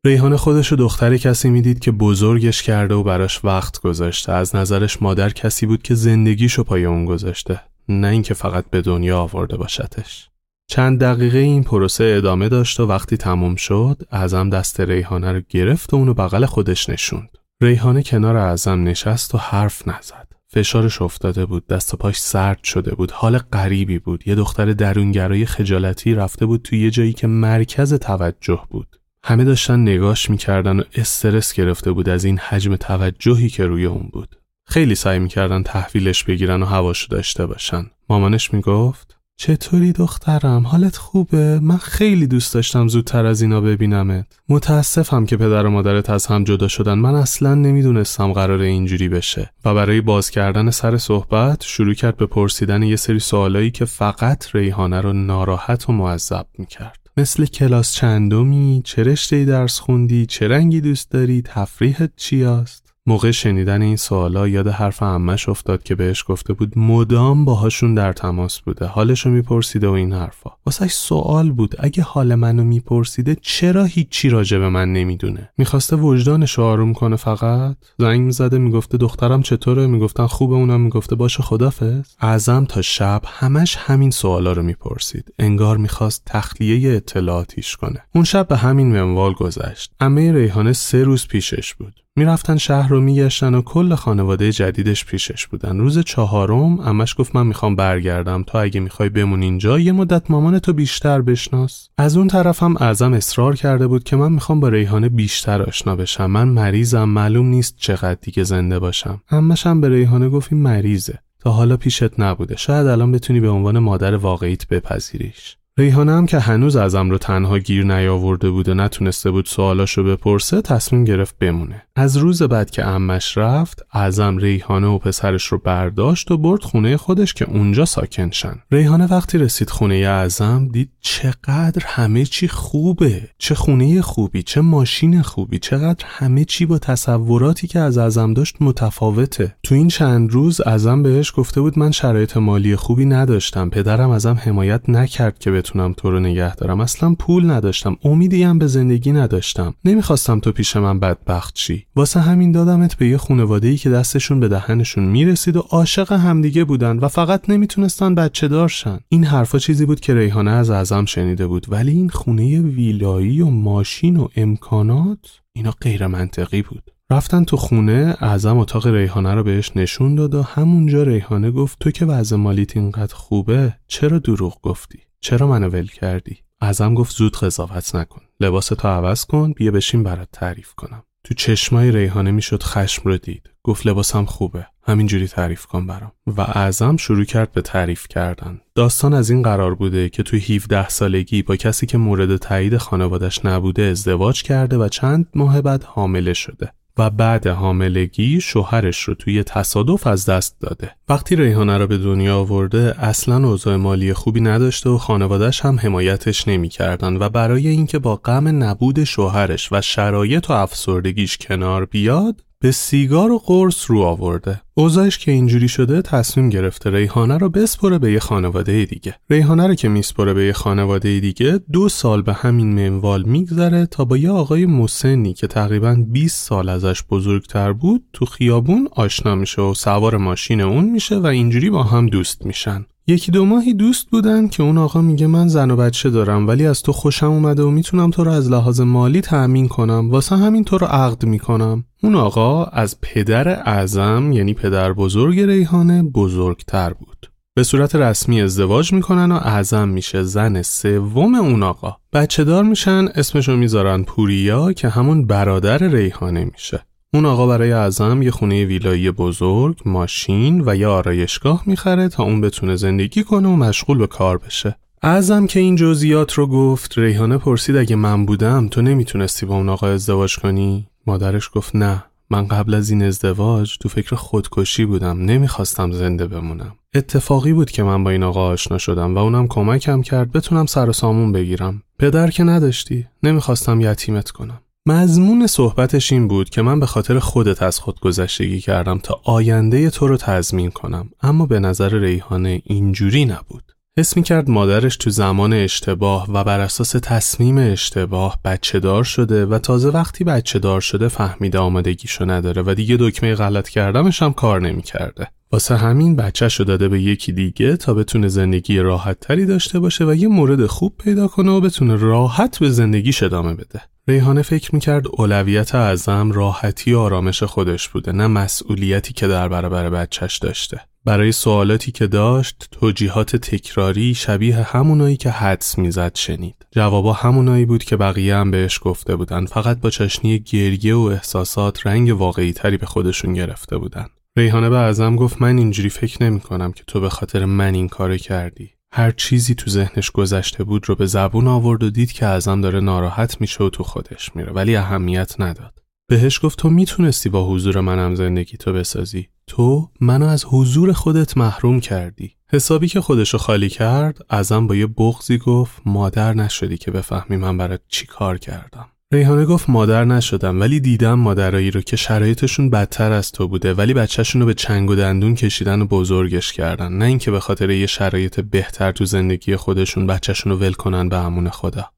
ریحانه 0.05 0.37
خودش 0.37 0.73
و 0.73 0.75
دختر 0.75 1.17
کسی 1.17 1.49
می‌دید 1.49 1.79
که 1.79 1.91
بزرگش 1.91 2.63
کرده 2.63 2.95
و 2.95 3.03
براش 3.03 3.45
وقت 3.45 3.79
گذاشته. 3.79 4.31
از 4.31 4.55
نظرش 4.55 5.01
مادر 5.01 5.29
کسی 5.29 5.65
بود 5.65 5.81
که 5.81 5.95
زندگیشو 5.95 6.63
پای 6.63 6.85
اون 6.85 7.05
گذاشته 7.05 7.61
نه 7.89 8.07
اینکه 8.07 8.33
فقط 8.33 8.65
به 8.69 8.81
دنیا 8.81 9.19
آورده 9.19 9.57
باشتش 9.57 10.29
چند 10.69 10.99
دقیقه 10.99 11.37
این 11.37 11.63
پروسه 11.63 12.13
ادامه 12.17 12.49
داشت 12.49 12.79
و 12.79 12.85
وقتی 12.87 13.17
تموم 13.17 13.55
شد 13.55 14.01
اعظم 14.11 14.49
دست 14.49 14.79
ریحانه 14.79 15.31
رو 15.31 15.41
گرفت 15.49 15.93
و 15.93 15.95
اونو 15.95 16.13
بغل 16.13 16.45
خودش 16.45 16.89
نشوند. 16.89 17.37
ریحانه 17.61 18.03
کنار 18.03 18.37
اعظم 18.37 18.83
نشست 18.83 19.35
و 19.35 19.37
حرف 19.37 19.87
نزد. 19.87 20.27
فشارش 20.47 21.01
افتاده 21.01 21.45
بود 21.45 21.67
دست 21.67 21.93
و 21.93 21.97
پاش 21.97 22.21
سرد 22.21 22.63
شده 22.63 22.95
بود 22.95 23.11
حال 23.11 23.37
غریبی 23.37 23.99
بود. 23.99 24.27
یه 24.27 24.35
دختر 24.35 24.73
درونگرای 24.73 25.45
خجالتی 25.45 26.13
رفته 26.13 26.45
بود 26.45 26.61
توی 26.61 26.79
یه 26.79 26.91
جایی 26.91 27.13
که 27.13 27.27
مرکز 27.27 27.93
توجه 27.93 28.61
بود. 28.69 28.98
همه 29.29 29.43
داشتن 29.43 29.79
نگاش 29.79 30.29
می‌کردن 30.29 30.79
و 30.79 30.83
استرس 30.95 31.53
گرفته 31.53 31.91
بود 31.91 32.09
از 32.09 32.25
این 32.25 32.37
حجم 32.37 32.75
توجهی 32.75 33.49
که 33.49 33.65
روی 33.65 33.85
اون 33.85 34.09
بود. 34.13 34.35
خیلی 34.65 34.95
سعی 34.95 35.19
می‌کردن 35.19 35.63
تحویلش 35.63 36.23
بگیرن 36.23 36.63
و 36.63 36.65
هواشو 36.65 37.07
داشته 37.09 37.45
باشن. 37.45 37.85
مامانش 38.09 38.53
می‌گفت 38.53 39.17
چطوری 39.37 39.91
دخترم؟ 39.91 40.67
حالت 40.67 40.97
خوبه؟ 40.97 41.59
من 41.59 41.77
خیلی 41.77 42.27
دوست 42.27 42.53
داشتم 42.53 42.87
زودتر 42.87 43.25
از 43.25 43.41
اینا 43.41 43.61
ببینمت. 43.61 44.25
متاسفم 44.49 45.25
که 45.25 45.37
پدر 45.37 45.65
و 45.65 45.69
مادرت 45.69 46.09
از 46.09 46.25
هم 46.25 46.43
جدا 46.43 46.67
شدن. 46.67 46.93
من 46.93 47.15
اصلا 47.15 47.55
نمی‌دونستم 47.55 48.33
قرار 48.33 48.59
اینجوری 48.59 49.09
بشه. 49.09 49.49
و 49.65 49.73
برای 49.73 50.01
باز 50.01 50.29
کردن 50.29 50.69
سر 50.69 50.97
صحبت 50.97 51.63
شروع 51.63 51.93
کرد 51.93 52.17
به 52.17 52.25
پرسیدن 52.25 52.83
یه 52.83 52.95
سری 52.95 53.19
سوالایی 53.19 53.71
که 53.71 53.85
فقط 53.85 54.55
ریحانه 54.55 55.01
رو 55.01 55.13
ناراحت 55.13 55.89
و 55.89 55.93
معذب 55.93 56.45
می‌کرد. 56.57 56.99
مثل 57.19 57.45
کلاس 57.45 57.93
چندمی 57.93 58.81
چه 58.85 59.03
رشته 59.03 59.45
درس 59.45 59.79
خوندی 59.79 60.25
چه 60.25 60.47
رنگی 60.47 60.81
دوست 60.81 61.11
داری 61.11 61.41
تفریحت 61.41 62.11
چی 62.15 62.43
است 62.43 62.88
موقع 63.05 63.31
شنیدن 63.31 63.81
این 63.81 63.95
سوالا 63.95 64.47
یاد 64.47 64.67
حرف 64.67 65.03
عمش 65.03 65.49
افتاد 65.49 65.83
که 65.83 65.95
بهش 65.95 66.23
گفته 66.27 66.53
بود 66.53 66.77
مدام 66.77 67.45
باهاشون 67.45 67.93
در 67.95 68.13
تماس 68.13 68.59
بوده 68.59 68.85
حالشو 68.85 69.29
میپرسیده 69.29 69.87
و 69.87 69.91
این 69.91 70.13
حرفا. 70.13 70.49
واسهش 70.65 70.91
سوال 70.91 71.51
بود 71.51 71.75
اگه 71.79 72.03
حال 72.03 72.35
منو 72.35 72.63
میپرسیده 72.63 73.37
چرا 73.41 73.83
هیچی 73.83 74.29
راجع 74.29 74.57
به 74.57 74.69
من 74.69 74.93
نمی‌دونه؟ 74.93 75.49
می‌خواسته 75.57 75.95
وجدانش 75.95 76.59
آروم 76.59 76.93
کنه 76.93 77.15
فقط؟ 77.15 77.77
زنگ 77.97 78.21
می‌زده 78.21 78.57
می‌گفته 78.57 78.97
دخترم 78.97 79.41
چطوره؟ 79.41 79.87
می‌گفتن 79.87 80.27
خوبه 80.27 80.55
اونم؟ 80.55 80.81
می‌گفته 80.81 81.15
باشه 81.15 81.43
خدافظ. 81.43 82.07
اعظم 82.19 82.65
تا 82.65 82.81
شب 82.81 83.21
همش 83.25 83.75
همین 83.79 84.11
سوالا 84.11 84.53
رو 84.53 84.63
می‌پرسید. 84.63 85.33
انگار 85.39 85.77
می‌خواست 85.77 86.23
تخلیه 86.25 86.95
اطلاعاتیش 86.95 87.75
کنه. 87.75 88.03
اون 88.15 88.23
شب 88.23 88.47
به 88.47 88.57
همین 88.57 88.91
منوال 88.91 89.33
گذشت. 89.33 89.91
امه 89.99 90.33
ریحانه 90.33 90.73
سه 90.73 91.03
روز 91.03 91.27
پیشش 91.27 91.73
بود. 91.73 91.93
می‌رفتن 92.19 92.57
شهر 92.57 92.89
رو 92.89 93.01
میگشتن 93.01 93.55
و 93.55 93.61
کل 93.61 93.95
خانواده 93.95 94.51
جدیدش 94.51 95.05
پیشش 95.05 95.47
بودن. 95.47 95.77
روز 95.77 95.99
چهارم 95.99 96.79
امش 96.79 97.15
گفت 97.17 97.35
من 97.35 97.47
می‌خوام 97.47 97.75
برگردم. 97.75 98.43
تا 98.43 98.61
اگه 98.61 98.79
می‌خوای 98.79 99.09
بمون 99.09 99.41
اینجا 99.41 99.79
یه 99.79 99.91
مدت 99.91 100.31
مامان 100.31 100.59
تو 100.59 100.73
بیشتر 100.73 101.21
بشناس. 101.21 101.89
از 101.97 102.17
اون 102.17 102.27
طرف 102.27 102.63
هم 102.63 102.75
اعظم 102.79 103.13
اصرار 103.13 103.55
کرده 103.55 103.87
بود 103.87 104.03
که 104.03 104.15
من 104.15 104.31
می‌خوام 104.31 104.59
با 104.59 104.69
ریحانه 104.69 105.09
بیشتر 105.09 105.61
آشنا 105.61 105.95
بشم. 105.95 106.25
من 106.25 106.47
مریضم. 106.47 107.09
معلوم 107.09 107.45
نیست 107.45 107.75
چقدر 107.77 108.17
دیگه 108.21 108.43
زنده 108.43 108.79
باشم. 108.79 109.21
امش 109.31 109.67
هم 109.67 109.81
به 109.81 109.89
ریحانه 109.89 110.29
گفت 110.29 110.53
این 110.53 110.61
مریضه. 110.61 111.19
تا 111.39 111.51
حالا 111.51 111.77
پیشت 111.77 112.19
نبوده. 112.19 112.55
شاید 112.57 112.87
الان 112.87 113.11
بتونی 113.11 113.39
به 113.39 113.49
عنوان 113.49 113.79
مادر 113.79 114.15
واقعیت 114.15 114.67
بپذیریش. 114.67 115.57
ریحانه 115.79 116.11
هم 116.11 116.25
که 116.25 116.39
هنوز 116.39 116.75
ازم 116.75 117.09
رو 117.09 117.17
تنها 117.17 117.59
گیر 117.59 117.85
نیاورده 117.85 118.49
بود 118.49 118.69
و 118.69 118.73
نتونسته 118.73 119.31
بود 119.31 119.45
سوالاشو 119.45 120.03
بپرسه 120.03 120.61
تصمیم 120.61 121.03
گرفت 121.03 121.35
بمونه. 121.39 121.83
از 121.95 122.17
روز 122.17 122.43
بعد 122.43 122.71
که 122.71 122.85
امش 122.85 123.37
رفت 123.37 123.85
اعظم 123.93 124.37
ریحانه 124.37 124.87
و 124.87 124.97
پسرش 124.97 125.45
رو 125.45 125.57
برداشت 125.57 126.31
و 126.31 126.37
برد 126.37 126.63
خونه 126.63 126.97
خودش 126.97 127.33
که 127.33 127.45
اونجا 127.45 127.85
ساکن 127.85 128.29
شن. 128.31 128.55
ریحانه 128.71 129.07
وقتی 129.07 129.37
رسید 129.37 129.69
خونه 129.69 129.95
اعظم 129.95 130.67
دید 130.67 130.89
چقدر 131.01 131.83
همه 131.85 132.25
چی 132.25 132.47
خوبه. 132.47 133.29
چه 133.37 133.55
خونه 133.55 134.01
خوبی 134.01 134.43
چه 134.43 134.61
ماشین 134.61 135.21
خوبی 135.21 135.59
چقدر 135.59 136.05
همه 136.07 136.45
چی 136.45 136.65
با 136.65 136.79
تصوراتی 136.79 137.67
که 137.67 137.79
از 137.79 137.97
اعظم 137.97 138.33
داشت 138.33 138.55
متفاوته. 138.59 139.55
تو 139.63 139.75
این 139.75 139.87
چند 139.87 140.31
روز 140.31 140.61
اعظم 140.61 141.03
بهش 141.03 141.33
گفته 141.35 141.61
بود 141.61 141.79
من 141.79 141.91
شرایط 141.91 142.37
مالی 142.37 142.75
خوبی 142.75 143.05
نداشتم. 143.05 143.69
پدرم 143.69 144.09
ازم 144.09 144.39
حمایت 144.43 144.89
نکرد 144.89 145.39
که 145.39 145.51
بتونم 145.69 145.93
تو 145.93 146.11
رو 146.11 146.19
نگه 146.19 146.55
دارم. 146.55 146.79
اصلا 146.79 147.15
پول 147.19 147.51
نداشتم. 147.51 147.97
امیدی 148.03 148.43
هم 148.43 148.59
به 148.59 148.67
زندگی 148.67 149.11
نداشتم. 149.11 149.73
نمی‌خواستم 149.85 150.39
تو 150.39 150.51
پیش 150.51 150.75
من 150.75 150.99
بدبخت 150.99 151.57
شی. 151.57 151.85
واسه 151.95 152.19
همین 152.19 152.51
دادمت 152.51 152.95
به 152.95 153.07
یه 153.07 153.17
خانواده 153.17 153.67
ای 153.67 153.77
که 153.77 153.89
دستشون 153.89 154.39
به 154.39 154.47
دهنشون 154.47 155.03
می‌رسید 155.03 155.55
و 155.55 155.59
عاشق 155.59 156.11
همدیگه 156.11 156.63
بودن 156.63 156.97
و 156.97 157.07
فقط 157.07 157.49
نمی‌تونستن 157.49 158.15
بچه 158.15 158.47
دارشن 158.47 158.99
این 159.09 159.23
حرفا 159.23 159.59
چیزی 159.59 159.85
بود 159.85 159.99
که 159.99 160.13
ریحانه 160.13 160.51
از 160.51 160.69
اعظم 160.69 161.05
شنیده 161.05 161.47
بود. 161.47 161.65
ولی 161.69 161.91
این 161.91 162.09
خونه 162.09 162.61
ویلایی 162.61 163.41
و 163.41 163.49
ماشین 163.49 164.17
و 164.17 164.27
امکانات 164.35 165.41
اینا 165.53 165.71
غیر 165.81 166.07
منطقی 166.07 166.61
بود. 166.61 166.91
رفتن 167.11 167.43
تو 167.43 167.57
خونه 167.57 168.15
اعظم 168.19 168.57
اتاق 168.57 168.87
ریحانه 168.87 169.33
رو 169.33 169.43
بهش 169.43 169.71
نشون 169.75 170.15
داد 170.15 170.35
و 170.35 170.43
همونجا 170.43 171.03
ریحانه 171.03 171.51
گفت 171.51 171.79
تو 171.79 171.91
که 171.91 172.05
وضع 172.05 172.35
مالیت 172.35 172.77
اینقدر 172.77 173.15
خوبه 173.15 173.73
چرا 173.87 174.19
دروغ 174.19 174.61
گفتی؟ 174.61 174.99
چرا 175.21 175.47
منو 175.47 175.69
ول 175.69 175.87
کردی؟ 175.87 176.37
اعظم 176.61 176.93
گفت 176.93 177.15
زود 177.15 177.37
قضاوت 177.37 177.95
نکن 177.95 178.21
لباس 178.39 178.67
تو 178.67 178.87
عوض 178.87 179.25
کن 179.25 179.53
بیا 179.53 179.71
بشین 179.71 180.03
برات 180.03 180.27
تعریف 180.31 180.73
کنم. 180.73 181.03
تو 181.23 181.33
چشمای 181.33 181.91
ریحانه 181.91 182.31
می‌شد 182.31 182.63
خشم 182.63 183.01
رو 183.05 183.17
دید. 183.17 183.49
گفت 183.63 183.87
لباسم 183.87 184.25
خوبه 184.25 184.67
همینجوری 184.83 185.27
تعریف 185.27 185.65
کن 185.65 185.87
برام. 185.87 186.11
و 186.27 186.41
اعظم 186.41 186.97
شروع 186.97 187.25
کرد 187.25 187.51
به 187.51 187.61
تعریف 187.61 188.07
کردن. 188.07 188.61
داستان 188.75 189.13
از 189.13 189.29
این 189.29 189.41
قرار 189.41 189.75
بوده 189.75 190.09
که 190.09 190.23
تو 190.23 190.37
17 190.37 190.89
سالگی 190.89 191.41
با 191.41 191.55
کسی 191.55 191.85
که 191.85 191.97
مورد 191.97 192.37
تایید 192.37 192.77
خانوادش 192.77 193.45
نبوده 193.45 193.83
ازدواج 193.83 194.43
کرده 194.43 194.77
و 194.77 194.87
چند 194.87 195.27
ماه 195.35 195.61
بعد 195.61 195.83
حامله 195.83 196.33
شده. 196.33 196.71
و 196.99 197.09
بعد 197.09 197.47
حاملگی 197.47 198.41
شوهرش 198.41 199.03
رو 199.03 199.13
توی 199.13 199.43
تصادف 199.43 200.07
از 200.07 200.25
دست 200.25 200.55
داده. 200.59 200.91
وقتی 201.09 201.35
ریحانه 201.35 201.77
رو 201.77 201.87
به 201.87 201.97
دنیا 201.97 202.37
آورده 202.37 202.95
اصلا 202.99 203.47
اوضاع 203.47 203.75
مالی 203.75 204.13
خوبی 204.13 204.41
نداشته 204.41 204.89
و 204.89 204.97
خانوادش 204.97 205.61
هم 205.61 205.79
حمایتش 205.79 206.47
نمی‌کردن 206.47 207.17
و 207.17 207.29
برای 207.29 207.67
اینکه 207.67 207.99
با 207.99 208.15
غم 208.15 208.63
نبود 208.63 209.03
شوهرش 209.03 209.71
و 209.71 209.81
شرایط 209.81 210.49
و 210.49 210.53
افسردگیش 210.53 211.37
کنار 211.37 211.85
بیاد 211.85 212.43
به 212.61 212.71
سیگار 212.71 213.31
و 213.31 213.37
قرص 213.37 213.91
رو 213.91 214.01
آورده. 214.01 214.61
اوضاعش 214.73 215.17
که 215.17 215.31
اینجوری 215.31 215.67
شده 215.67 216.01
تصمیم 216.01 216.49
گرفته 216.49 216.89
ریحانه 216.89 217.37
رو 217.37 217.49
بسپره 217.49 217.99
به 217.99 218.11
یه 218.11 218.19
خانواده 218.19 218.85
دیگه. 218.85 219.15
ریحانه 219.29 219.67
رو 219.67 219.75
که 219.75 219.89
میسپره 219.89 220.33
به 220.33 220.45
یه 220.45 220.53
خانواده 220.53 221.19
دیگه 221.19 221.59
دو 221.73 221.89
سال 221.89 222.21
به 222.21 222.33
همین 222.33 222.73
منوال 222.73 223.23
میگذره 223.23 223.85
تا 223.85 224.05
با 224.05 224.17
یه 224.17 224.29
آقای 224.29 224.65
مسنی 224.65 225.33
که 225.33 225.47
تقریبا 225.47 226.05
20 226.09 226.47
سال 226.47 226.69
ازش 226.69 227.03
بزرگتر 227.09 227.73
بود 227.73 228.03
تو 228.13 228.25
خیابون 228.25 228.87
آشنا 228.91 229.35
میشه 229.35 229.61
و 229.61 229.73
سوار 229.73 230.17
ماشین 230.17 230.61
اون 230.61 230.85
میشه 230.85 231.15
و 231.15 231.25
اینجوری 231.25 231.69
با 231.69 231.83
هم 231.83 232.07
دوست 232.07 232.45
میشن. 232.45 232.85
یکی 233.09 233.31
دو 233.31 233.45
ماهی 233.45 233.73
دوست 233.73 234.09
بودن 234.09 234.47
که 234.47 234.63
اون 234.63 234.77
آقا 234.77 235.01
میگه 235.01 235.27
من 235.27 235.47
زن 235.47 235.71
و 235.71 235.75
بچه 235.75 236.09
دارم 236.09 236.47
ولی 236.47 236.65
از 236.65 236.81
تو 236.81 236.91
خوشم 236.91 237.25
اومده 237.25 237.63
و 237.63 237.69
می‌تونم 237.69 238.09
تو 238.09 238.23
رو 238.23 238.31
از 238.31 238.51
لحاظ 238.51 238.81
مالی 238.81 239.21
تأمین 239.21 239.67
کنم. 239.67 240.09
واسه 240.11 240.35
همین 240.35 240.63
تو 240.63 240.77
رو 240.77 240.87
عقد 240.87 241.25
می‌کنم. 241.25 241.85
اون 242.03 242.15
آقا 242.15 242.65
از 242.65 243.01
پدر 243.01 243.49
اعظم 243.49 244.31
یعنی 244.31 244.53
پدر 244.53 244.93
بزرگ 244.93 245.39
ریحانه 245.39 246.03
بزرگتر 246.03 246.93
بود. 246.93 247.31
به 247.55 247.63
صورت 247.63 247.95
رسمی 247.95 248.41
ازدواج 248.41 248.93
می‌کنن 248.93 249.31
و 249.31 249.35
اعظم 249.35 249.89
میشه 249.89 250.23
زن 250.23 250.61
سوم 250.61 251.35
اون 251.35 251.63
آقا. 251.63 251.95
بچه 252.13 252.43
دار 252.43 252.63
میشن 252.63 253.05
اسمشو 253.15 253.57
می‌ذارن 253.57 254.03
پوریا 254.03 254.73
که 254.73 254.89
همون 254.89 255.27
برادر 255.27 255.77
ریحانه 255.77 256.45
میشه. 256.45 256.85
اون 257.13 257.25
آقا 257.25 257.47
برای 257.47 257.71
اعظم 257.71 258.21
یه 258.21 258.31
خونه 258.31 258.65
ویلایی 258.65 259.11
بزرگ، 259.11 259.81
ماشین 259.85 260.63
و 260.65 260.75
یه 260.75 260.87
آرایشگاه 260.87 261.63
می‌خره 261.65 262.09
تا 262.09 262.23
اون 262.23 262.41
بتونه 262.41 262.75
زندگی 262.75 263.23
کنه 263.23 263.49
و 263.49 263.55
مشغول 263.55 263.97
به 263.97 264.07
کار 264.07 264.37
بشه. 264.37 264.75
اعظم 265.03 265.47
که 265.47 265.59
این 265.59 265.75
جزئیات 265.75 266.33
رو 266.33 266.47
گفت، 266.47 266.97
ریحانه 266.97 267.37
پرسید 267.37 267.75
اگه 267.75 267.95
من 267.95 268.25
بودم 268.25 268.67
تو 268.67 268.81
نمی‌تونستی 268.81 269.45
با 269.45 269.55
اون 269.55 269.69
آقا 269.69 269.87
ازدواج 269.87 270.37
کنی؟ 270.37 270.87
مادرش 271.07 271.49
گفت 271.53 271.75
نه. 271.75 272.03
من 272.29 272.47
قبل 272.47 272.73
از 272.73 272.89
این 272.89 273.03
ازدواج 273.03 273.77
تو 273.77 273.89
فکر 273.89 274.15
خودکشی 274.15 274.85
بودم 274.85 275.25
نمی‌خواستم 275.25 275.91
زنده 275.91 276.27
بمونم 276.27 276.75
اتفاقی 276.95 277.53
بود 277.53 277.71
که 277.71 277.83
من 277.83 278.03
با 278.03 278.09
این 278.09 278.23
آقا 278.23 278.47
آشنا 278.47 278.77
شدم 278.77 279.15
و 279.15 279.17
اونم 279.17 279.47
کمکم 279.47 280.01
کرد 280.01 280.31
بتونم 280.31 280.65
سر 280.65 280.89
و 280.89 280.93
سامون 280.93 281.31
بگیرم 281.31 281.83
پدر 281.99 282.29
که 282.29 282.43
نداشتی 282.43 283.07
نمی‌خواستم 283.23 283.81
یتیمت 283.81 284.31
کنم 284.31 284.61
مضمون 284.87 285.47
صحبتش 285.47 286.11
این 286.11 286.27
بود 286.27 286.49
که 286.49 286.61
من 286.61 286.79
به 286.79 286.85
خاطر 286.85 287.19
خودت 287.19 287.63
از 287.63 287.79
خود 287.79 287.99
گذشتگی 287.99 288.59
کردم 288.59 288.99
تا 288.99 289.21
آینده 289.23 289.89
تو 289.89 290.07
رو 290.07 290.17
تضمین 290.17 290.71
کنم 290.71 291.09
اما 291.21 291.45
به 291.45 291.59
نظر 291.59 291.99
ریحانه 291.99 292.61
اینجوری 292.65 293.25
نبود 293.25 293.75
حس 293.97 294.17
می 294.17 294.23
کرد 294.23 294.49
مادرش 294.49 294.97
تو 294.97 295.09
زمان 295.09 295.53
اشتباه 295.53 296.31
و 296.31 296.43
بر 296.43 296.59
اساس 296.59 296.91
تصمیم 296.91 297.57
اشتباه 297.57 298.39
بچه 298.45 298.79
دار 298.79 299.03
شده 299.03 299.45
و 299.45 299.59
تازه 299.59 299.89
وقتی 299.89 300.23
بچه 300.23 300.59
دار 300.59 300.81
شده 300.81 301.07
فهمیده 301.07 301.59
آمادگیشو 301.59 302.25
نداره 302.25 302.63
و 302.65 302.73
دیگه 302.73 302.97
دکمه 302.99 303.35
غلط 303.35 303.69
کردمش 303.69 304.21
هم 304.21 304.33
کار 304.33 304.61
نمی 304.61 304.81
کرده. 304.81 305.27
واسه 305.51 305.77
همین 305.77 306.15
بچهش 306.15 306.61
داده 306.61 306.87
به 306.87 307.01
یکی 307.01 307.31
دیگه 307.31 307.77
تا 307.77 307.93
بتونه 307.93 308.27
زندگی 308.27 308.79
راحت 308.79 309.19
تری 309.19 309.45
داشته 309.45 309.79
باشه 309.79 310.05
و 310.05 310.15
یه 310.15 310.27
مورد 310.27 310.65
خوب 310.65 310.97
پیدا 310.97 311.27
کنه 311.27 311.51
و 311.51 311.61
بتونه 311.61 311.95
راحت 311.95 312.59
به 312.59 312.69
زندگیش 312.69 313.23
ادامه 313.23 313.53
بده. 313.53 313.81
ریحانه 314.07 314.41
فکر 314.41 314.75
می‌کرد 314.75 315.05
اولویت 315.07 315.75
اعظم 315.75 316.31
راحتی 316.31 316.93
و 316.93 316.99
آرامش 316.99 317.43
خودش 317.43 317.89
بوده 317.89 318.11
نه 318.11 318.27
مسئولیتی 318.27 319.13
که 319.13 319.27
در 319.27 319.47
برابر 319.47 319.89
بچهش 319.89 320.37
داشته. 320.37 320.79
برای 321.05 321.31
سوالاتی 321.31 321.91
که 321.91 322.07
داشت 322.07 322.67
توجیهات 322.71 323.35
تکراری 323.35 324.13
شبیه 324.13 324.55
همونایی 324.55 325.17
که 325.17 325.29
حدس 325.29 325.77
می‌زد 325.77 326.15
شنید. 326.15 326.55
جوابا 326.71 327.13
همونایی 327.13 327.65
بود 327.65 327.83
که 327.83 327.97
بقیه 327.97 328.35
هم 328.35 328.51
بهش 328.51 328.79
گفته 328.81 329.15
بودن 329.15 329.45
فقط 329.45 329.79
با 329.79 329.89
چشنی 329.89 330.39
گریه 330.39 330.95
و 330.95 330.99
احساسات 330.99 331.87
رنگ 331.87 332.19
واقعی 332.19 332.53
تری 332.53 332.77
به 332.77 332.85
خودشون 332.85 333.33
گرفته 333.33 333.77
بودن. 333.77 334.05
ریحانه 334.37 334.69
به 334.69 334.77
ازم 334.77 335.15
گفت 335.15 335.41
من 335.41 335.57
اینجوری 335.57 335.89
فکر 335.89 336.23
نمی 336.23 336.39
کنم 336.39 336.71
که 336.71 336.83
تو 336.87 336.99
به 336.99 337.09
خاطر 337.09 337.45
من 337.45 337.73
این 337.73 337.87
کارو 337.87 338.17
کردی. 338.17 338.69
هر 338.93 339.11
چیزی 339.11 339.55
تو 339.55 339.69
ذهنش 339.69 340.11
گذشته 340.11 340.63
بود 340.63 340.89
رو 340.89 340.95
به 340.95 341.05
زبون 341.05 341.47
آورد 341.47 341.83
و 341.83 341.89
دید 341.89 342.11
که 342.11 342.25
ازم 342.25 342.61
داره 342.61 342.79
ناراحت 342.79 343.41
میشه 343.41 343.63
و 343.63 343.69
تو 343.69 343.83
خودش 343.83 344.35
میره 344.35 344.51
ولی 344.51 344.75
اهمیت 344.75 345.41
نداد. 345.41 345.79
بهش 346.09 346.39
گفت 346.43 346.59
تو 346.59 346.69
می‌تونستی 346.69 347.29
با 347.29 347.47
حضور 347.47 347.79
منم 347.79 348.15
زندگی 348.15 348.57
تو 348.57 348.73
بسازی. 348.73 349.27
تو 349.47 349.89
منو 350.01 350.25
از 350.25 350.45
حضور 350.47 350.93
خودت 350.93 351.37
محروم 351.37 351.79
کردی. 351.79 352.35
حسابی 352.51 352.87
که 352.87 353.01
خودشو 353.01 353.37
خالی 353.37 353.69
کرد 353.69 354.19
ازم 354.29 354.67
با 354.67 354.75
یه 354.75 354.87
بغزی 354.87 355.37
گفت 355.37 355.81
مادر 355.85 356.33
نشدی 356.33 356.77
که 356.77 356.91
بفهمی 356.91 357.37
من 357.37 357.57
برات 357.57 357.81
چی 357.87 358.05
کار 358.05 358.37
کردم. 358.37 358.87
ریحانه 359.13 359.45
گفت 359.45 359.69
مادر 359.69 360.05
نشدم 360.05 360.59
ولی 360.59 360.79
دیدم 360.79 361.13
مادرایی 361.13 361.71
رو 361.71 361.81
که 361.81 361.95
شرایطشون 361.95 362.69
بدتر 362.69 363.11
از 363.11 363.31
تو 363.31 363.47
بوده 363.47 363.73
ولی 363.73 363.93
بچهشون 363.93 364.41
رو 364.41 364.47
به 364.47 364.53
چنگ 364.53 364.89
و 364.89 364.95
دندون 364.95 365.35
کشیدن 365.35 365.81
و 365.81 365.85
بزرگش 365.85 366.53
کردن. 366.53 366.93
نه 366.93 367.05
اینکه 367.05 367.31
به 367.31 367.39
خاطر 367.39 367.69
یه 367.69 367.85
شرایط 367.85 368.39
بهتر 368.39 368.91
تو 368.91 369.05
زندگی 369.05 369.55
خودشون 369.55 370.07
بچهشون 370.07 370.51
رو 370.51 370.57
ول 370.57 370.73
کنن 370.73 371.09
به 371.09 371.17
امون 371.17 371.49
خدا. 371.49 371.91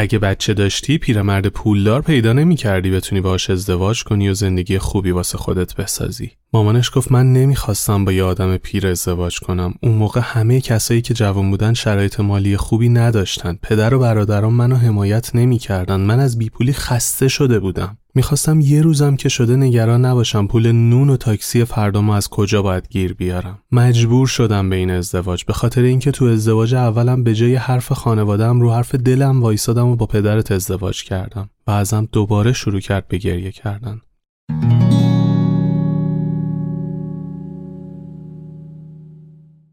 اگه 0.00 0.18
بچه 0.18 0.54
داشتی 0.54 0.98
پیرمرد 0.98 1.46
پولدار 1.46 2.02
پیدا 2.02 2.32
نمی 2.32 2.56
کردی 2.56 2.90
بتونی 2.90 3.20
باهاش 3.20 3.50
ازدواج 3.50 4.04
کنی 4.04 4.28
و 4.28 4.34
زندگی 4.34 4.78
خوبی 4.78 5.10
واسه 5.10 5.38
خودت 5.38 5.76
بسازی. 5.76 6.30
مامانش 6.52 6.90
گفت 6.94 7.12
من 7.12 7.32
نمی‌خواستم 7.32 8.04
با 8.04 8.12
یه 8.12 8.22
آدم 8.22 8.56
پیر 8.56 8.86
ازدواج 8.86 9.38
کنم. 9.38 9.74
اون 9.82 9.92
موقع 9.92 10.20
همه 10.24 10.60
کسایی 10.60 11.02
که 11.02 11.14
جوان 11.14 11.50
بودن 11.50 11.74
شرایط 11.74 12.20
مالی 12.20 12.56
خوبی 12.56 12.88
نداشتن. 12.88 13.58
پدر 13.62 13.94
و 13.94 13.98
برادران 13.98 14.52
منو 14.52 14.76
حمایت 14.76 15.34
نمی‌کردن. 15.34 16.00
من 16.00 16.20
از 16.20 16.38
بیپولی 16.38 16.72
خسته 16.72 17.28
شده 17.28 17.58
بودم. 17.60 17.98
می‌خواستم 18.18 18.60
یه 18.60 18.82
روزم 18.82 19.16
که 19.16 19.28
شده 19.28 19.56
نگران 19.56 20.04
نباشم 20.04 20.46
پول 20.46 20.72
نون 20.72 21.10
و 21.10 21.16
تاکسی 21.16 21.64
فردامو 21.64 22.12
از 22.12 22.28
کجا 22.28 22.62
باید 22.62 22.88
گیر 22.90 23.14
بیارم 23.14 23.58
مجبور 23.72 24.26
شدم 24.26 24.70
به 24.70 24.76
این 24.76 24.90
ازدواج 24.90 25.44
به 25.44 25.52
خاطر 25.52 25.82
اینکه 25.82 26.10
تو 26.10 26.24
ازدواج 26.24 26.74
اولم 26.74 27.24
به 27.24 27.34
جای 27.34 27.54
حرف 27.54 27.92
خانوادم 27.92 28.60
رو 28.60 28.72
حرف 28.72 28.94
دلم 28.94 29.42
وایسادم 29.42 29.86
و 29.86 29.96
با 29.96 30.06
پدرت 30.06 30.52
ازدواج 30.52 31.04
کردم 31.04 31.50
و 31.66 31.70
ازم 31.70 32.08
دوباره 32.12 32.52
شروع 32.52 32.80
کرد 32.80 33.08
به 33.08 33.18
گریه 33.18 33.52
کردن 33.52 34.00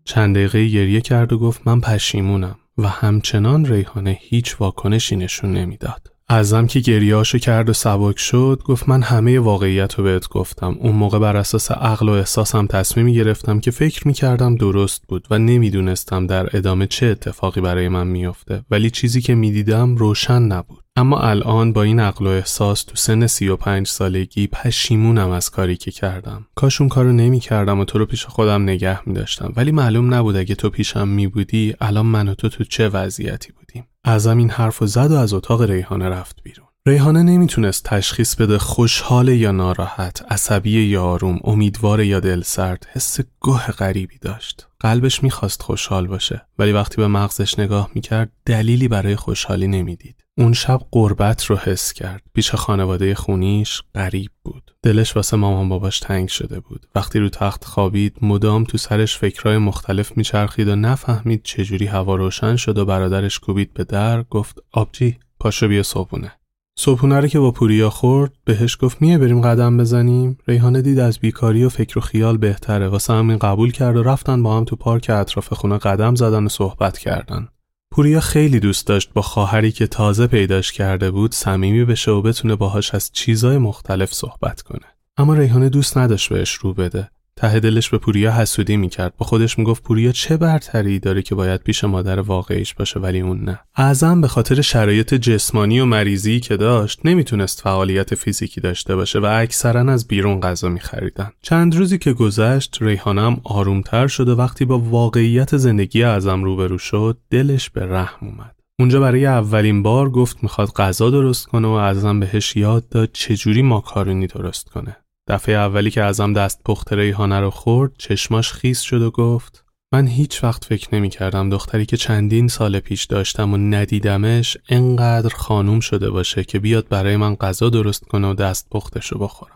چند 0.03 0.35
دقیقه 0.35 0.67
گریه 0.67 1.01
کرد 1.01 1.33
و 1.33 1.39
گفت 1.39 1.61
من 1.65 1.81
پشیمونم 1.81 2.55
و 2.77 2.87
همچنان 2.87 3.65
ریحانه 3.65 4.17
هیچ 4.21 4.61
واکنشی 4.61 5.15
نشون 5.15 5.53
نمی‌داد. 5.53 6.14
ازم 6.27 6.67
که 6.67 6.79
گریاشو 6.79 7.37
کرد 7.37 7.69
و 7.69 7.73
سبک 7.73 8.19
شد 8.19 8.61
گفت 8.65 8.89
من 8.89 9.01
همه 9.01 9.39
واقعیت 9.39 9.93
رو 9.93 10.03
بهت 10.03 10.29
گفتم. 10.29 10.77
اون 10.79 10.95
موقع 10.95 11.19
بر 11.19 11.37
اساس 11.37 11.71
عقل 11.71 12.09
و 12.09 12.11
احساسم 12.11 12.67
تصمیمی 12.67 13.13
گرفتم 13.13 13.59
که 13.59 13.71
فکر 13.71 14.07
می‌کردم 14.07 14.55
درست 14.55 15.01
بود 15.07 15.27
و 15.31 15.39
نمی‌دونستم 15.39 16.27
در 16.27 16.57
ادامه 16.57 16.87
چه 16.87 17.05
اتفاقی 17.05 17.61
برای 17.61 17.87
من 17.87 18.07
میافته. 18.07 18.63
ولی 18.71 18.89
چیزی 18.89 19.21
که 19.21 19.35
می‌دیدم 19.35 19.95
روشن 19.95 20.41
نبود. 20.41 20.83
اما 20.95 21.19
الان 21.19 21.73
با 21.73 21.83
این 21.83 21.99
عقل 21.99 22.27
و 22.27 22.29
احساس 22.29 22.83
تو 22.83 22.95
سن 22.95 23.27
35 23.27 23.87
سالگی 23.87 24.47
پشیمونم 24.47 25.29
از 25.29 25.49
کاری 25.49 25.77
که 25.77 25.91
کردم. 25.91 26.45
کاش 26.55 26.81
اون 26.81 26.89
کارو 26.89 27.11
نمی 27.11 27.39
کردم 27.39 27.79
و 27.79 27.85
تو 27.85 27.99
رو 27.99 28.05
پیش 28.05 28.25
خودم 28.25 28.63
نگه 28.63 29.09
می 29.09 29.13
داشتم 29.13 29.53
ولی 29.55 29.71
معلوم 29.71 30.13
نبود 30.13 30.35
اگه 30.35 30.55
تو 30.55 30.69
پیشم 30.69 31.07
می 31.07 31.27
بودی 31.27 31.75
الان 31.81 32.05
من 32.05 32.27
و 32.27 32.33
تو 32.33 32.49
تو 32.49 32.63
چه 32.63 32.89
وضعیتی 32.89 33.51
بودیم. 33.51 33.83
ازم 34.07 34.37
این 34.37 34.49
حرف 34.49 34.81
و 34.81 34.85
زد 34.85 35.11
و 35.11 35.15
از 35.15 35.33
اتاق 35.33 35.61
ریحانه 35.61 36.09
رفت 36.09 36.43
بیرون 36.43 36.67
ریحانه 36.87 37.23
نمی‌تونست 37.23 37.83
تشخیص 37.83 38.35
بده 38.35 38.57
خوشحال 38.57 39.27
یا 39.27 39.51
ناراحت، 39.51 40.31
عصبی 40.31 40.71
یا 40.71 41.03
آروم، 41.03 41.39
امیدوار 41.43 42.01
یا 42.01 42.19
دلسرد، 42.19 42.87
حس 42.91 43.19
گوه 43.39 43.67
غریبی 43.67 44.17
داشت. 44.17 44.67
قلبش 44.79 45.23
می‌خواست 45.23 45.61
خوشحال 45.61 46.07
باشه 46.07 46.45
ولی 46.59 46.71
وقتی 46.71 46.97
به 46.97 47.07
مغزش 47.07 47.59
نگاه 47.59 47.89
می‌کرد 47.95 48.31
دلیلی 48.45 48.87
برای 48.87 49.15
خوشحالی 49.15 49.67
نمی‌دید. 49.67 50.24
اون 50.37 50.53
شب 50.53 50.81
قربت 50.91 51.45
رو 51.45 51.57
حس 51.57 51.93
کرد. 51.93 52.21
پیش 52.33 52.55
خانواده 52.55 53.15
خونیش 53.15 53.81
غریب 53.95 54.31
بود. 54.43 54.75
دلش 54.83 55.15
واسه 55.15 55.37
مامان 55.37 55.69
باباش 55.69 55.99
تنگ 55.99 56.27
شده 56.27 56.59
بود. 56.59 56.85
وقتی 56.95 57.19
رو 57.19 57.29
تخت 57.29 57.65
خوابید 57.65 58.17
مدام 58.21 58.63
تو 58.63 58.77
سرش 58.77 59.17
فکرای 59.17 59.57
مختلف 59.57 60.17
میچرخید 60.17 60.67
و 60.67 60.75
نفهمید 60.75 61.41
چجوری 61.43 61.85
هوا 61.85 62.15
روشن 62.15 62.55
شد 62.55 62.77
و 62.77 62.85
برادرش 62.85 63.39
کوبید 63.39 63.73
به 63.73 63.83
در 63.83 64.23
گفت 64.23 64.59
آبجی 64.71 65.17
پاشو 65.39 65.67
بیا 65.67 65.83
صبحونه. 65.83 66.31
صبحونه 66.79 67.19
رو 67.19 67.27
که 67.27 67.39
با 67.39 67.51
پوریا 67.51 67.89
خورد 67.89 68.31
بهش 68.45 68.77
گفت 68.81 69.01
میه 69.01 69.17
بریم 69.17 69.41
قدم 69.41 69.77
بزنیم 69.77 70.37
ریحانه 70.47 70.81
دید 70.81 70.99
از 70.99 71.19
بیکاری 71.19 71.65
و 71.65 71.69
فکر 71.69 71.97
و 71.97 72.01
خیال 72.01 72.37
بهتره 72.37 72.87
واسه 72.87 73.13
همین 73.13 73.37
قبول 73.37 73.71
کرد 73.71 73.97
و 73.97 74.03
رفتن 74.03 74.43
با 74.43 74.57
هم 74.57 74.63
تو 74.63 74.75
پارک 74.75 75.09
اطراف 75.09 75.53
خونه 75.53 75.77
قدم 75.77 76.15
زدن 76.15 76.43
و 76.43 76.49
صحبت 76.49 76.97
کردن 76.97 77.47
پوریا 77.95 78.19
خیلی 78.19 78.59
دوست 78.59 78.87
داشت 78.87 79.13
با 79.13 79.21
خواهری 79.21 79.71
که 79.71 79.87
تازه 79.87 80.27
پیداش 80.27 80.71
کرده 80.71 81.11
بود 81.11 81.33
صمیمی 81.33 81.85
بشه 81.85 82.11
و 82.11 82.21
بتونه 82.21 82.55
باهاش 82.55 82.95
از 82.95 83.11
چیزای 83.11 83.57
مختلف 83.57 84.13
صحبت 84.13 84.61
کنه. 84.61 84.85
اما 85.17 85.33
ریحانه 85.33 85.69
دوست 85.69 85.97
نداشت 85.97 86.29
بهش 86.29 86.53
رو 86.53 86.73
بده. 86.73 87.09
ته 87.37 87.59
دلش 87.59 87.89
به 87.89 87.97
پوریا 87.97 88.31
حسودی 88.31 88.77
می‌کرد. 88.77 89.13
با 89.17 89.25
خودش 89.25 89.59
می‌گفت 89.59 89.83
پوریا 89.83 90.11
چه 90.11 90.37
برتری 90.37 90.99
داره 90.99 91.21
که 91.21 91.35
باید 91.35 91.61
پیش 91.61 91.83
مادر 91.83 92.19
واقعیش 92.19 92.73
باشه 92.73 92.99
ولی 92.99 93.19
اون 93.19 93.43
نه. 93.43 93.59
اعظم 93.75 94.21
به 94.21 94.27
خاطر 94.27 94.61
شرایط 94.61 95.13
جسمانی 95.13 95.79
و 95.79 95.85
مریضی 95.85 96.39
که 96.39 96.57
داشت 96.57 96.99
نمی‌تونست 97.05 97.61
فعالیت 97.61 98.15
فیزیکی 98.15 98.61
داشته 98.61 98.95
باشه 98.95 99.19
و 99.19 99.25
اکثرا 99.25 99.91
از 99.91 100.07
بیرون 100.07 100.39
غذا 100.39 100.69
میخریدن. 100.69 101.31
چند 101.41 101.75
روزی 101.75 101.97
که 101.97 102.13
گذشت 102.13 102.77
ریحانم 102.81 103.41
آرومتر 103.43 104.07
شد 104.07 104.29
و 104.29 104.35
وقتی 104.35 104.65
با 104.65 104.79
واقعیت 104.79 105.57
زندگی 105.57 106.03
اعظم 106.03 106.43
روبرو 106.43 106.77
شد 106.77 107.17
دلش 107.29 107.69
به 107.69 107.85
رحم 107.85 108.27
اومد. 108.27 108.55
اونجا 108.79 108.99
برای 108.99 109.25
اولین 109.25 109.83
بار 109.83 110.09
گفت 110.09 110.37
می‌خواد 110.43 110.71
غذا 110.71 111.09
درست 111.09 111.45
کنه 111.47 111.67
و 111.67 111.71
اعظم 111.71 112.19
بهش 112.19 112.55
یاد 112.55 112.89
داد 112.89 113.09
چجوری 113.13 113.61
ماکارونی 113.61 114.27
درست 114.27 114.69
کنه. 114.69 114.97
دفعه 115.27 115.55
اولی 115.55 115.91
که 115.91 116.03
ازم 116.03 116.33
دست 116.33 116.61
پخت 116.65 116.93
ریحانه 116.93 117.39
رو 117.39 117.49
خورد 117.49 117.91
چشماش 117.97 118.51
خیس 118.51 118.81
شد 118.81 119.01
و 119.01 119.11
گفت 119.11 119.65
من 119.93 120.07
هیچ 120.07 120.43
وقت 120.43 120.65
فکر 120.65 120.95
نمی 120.95 121.09
کردم 121.09 121.49
دختری 121.49 121.85
که 121.85 121.97
چندین 121.97 122.47
سال 122.47 122.79
پیش 122.79 123.05
داشتم 123.05 123.53
و 123.53 123.57
ندیدمش 123.57 124.57
انقدر 124.69 125.35
خانوم 125.35 125.79
شده 125.79 126.09
باشه 126.09 126.43
که 126.43 126.59
بیاد 126.59 126.87
برای 126.89 127.17
من 127.17 127.35
غذا 127.35 127.69
درست 127.69 128.05
کنه 128.05 128.31
و 128.31 128.33
دست 128.33 128.69
پختش 128.69 129.07
رو 129.07 129.19
بخورم. 129.19 129.55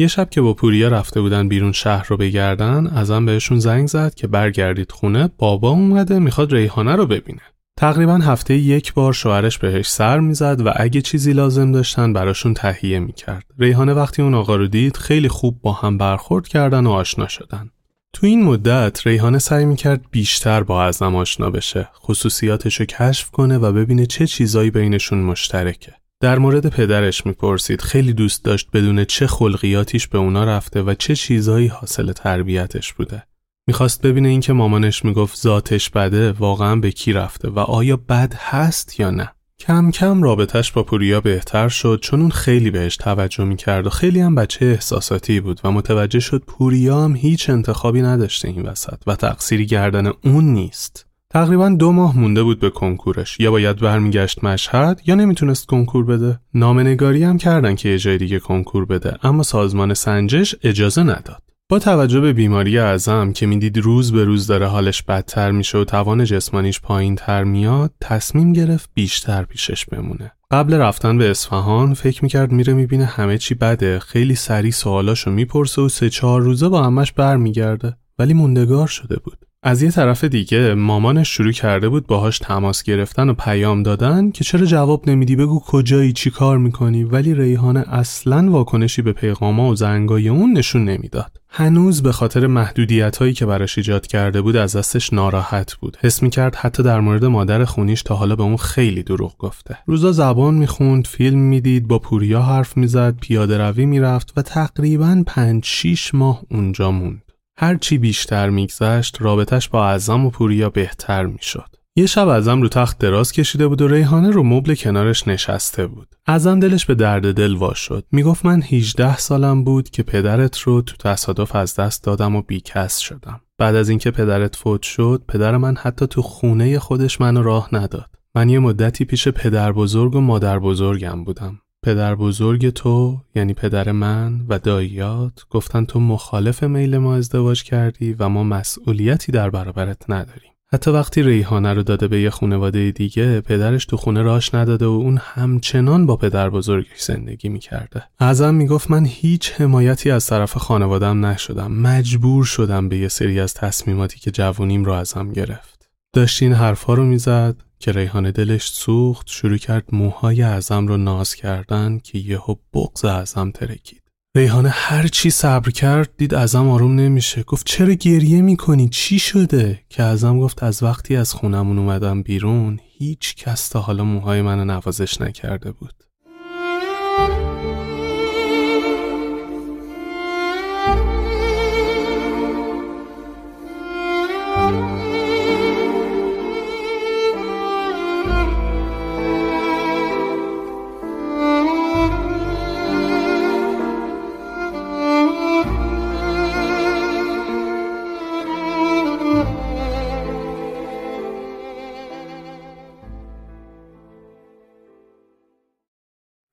یه 0.00 0.06
شب 0.06 0.30
که 0.30 0.40
با 0.40 0.54
پوریا 0.54 0.88
رفته 0.88 1.20
بودن 1.20 1.48
بیرون 1.48 1.72
شهر 1.72 2.06
رو 2.08 2.16
بگردن 2.16 2.86
ازم 2.86 3.26
بهشون 3.26 3.58
زنگ 3.58 3.88
زد 3.88 4.14
که 4.14 4.26
برگردید 4.26 4.92
خونه 4.92 5.30
بابا 5.38 5.70
اومده 5.70 6.18
می‌خواد 6.18 6.54
ریحانه 6.54 6.96
رو 6.96 7.06
ببینه. 7.06 7.40
تقریبا 7.76 8.14
هفته 8.14 8.54
یک 8.54 8.94
بار 8.94 9.12
شوهرش 9.12 9.58
بهش 9.58 9.88
سر 9.88 10.20
می‌زد 10.20 10.66
و 10.66 10.72
اگه 10.76 11.00
چیزی 11.00 11.32
لازم 11.32 11.72
داشتن 11.72 12.12
براشون 12.12 12.54
تهیه 12.54 12.98
می‌کرد. 12.98 13.44
ریحانه 13.58 13.92
وقتی 13.92 14.22
اون 14.22 14.34
آقا 14.34 14.56
رو 14.56 14.66
دید 14.66 14.96
خیلی 14.96 15.28
خوب 15.28 15.60
با 15.62 15.72
هم 15.72 15.98
برخورد 15.98 16.48
کردن 16.48 16.86
و 16.86 16.90
آشنا 16.90 17.28
شدن. 17.28 17.70
تو 18.12 18.26
این 18.26 18.44
مدت 18.44 19.06
ریحانه 19.06 19.38
سعی 19.38 19.64
می‌کرد 19.64 20.06
بیشتر 20.10 20.62
با 20.62 20.84
ازم 20.84 21.16
آشنا 21.16 21.50
بشه 21.50 21.88
خصوصیاتش 21.94 22.80
رو 22.80 22.86
کشف 22.86 23.30
کنه 23.30 23.58
و 23.58 23.72
ببینه 23.72 24.06
چه 24.06 24.26
چیزایی 24.26 24.70
بینشون 24.70 25.18
مشترکه. 25.18 25.94
در 26.20 26.38
مورد 26.38 26.66
پدرش 26.66 27.26
می‌پرسید 27.26 27.80
خیلی 27.80 28.12
دوست 28.12 28.44
داشت 28.44 28.68
بدون 28.72 29.04
چه 29.04 29.26
خلقیاتیش 29.26 30.08
به 30.08 30.18
اونا 30.18 30.44
رفته 30.44 30.82
و 30.82 30.94
چه 30.94 31.16
چیزایی 31.16 31.66
حاصل 31.66 32.12
تربیتش 32.12 32.92
بوده. 32.92 33.22
می‌خواست 33.68 34.02
ببینه 34.02 34.28
اینکه 34.28 34.52
مامانش 34.52 35.04
می‌گفت 35.04 35.36
ذاتش 35.36 35.90
بده 35.90 36.32
واقعا 36.32 36.76
به 36.76 36.90
کی 36.90 37.12
رفته 37.12 37.48
و 37.48 37.58
آیا 37.58 37.96
بد 37.96 38.34
هست 38.36 39.00
یا 39.00 39.10
نه. 39.10 39.32
کم 39.58 39.90
کم 39.90 40.22
رابطش 40.22 40.72
با 40.72 40.82
پوریا 40.82 41.20
بهتر 41.20 41.68
شد 41.68 41.98
چون 42.02 42.20
اون 42.20 42.30
خیلی 42.30 42.70
بهش 42.70 42.96
توجه 42.96 43.44
می‌کرد 43.44 43.86
و 43.86 43.90
خیلی 43.90 44.20
هم 44.20 44.34
بچه 44.34 44.66
احساساتی 44.66 45.40
بود 45.40 45.60
و 45.64 45.70
متوجه 45.70 46.20
شد 46.20 46.42
پوریا 46.46 47.04
هم 47.04 47.16
هیچ 47.16 47.50
انتخابی 47.50 48.02
نداشته 48.02 48.48
این 48.48 48.62
وسط 48.62 49.02
و 49.06 49.16
تقصیری 49.16 49.66
گردن 49.66 50.12
اون 50.24 50.44
نیست. 50.44 51.07
تقریبا 51.32 51.68
دو 51.68 51.92
ماه 51.92 52.18
مونده 52.18 52.42
بود 52.42 52.60
به 52.60 52.70
کنکورش. 52.70 53.40
یا 53.40 53.50
باید 53.50 53.76
برمیگشت 53.76 54.44
مشهد 54.44 55.00
یا 55.06 55.14
نمی‌تونست 55.14 55.66
کنکور 55.66 56.04
بده. 56.04 56.40
نامنگاری 56.54 57.24
هم 57.24 57.38
کردن 57.38 57.74
که 57.74 57.88
یه 57.88 57.98
جای 57.98 58.18
دیگه 58.18 58.38
کنکور 58.38 58.84
بده. 58.84 59.16
اما 59.22 59.42
سازمان 59.42 59.94
سنجش 59.94 60.54
اجازه 60.62 61.02
نداد. 61.02 61.42
با 61.70 61.78
توجه 61.78 62.20
به 62.20 62.32
بیماری 62.32 62.78
اعظم 62.78 63.32
که 63.32 63.46
می‌دید 63.46 63.78
روز 63.78 64.12
به 64.12 64.24
روز 64.24 64.46
داره 64.46 64.66
حالش 64.66 65.02
بدتر 65.02 65.50
میشه 65.50 65.78
و 65.78 65.84
توان 65.84 66.24
جسمانیش 66.24 66.80
پایین 66.80 67.16
تر 67.16 67.44
میاد 67.44 67.92
تصمیم 68.00 68.52
گرفت 68.52 68.90
بیشتر 68.94 69.42
پیشش 69.42 69.84
بمونه. 69.84 70.32
قبل 70.50 70.74
رفتن 70.74 71.18
به 71.18 71.30
اصفهان 71.30 71.94
فکر 71.94 72.22
می‌کرد 72.22 72.52
میره 72.52 72.72
می‌بینه 72.72 73.04
همه 73.04 73.38
چی 73.38 73.54
بده. 73.54 73.98
خیلی 73.98 74.34
سریع 74.34 74.70
سوالاشو 74.70 75.30
می‌پرسه 75.30 75.82
و 75.82 75.88
سه 75.88 76.10
چهار 76.10 76.40
روزه 76.40 76.68
با 76.68 76.82
همش 76.82 77.12
برمیگرده. 77.12 77.96
ولی 78.18 78.34
موندگار 78.34 78.86
شده 78.86 79.16
بود. 79.16 79.38
از 79.62 79.82
یه 79.82 79.90
طرف 79.90 80.24
دیگه 80.24 80.74
مامانش 80.74 81.28
شروع 81.36 81.52
کرده 81.52 81.88
بود 81.88 82.06
باهاش 82.06 82.38
تماس 82.38 82.82
گرفتن 82.82 83.28
و 83.28 83.34
پیام 83.34 83.82
دادن 83.82 84.30
که 84.30 84.44
چرا 84.44 84.66
جواب 84.66 85.10
نمیدی؟ 85.10 85.36
بگو 85.36 85.60
کجایی؟ 85.60 86.12
چی 86.12 86.30
کار 86.30 86.58
می‌کنی؟ 86.58 87.04
ولی 87.04 87.34
ریحانه 87.34 87.80
اصلا 87.80 88.50
واکنشی 88.50 89.02
به 89.02 89.12
پیغاما 89.12 89.70
و 89.70 89.74
زنگای 89.74 90.28
اون 90.28 90.52
نشون 90.52 90.84
نمی‌داد. 90.84 91.40
هنوز 91.48 92.02
به 92.02 92.12
خاطر 92.12 92.46
محدودیت 92.46 93.16
هایی 93.16 93.32
که 93.32 93.46
براش 93.46 93.78
ایجاد 93.78 94.06
کرده 94.06 94.42
بود 94.42 94.56
از 94.56 94.76
دستش 94.76 95.12
ناراحت 95.12 95.74
بود. 95.74 95.96
حس 96.00 96.22
می‌کرد 96.22 96.54
حتی 96.54 96.82
در 96.82 97.00
مورد 97.00 97.24
مادر 97.24 97.64
خونیش 97.64 98.02
تا 98.02 98.14
حالا 98.14 98.36
به 98.36 98.42
اون 98.42 98.56
خیلی 98.56 99.02
دروغ 99.02 99.38
گفته. 99.38 99.78
روزا 99.86 100.12
زبان 100.12 100.54
می‌خوند 100.54 101.06
فیلم 101.06 101.38
می‌دید 101.38 101.88
با 101.88 101.98
پوریا 101.98 102.42
حرف 102.42 102.76
می‌زد 102.76 103.16
پیاده 103.20 103.58
روی 103.58 103.86
می‌رفت 103.86 104.32
و 104.36 104.42
تقریبا 104.42 105.22
پنج 105.26 105.64
شیش 105.64 106.14
ماه 106.14 106.42
اونجا 106.50 106.90
موند. 106.90 107.22
هرچی 107.60 107.98
بیشتر 107.98 108.50
میگذشت 108.50 109.22
رابطش 109.22 109.68
با 109.68 109.86
اعظم 109.86 110.26
و 110.26 110.30
پوریا 110.30 110.70
بهتر 110.70 111.26
می‌شد. 111.26 111.76
یه 111.96 112.06
شب 112.06 112.28
اعظم 112.28 112.62
رو 112.62 112.68
تخت 112.68 112.98
دراز 112.98 113.32
کشیده 113.32 113.68
بود 113.68 113.82
و 113.82 113.88
ریحانه 113.88 114.30
رو 114.30 114.42
مبل 114.42 114.74
کنارش 114.74 115.28
نشسته 115.28 115.86
بود. 115.86 116.08
اعظم 116.26 116.60
دلش 116.60 116.86
به 116.86 116.94
درد 116.94 117.34
دل 117.34 117.54
واش 117.54 117.78
شد. 117.78 118.04
می‌گفت 118.12 118.46
من 118.46 118.62
18 118.62 119.16
سالم 119.16 119.64
بود 119.64 119.90
که 119.90 120.02
پدرت 120.02 120.58
رو 120.58 120.82
تو 120.82 120.96
تصادف 120.96 121.56
از 121.56 121.74
دست 121.74 122.04
دادم 122.04 122.36
و 122.36 122.42
بیکس 122.42 122.98
شدم. 122.98 123.40
بعد 123.58 123.74
از 123.74 123.88
اینکه 123.88 124.10
پدرت 124.10 124.56
فوت 124.56 124.82
شد، 124.82 125.22
پدر 125.28 125.56
من 125.56 125.76
حتی 125.76 126.06
تو 126.06 126.22
خونه 126.22 126.78
خودش 126.78 127.20
منو 127.20 127.42
راه 127.42 127.68
نداد. 127.72 128.10
من 128.34 128.48
یه 128.48 128.58
مدتی 128.58 129.04
پیش 129.04 129.28
پدر 129.28 129.72
بزرگ 129.72 130.14
و 130.14 130.20
مادر 130.20 130.58
بزرگم 130.58 131.24
بودم. 131.24 131.60
پدر 131.88 132.14
بزرگ 132.14 132.70
تو 132.70 133.18
یعنی 133.34 133.54
پدر 133.54 133.92
من 133.92 134.40
و 134.48 134.58
داییات 134.58 135.46
گفتن 135.50 135.84
تو 135.84 136.00
مخالف 136.00 136.62
میل 136.62 136.98
ما 136.98 137.14
ازدواج 137.14 137.62
کردی 137.62 138.16
و 138.18 138.28
ما 138.28 138.44
مسئولیتی 138.44 139.32
در 139.32 139.50
برابرت 139.50 140.10
نداریم. 140.10 140.52
حتی 140.72 140.90
وقتی 140.90 141.22
ریحانه 141.22 141.74
رو 141.74 141.82
داده 141.82 142.08
به 142.08 142.20
یه 142.20 142.30
خانواده 142.30 142.90
دیگه 142.90 143.40
پدرش 143.40 143.86
تو 143.86 143.96
خونه 143.96 144.22
راش 144.22 144.54
نداده 144.54 144.86
و 144.86 144.88
اون 144.88 145.20
همچنان 145.22 146.06
با 146.06 146.16
پدر 146.16 146.50
بزرگش 146.50 147.00
زندگی 147.00 147.48
می‌کرده. 147.48 148.02
ازم 148.18 148.54
می‌گفت 148.54 148.90
من 148.90 149.06
هیچ 149.06 149.52
حمایتی 149.52 150.10
از 150.10 150.26
طرف 150.26 150.56
خانوادم 150.56 151.26
نشدم. 151.26 151.72
مجبور 151.72 152.44
شدم 152.44 152.88
به 152.88 152.98
یه 152.98 153.08
سری 153.08 153.40
از 153.40 153.54
تصمیماتی 153.54 154.20
که 154.20 154.30
جوونیم 154.30 154.84
رو 154.84 154.92
ازم 154.92 155.32
گرفت. 155.32 155.88
داشت 156.12 156.42
این 156.42 156.52
حرفا 156.52 156.94
رو 156.94 157.04
می‌زد 157.04 157.56
که 157.80 157.92
ریحانه 157.92 158.32
دلش 158.32 158.68
سوخت 158.68 159.28
شروع 159.28 159.56
کرد 159.56 159.84
موهای 159.92 160.42
اعظم 160.42 160.86
رو 160.86 160.96
ناز 160.96 161.34
کردن 161.34 161.98
که 161.98 162.18
یهو 162.18 162.54
بغز 162.74 163.04
اعظم 163.04 163.50
ترکید. 163.50 164.02
ریحانه 164.36 164.68
هر 164.68 165.06
چی 165.06 165.30
صبر 165.30 165.70
کرد 165.70 166.10
دید 166.16 166.34
ازم 166.34 166.68
آروم 166.68 166.94
نمیشه. 166.94 167.42
گفت 167.42 167.66
چرا 167.66 167.92
گریه 167.92 168.42
می‌کنی؟ 168.42 168.88
چی 168.88 169.18
شده؟ 169.18 169.80
که 169.88 170.02
ازم 170.02 170.40
گفت 170.40 170.62
از 170.62 170.82
وقتی 170.82 171.16
از 171.16 171.32
خونمون 171.32 171.78
اومدم 171.78 172.22
بیرون 172.22 172.80
هیچ 172.98 173.34
کس 173.34 173.68
تا 173.68 173.80
حالا 173.80 174.04
موهای 174.04 174.42
منو 174.42 174.64
نوازش 174.64 175.20
نکرده 175.20 175.72
بود. 175.72 175.94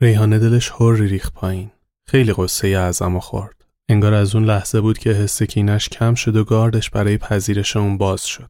ریحانه 0.01 0.39
دلش 0.39 0.71
هر 0.71 0.93
ریخ 0.93 1.31
پایین. 1.31 1.71
خیلی 2.07 2.33
قصه 2.33 2.67
اعظم 2.67 3.19
خورد. 3.19 3.65
انگار 3.89 4.13
از 4.13 4.35
اون 4.35 4.45
لحظه 4.45 4.81
بود 4.81 4.97
که 4.97 5.09
حس 5.09 5.43
کینش 5.43 5.89
کم 5.89 6.15
شد 6.15 6.35
و 6.35 6.43
گاردش 6.43 6.89
برای 6.89 7.17
پذیرش 7.17 7.77
اون 7.77 7.97
باز 7.97 8.25
شد. 8.25 8.49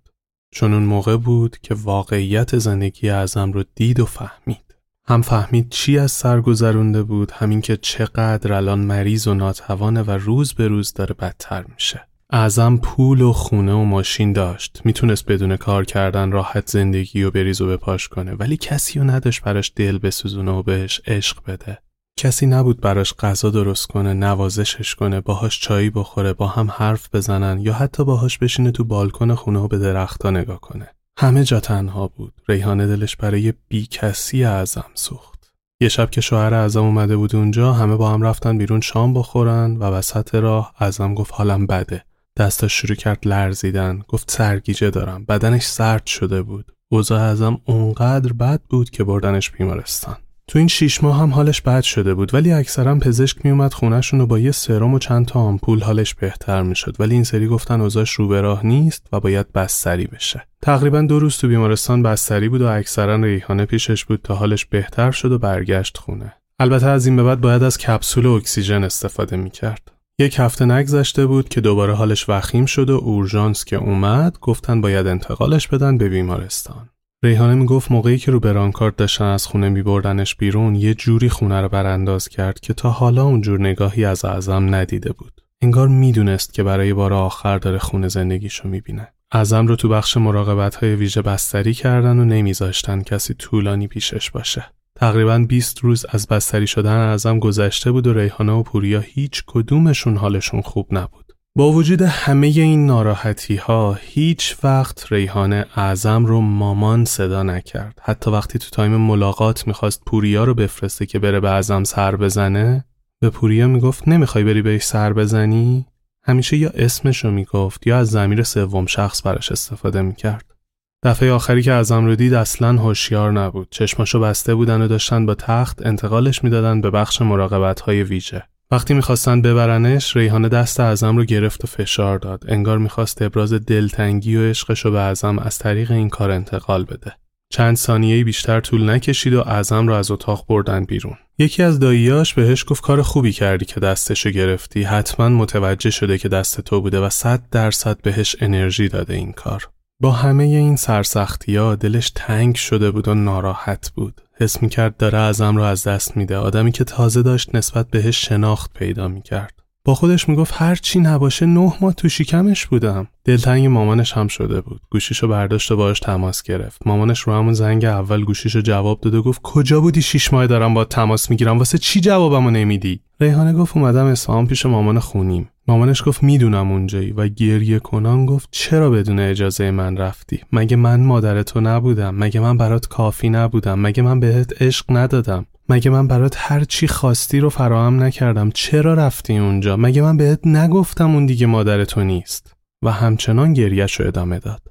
چون 0.51 0.73
اون 0.73 0.83
موقع 0.83 1.17
بود 1.17 1.57
که 1.57 1.73
واقعیت 1.73 2.57
زندگی 2.57 3.09
اعظم 3.09 3.51
رو 3.51 3.63
دید 3.75 3.99
و 3.99 4.05
فهمید. 4.05 4.75
هم 5.07 5.21
فهمید 5.21 5.69
چی 5.69 5.99
از 5.99 6.11
سر 6.11 6.41
گذرونده 6.41 7.03
بود 7.03 7.31
همین 7.31 7.61
که 7.61 7.77
چقدر 7.77 8.53
الان 8.53 8.79
مریض 8.79 9.27
و 9.27 9.33
ناتوانه 9.33 10.01
و 10.01 10.11
روز 10.11 10.53
به 10.53 10.67
روز 10.67 10.93
داره 10.93 11.13
بدتر 11.13 11.65
میشه. 11.73 12.07
اعظم 12.29 12.77
پول 12.77 13.21
و 13.21 13.33
خونه 13.33 13.73
و 13.73 13.83
ماشین 13.83 14.33
داشت. 14.33 14.81
می‌تونست 14.85 15.25
بدون 15.25 15.57
کار 15.57 15.85
کردن 15.85 16.31
راحت 16.31 16.69
زندگی 16.69 17.23
و 17.23 17.31
بریز 17.31 17.61
و 17.61 17.67
بپاش 17.67 18.07
کنه 18.07 18.33
ولی 18.33 18.57
کسی 18.57 18.99
رو 18.99 19.05
نداشت 19.05 19.43
براش 19.43 19.71
دل 19.75 19.97
بسوزونه 19.97 20.51
و 20.51 20.63
بهش 20.63 21.01
عشق 21.07 21.37
بده. 21.47 21.77
کسی 22.17 22.45
نبود 22.45 22.81
براش 22.81 23.13
غذا 23.13 23.49
درست 23.49 23.87
کنه 23.87 24.13
نوازشش 24.13 24.95
کنه 24.95 25.21
باهاش 25.21 25.59
چایی 25.59 25.89
بخوره 25.89 26.33
با 26.33 26.47
هم 26.47 26.71
حرف 26.71 27.15
بزنن 27.15 27.59
یا 27.59 27.73
حتی 27.73 28.03
باهاش 28.03 28.37
بشینه 28.37 28.71
تو 28.71 28.83
بالکن 28.83 29.35
خونه 29.35 29.59
و 29.59 29.67
به 29.67 29.77
درختا 29.77 30.29
نگاه 30.29 30.59
کنه. 30.59 30.87
همه 31.17 31.43
جا 31.43 31.59
تنها 31.59 32.07
بود. 32.07 32.33
ریحانه 32.47 32.87
دلش 32.87 33.15
برای 33.15 33.53
بی 33.67 33.85
کسی 33.85 34.43
اعظم 34.43 34.91
سوخت. 34.93 35.51
یه 35.81 35.89
شب 35.89 36.09
که 36.09 36.21
شوهر 36.21 36.53
اعظم 36.53 36.83
اومده 36.83 37.17
بود 37.17 37.35
اونجا 37.35 37.73
همه 37.73 37.95
با 37.95 38.11
هم 38.11 38.21
رفتن 38.21 38.57
بیرون 38.57 38.81
شام 38.81 39.13
بخورن 39.13 39.77
و 39.77 39.83
وسط 39.83 40.35
راه 40.35 40.73
اعظم 40.79 41.13
گفت 41.13 41.33
حالم 41.33 41.65
بده. 41.65 42.05
دستاش 42.39 42.73
شروع 42.73 42.95
کرد 42.95 43.27
لرزیدن. 43.27 44.01
گفت 44.07 44.31
سرگیجه 44.31 44.89
دارم. 44.89 45.25
بدنش 45.25 45.65
سرد 45.65 46.05
شده 46.05 46.41
بود. 46.41 46.71
اوضاع 46.91 47.21
ازم 47.21 47.61
اونقدر 47.65 48.33
بد 48.33 48.61
بود 48.69 48.89
که 48.89 49.03
بردنش 49.03 49.51
بیمارستان. 49.51 50.17
تو 50.47 50.59
این 50.59 50.67
شیش 50.67 51.03
ماه 51.03 51.19
هم 51.19 51.29
حالش 51.29 51.61
بد 51.61 51.81
شده 51.81 52.13
بود 52.13 52.33
ولی 52.33 52.51
اکثرا 52.51 52.95
پزشک 52.95 53.45
میومد 53.45 53.73
خونهشون 53.73 54.21
و 54.21 54.25
با 54.25 54.39
یه 54.39 54.51
سرم 54.51 54.93
و 54.93 54.99
چند 54.99 55.25
تا 55.25 55.39
آمپول 55.39 55.83
حالش 55.83 56.13
بهتر 56.13 56.61
می‌شد. 56.61 56.95
ولی 56.99 57.13
این 57.13 57.23
سری 57.23 57.47
گفتن 57.47 57.81
اوضاعش 57.81 58.11
رو 58.11 58.27
به 58.27 58.41
راه 58.41 58.65
نیست 58.65 59.07
و 59.13 59.19
باید 59.19 59.51
بستری 59.53 60.07
بشه. 60.07 60.47
تقریبا 60.61 61.01
دو 61.01 61.19
روز 61.19 61.37
تو 61.37 61.47
بیمارستان 61.47 62.03
بستری 62.03 62.49
بود 62.49 62.61
و 62.61 62.67
اکثرا 62.67 63.15
ریحانه 63.15 63.65
پیشش 63.65 64.05
بود 64.05 64.19
تا 64.23 64.35
حالش 64.35 64.65
بهتر 64.65 65.11
شد 65.11 65.31
و 65.31 65.37
برگشت 65.37 65.97
خونه. 65.97 66.33
البته 66.59 66.87
از 66.87 67.05
این 67.05 67.15
به 67.15 67.23
بعد 67.23 67.41
باید 67.41 67.63
از 67.63 67.77
کپسول 67.77 68.27
اکسیژن 68.27 68.83
استفاده 68.83 69.35
می‌کرد. 69.37 69.91
یک 70.19 70.35
هفته 70.39 70.65
نگذشته 70.65 71.25
بود 71.25 71.49
که 71.49 71.61
دوباره 71.61 71.93
حالش 71.93 72.29
وخیم 72.29 72.65
شد 72.65 72.89
و 72.89 72.95
اورژانس 72.95 73.65
که 73.65 73.75
اومد 73.75 74.37
گفتن 74.41 74.81
باید 74.81 75.07
انتقالش 75.07 75.67
بدن 75.67 75.97
به 75.97 76.09
بیمارستان. 76.09 76.89
ریحانه 77.23 77.55
می‌گفت 77.55 77.91
موقعی 77.91 78.17
که 78.17 78.31
رو 78.31 78.39
برانکارد 78.39 78.95
داشتن 78.95 79.25
از 79.25 79.47
خونه 79.47 79.69
میبردنش 79.69 80.35
بیرون 80.35 80.75
یه 80.75 80.93
جوری 80.93 81.29
خونه 81.29 81.61
رو 81.61 81.69
برانداز 81.69 82.29
کرد 82.29 82.59
که 82.59 82.73
تا 82.73 82.89
حالا 82.89 83.23
اونجور 83.23 83.59
نگاهی 83.59 84.05
از 84.05 84.25
اعظم 84.25 84.75
ندیده 84.75 85.11
بود. 85.13 85.41
انگار 85.61 85.87
می‌دونست 85.87 86.53
که 86.53 86.63
برای 86.63 86.93
بار 86.93 87.13
آخر 87.13 87.57
داره 87.57 87.77
خونه 87.77 88.07
زندگیشو 88.07 88.67
می‌بینه. 88.67 89.07
اعظم 89.31 89.67
رو 89.67 89.75
تو 89.75 89.89
بخش 89.89 90.17
مراقبت 90.17 90.75
های 90.75 90.95
ویژه 90.95 91.21
بستری 91.21 91.73
کردن 91.73 92.19
و 92.19 92.25
نمیذاشتن 92.25 93.01
کسی 93.01 93.33
طولانی 93.33 93.87
پیشش 93.87 94.31
باشه. 94.31 94.65
تقریبا 94.99 95.45
20 95.49 95.79
روز 95.79 96.05
از 96.09 96.27
بستری 96.27 96.67
شدن 96.67 96.97
اعظم 96.97 97.39
گذشته 97.39 97.91
بود 97.91 98.07
و 98.07 98.13
ریحانه 98.13 98.51
و 98.51 98.63
پوریا 98.63 98.99
هیچ 98.99 99.43
کدومشون 99.47 100.17
حالشون 100.17 100.61
خوب 100.61 100.87
نبود. 100.91 101.25
با 101.57 101.71
وجود 101.71 102.01
همه 102.01 102.47
این 102.47 102.85
ناراحتی 102.85 103.55
ها 103.55 103.97
هیچ 104.01 104.55
وقت 104.63 105.11
ریحانه 105.11 105.65
اعظم 105.75 106.25
رو 106.25 106.41
مامان 106.41 107.05
صدا 107.05 107.43
نکرد. 107.43 107.99
حتی 108.03 108.31
وقتی 108.31 108.59
تو 108.59 108.69
تایم 108.69 108.95
ملاقات 108.95 109.67
می‌خواست 109.67 110.01
پوریا 110.05 110.43
رو 110.43 110.53
بفرسته 110.53 111.05
که 111.05 111.19
بره 111.19 111.39
به 111.39 111.49
اعظم 111.49 111.83
سر 111.83 112.15
بزنه 112.15 112.85
به 113.21 113.29
پوریا 113.29 113.67
می‌گفت 113.67 114.07
نمی‌خوای 114.07 114.43
بری 114.43 114.61
بهش 114.61 114.83
سر 114.83 115.13
بزنی؟ 115.13 115.85
همیشه 116.23 116.57
یا 116.57 116.69
اسمش 116.69 117.25
رو 117.25 117.31
می‌گفت 117.31 117.87
یا 117.87 117.97
از 117.97 118.09
زمیر 118.09 118.43
سوم 118.43 118.85
شخص 118.85 119.21
براش 119.25 119.51
استفاده 119.51 120.01
می‌کرد. 120.01 120.54
دفعه 121.03 121.31
آخری 121.31 121.61
که 121.61 121.73
اعظم 121.73 122.05
رو 122.05 122.15
دید 122.15 122.33
اصلا 122.33 122.77
هوشیار 122.77 123.31
نبود. 123.31 123.67
چشماشو 123.71 124.19
بسته 124.19 124.55
بودن 124.55 124.81
و 124.81 124.87
داشتن 124.87 125.25
با 125.25 125.35
تخت 125.35 125.85
انتقالش 125.85 126.43
می‌دادن 126.43 126.81
به 126.81 126.91
بخش 126.91 127.21
مراقبت 127.21 127.79
های 127.79 128.03
ویژه. 128.03 128.43
وقتی 128.71 128.93
می‌خواستن 128.93 129.41
ببرنش 129.41 130.15
ریحانه 130.15 130.49
دست 130.49 130.79
اعظم 130.79 131.17
رو 131.17 131.25
گرفت 131.25 131.63
و 131.63 131.67
فشار 131.67 132.17
داد. 132.17 132.43
انگار 132.47 132.77
می‌خواست 132.77 133.21
ابراز 133.21 133.53
دلتنگی 133.53 134.35
و 134.35 134.49
عشقش 134.49 134.85
رو 134.85 134.91
به 134.91 134.99
اعظم 134.99 135.39
از 135.39 135.57
طریق 135.57 135.91
این 135.91 136.09
کار 136.09 136.31
انتقال 136.31 136.83
بده. 136.83 137.13
چند 137.49 137.75
ثانیه 137.75 138.23
بیشتر 138.23 138.59
طول 138.59 138.89
نکشید 138.89 139.33
و 139.33 139.41
اعظم 139.41 139.87
رو 139.87 139.93
از 139.93 140.11
اتاق 140.11 140.45
بردن 140.47 140.83
بیرون. 140.83 141.17
یکی 141.37 141.63
از 141.63 141.79
داییاش 141.79 142.33
بهش 142.33 142.65
گفت 142.67 142.83
کار 142.83 143.01
خوبی 143.01 143.31
کردی 143.31 143.65
که 143.65 143.79
دستشو 143.79 144.29
گرفتی. 144.29 144.83
حتما 144.83 145.29
متوجه 145.29 145.89
شده 145.89 146.17
که 146.17 146.29
دست 146.29 146.61
تو 146.61 146.81
بوده 146.81 146.99
و 146.99 147.09
صد 147.09 147.43
درصد 147.51 148.01
بهش 148.01 148.35
انرژی 148.39 148.87
داده 148.87 149.13
این 149.13 149.31
کار. 149.31 149.67
با 149.99 150.11
همه 150.11 150.43
این 150.43 150.75
سرسختی 150.75 151.55
ها 151.55 151.75
دلش 151.75 152.11
تنگ 152.15 152.55
شده 152.55 152.91
بود 152.91 153.07
و 153.07 153.13
ناراحت 153.13 153.91
بود. 153.95 154.21
حس 154.37 154.61
می‌کرد 154.61 154.97
داره 154.97 155.17
ازم 155.17 155.57
رو 155.57 155.63
از 155.63 155.87
دست 155.87 156.17
میده. 156.17 156.37
آدمی 156.37 156.71
که 156.71 156.83
تازه 156.83 157.21
داشت 157.21 157.55
نسبت 157.55 157.89
بهش 157.89 158.25
شناخت 158.25 158.73
پیدا 158.73 159.07
می‌کرد. 159.07 159.64
با 159.85 159.95
خودش 159.95 160.29
می‌گفت 160.29 160.53
هر 160.57 160.75
چی 160.75 160.99
نباشه 160.99 161.45
نه 161.45 161.73
ماه 161.81 161.93
تو 161.93 162.09
شکمش 162.09 162.65
بودم. 162.65 163.07
دلتنگ 163.25 163.65
مامانش 163.67 164.13
هم 164.13 164.27
شده 164.27 164.61
بود. 164.61 164.81
گوشیشو 164.91 165.27
برداشت 165.27 165.71
و 165.71 165.77
باهاش 165.77 165.99
تماس 165.99 166.43
گرفت. 166.43 166.87
مامانش 166.87 167.19
رو 167.19 167.33
همون 167.33 167.53
زنگ 167.53 167.85
اول 167.85 168.23
گوشیشو 168.23 168.61
جواب 168.61 169.01
داد 169.01 169.15
و 169.15 169.23
گفت 169.23 169.41
کجا 169.43 169.81
بودی 169.81 170.01
شیش 170.01 170.33
ماه 170.33 170.47
دارم 170.47 170.73
با 170.73 170.85
تماس 170.85 171.29
می‌گیرم؟ 171.29 171.57
واسه 171.57 171.77
چی 171.77 172.01
جوابمو 172.01 172.51
نمیدی؟ 172.51 172.99
ریحانه 173.19 173.53
گفت 173.53 173.77
اومدم 173.77 174.05
اصفهان 174.05 174.47
پیش 174.47 174.65
مامان 174.65 174.99
خونیم. 174.99 175.49
مامانش 175.67 176.03
گفت 176.05 176.23
می‌دونم 176.23 176.71
اونجایی. 176.71 177.11
و 177.11 177.27
گریه 177.27 177.79
کنان 177.79 178.25
گفت 178.25 178.47
چرا 178.51 178.89
بدون 178.89 179.19
اجازه 179.19 179.71
من 179.71 179.97
رفتی؟ 179.97 180.41
مگه 180.51 180.77
من 180.77 181.01
مادر 181.01 181.43
تو 181.43 181.61
نبودم؟ 181.61 182.15
مگه 182.15 182.39
من 182.39 182.57
برات 182.57 182.87
کافی 182.87 183.29
نبودم؟ 183.29 183.79
مگه 183.79 184.03
من 184.03 184.19
بهت 184.19 184.61
عشق 184.61 184.85
ندادم؟ 184.89 185.45
مگه 185.69 185.91
من 185.91 186.07
برات 186.07 186.35
هر 186.37 186.63
چی 186.63 186.87
خواستی 186.87 187.39
رو 187.39 187.49
فراهم 187.49 188.03
نکردم؟ 188.03 188.51
چرا 188.51 188.93
رفتی 188.93 189.37
اونجا؟ 189.37 189.77
مگه 189.77 190.01
من 190.01 190.17
بهت 190.17 190.47
نگفتم 190.47 191.11
اون 191.11 191.25
دیگه 191.25 191.45
مادر 191.45 191.85
تو 191.85 192.03
نیست؟ 192.03 192.55
و 192.83 192.91
همچنان 192.91 193.53
گریهش 193.53 193.99
رو 193.99 194.07
ادامه 194.07 194.39
داد. 194.39 194.61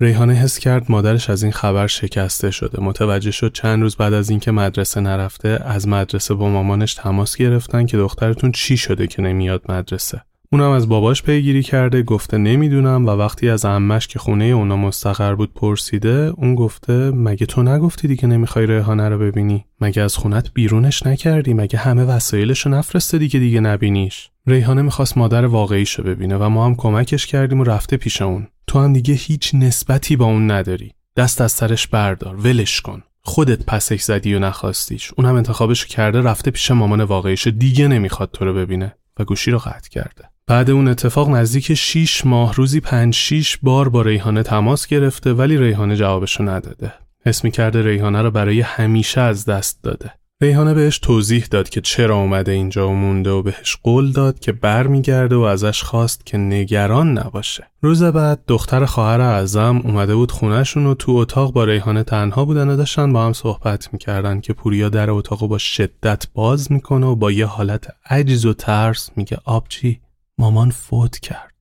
ریحانه 0.00 0.34
حس 0.34 0.58
کرد 0.58 0.90
مادرش 0.90 1.30
از 1.30 1.42
این 1.42 1.52
خبر 1.52 1.86
شکسته 1.86 2.50
شده. 2.50 2.82
متوجه 2.82 3.30
شد 3.30 3.52
چند 3.52 3.82
روز 3.82 3.96
بعد 3.96 4.12
از 4.12 4.30
اینکه 4.30 4.50
مدرسه 4.50 5.00
نرفته 5.00 5.60
از 5.64 5.88
مدرسه 5.88 6.34
با 6.34 6.48
مامانش 6.48 6.94
تماس 6.94 7.36
گرفتن 7.36 7.86
که 7.86 7.96
دخترتون 7.96 8.52
چی 8.52 8.76
شده 8.76 9.06
که 9.06 9.22
نمیاد 9.22 9.72
مدرسه. 9.72 10.22
اونم 10.54 10.70
از 10.70 10.88
باباش 10.88 11.22
پیگیری 11.22 11.62
کرده 11.62 12.02
گفته 12.02 12.38
نمی‌دونم 12.38 13.06
و 13.06 13.10
وقتی 13.10 13.48
از 13.48 13.64
عمش 13.64 14.06
که 14.06 14.18
خونه 14.18 14.44
اونا 14.44 14.76
مستقر 14.76 15.34
بود 15.34 15.54
پرسیده 15.54 16.32
اون 16.36 16.54
گفته 16.54 17.10
مگه 17.10 17.46
تو 17.46 17.62
نگفتی 17.62 18.08
دیگه 18.08 18.26
نمی‌خوای 18.26 18.66
ریحانه 18.66 19.08
رو 19.08 19.18
ببینی؟ 19.18 19.64
مگه 19.80 20.02
از 20.02 20.16
خونت 20.16 20.50
بیرونش 20.54 21.06
نکردی؟ 21.06 21.54
مگه 21.54 21.78
همه 21.78 22.04
وسایلشو 22.04 22.70
نفرسته 22.70 23.28
که 23.28 23.38
دیگه 23.38 23.60
نبینیش؟ 23.60 24.30
ریحانه 24.46 24.82
می‌خواست 24.82 25.18
مادر 25.18 25.46
واقعیشو 25.46 26.02
ببینه 26.02 26.36
و 26.36 26.48
ما 26.48 26.66
هم 26.66 26.74
کمکش 26.74 27.26
کردیم 27.26 27.60
و 27.60 27.64
رفته 27.64 27.96
پیش 27.96 28.22
اون. 28.22 28.46
تو 28.66 28.78
هم 28.78 28.92
دیگه 28.92 29.14
هیچ 29.14 29.54
نسبتی 29.54 30.16
با 30.16 30.24
اون 30.24 30.50
نداری. 30.50 30.92
دست 31.16 31.40
از 31.40 31.52
سرش 31.52 31.86
بردار 31.86 32.36
ولش 32.36 32.80
کن. 32.80 33.02
خودت 33.22 33.64
پسش 33.66 34.02
زدی 34.02 34.34
و 34.34 34.38
نخواستیش. 34.38 35.12
اون 35.16 35.26
هم 35.26 35.34
انتخابش 35.34 35.86
کرده 35.86 36.20
رفته 36.20 36.50
پیش 36.50 36.70
مامان 36.70 37.00
واقعیش 37.00 37.46
دیگه 37.46 37.88
نمی‌خواد 37.88 38.30
تو 38.32 38.44
رو 38.44 38.54
ببینه. 38.54 38.94
و 39.18 39.24
گوشی 39.24 39.50
رو 39.50 39.58
قطع 39.58 39.88
کرده 39.90 40.28
بعد 40.46 40.70
اون 40.70 40.88
اتفاق 40.88 41.30
نزدیک 41.30 41.74
6 41.74 42.26
ماه 42.26 42.54
روزی 42.54 42.80
5 42.80 43.14
6 43.14 43.58
بار 43.62 43.88
با 43.88 44.02
ریحانه 44.02 44.42
تماس 44.42 44.86
گرفته 44.86 45.32
ولی 45.32 45.58
ریحانه 45.58 45.96
جوابشو 45.96 46.42
نداده. 46.42 46.94
اسمی 47.26 47.50
کرده 47.50 47.82
ریحانه 47.82 48.22
رو 48.22 48.30
برای 48.30 48.60
همیشه 48.60 49.20
از 49.20 49.44
دست 49.44 49.82
داده. 49.82 50.12
ریحانه 50.44 50.74
بهش 50.74 50.98
توضیح 50.98 51.46
داد 51.50 51.68
که 51.68 51.80
چرا 51.80 52.16
اومده 52.16 52.52
اینجا 52.52 52.88
و 52.88 52.92
مونده 52.92 53.30
و 53.30 53.42
بهش 53.42 53.76
قول 53.82 54.12
داد 54.12 54.38
که 54.38 54.52
برمیگرده 54.52 55.36
و 55.36 55.40
ازش 55.40 55.82
خواست 55.82 56.26
که 56.26 56.38
نگران 56.38 57.18
نباشه. 57.18 57.70
روز 57.82 58.02
بعد 58.02 58.40
دختر 58.48 58.84
خواهر 58.84 59.20
اعظم 59.20 59.80
اومده 59.84 60.14
بود 60.14 60.32
خونهشون 60.32 60.86
و 60.86 60.94
تو 60.94 61.12
اتاق 61.12 61.52
با 61.52 61.64
ریحانه 61.64 62.02
تنها 62.02 62.44
بودن 62.44 62.68
و 62.68 62.76
داشتن 62.76 63.12
با 63.12 63.26
هم 63.26 63.32
صحبت 63.32 63.92
می‌کردن 63.92 64.40
که 64.40 64.52
پوریا 64.52 64.88
در 64.88 65.10
اتاق 65.10 65.46
با 65.46 65.58
شدت 65.58 66.26
باز 66.34 66.72
می‌کنه 66.72 67.06
و 67.06 67.16
با 67.16 67.32
یه 67.32 67.46
حالت 67.46 67.86
عجز 68.10 68.46
و 68.46 68.54
ترس 68.54 69.10
میگه 69.16 69.38
آبچی 69.44 70.00
مامان 70.38 70.70
فوت 70.70 71.18
کرد 71.18 71.53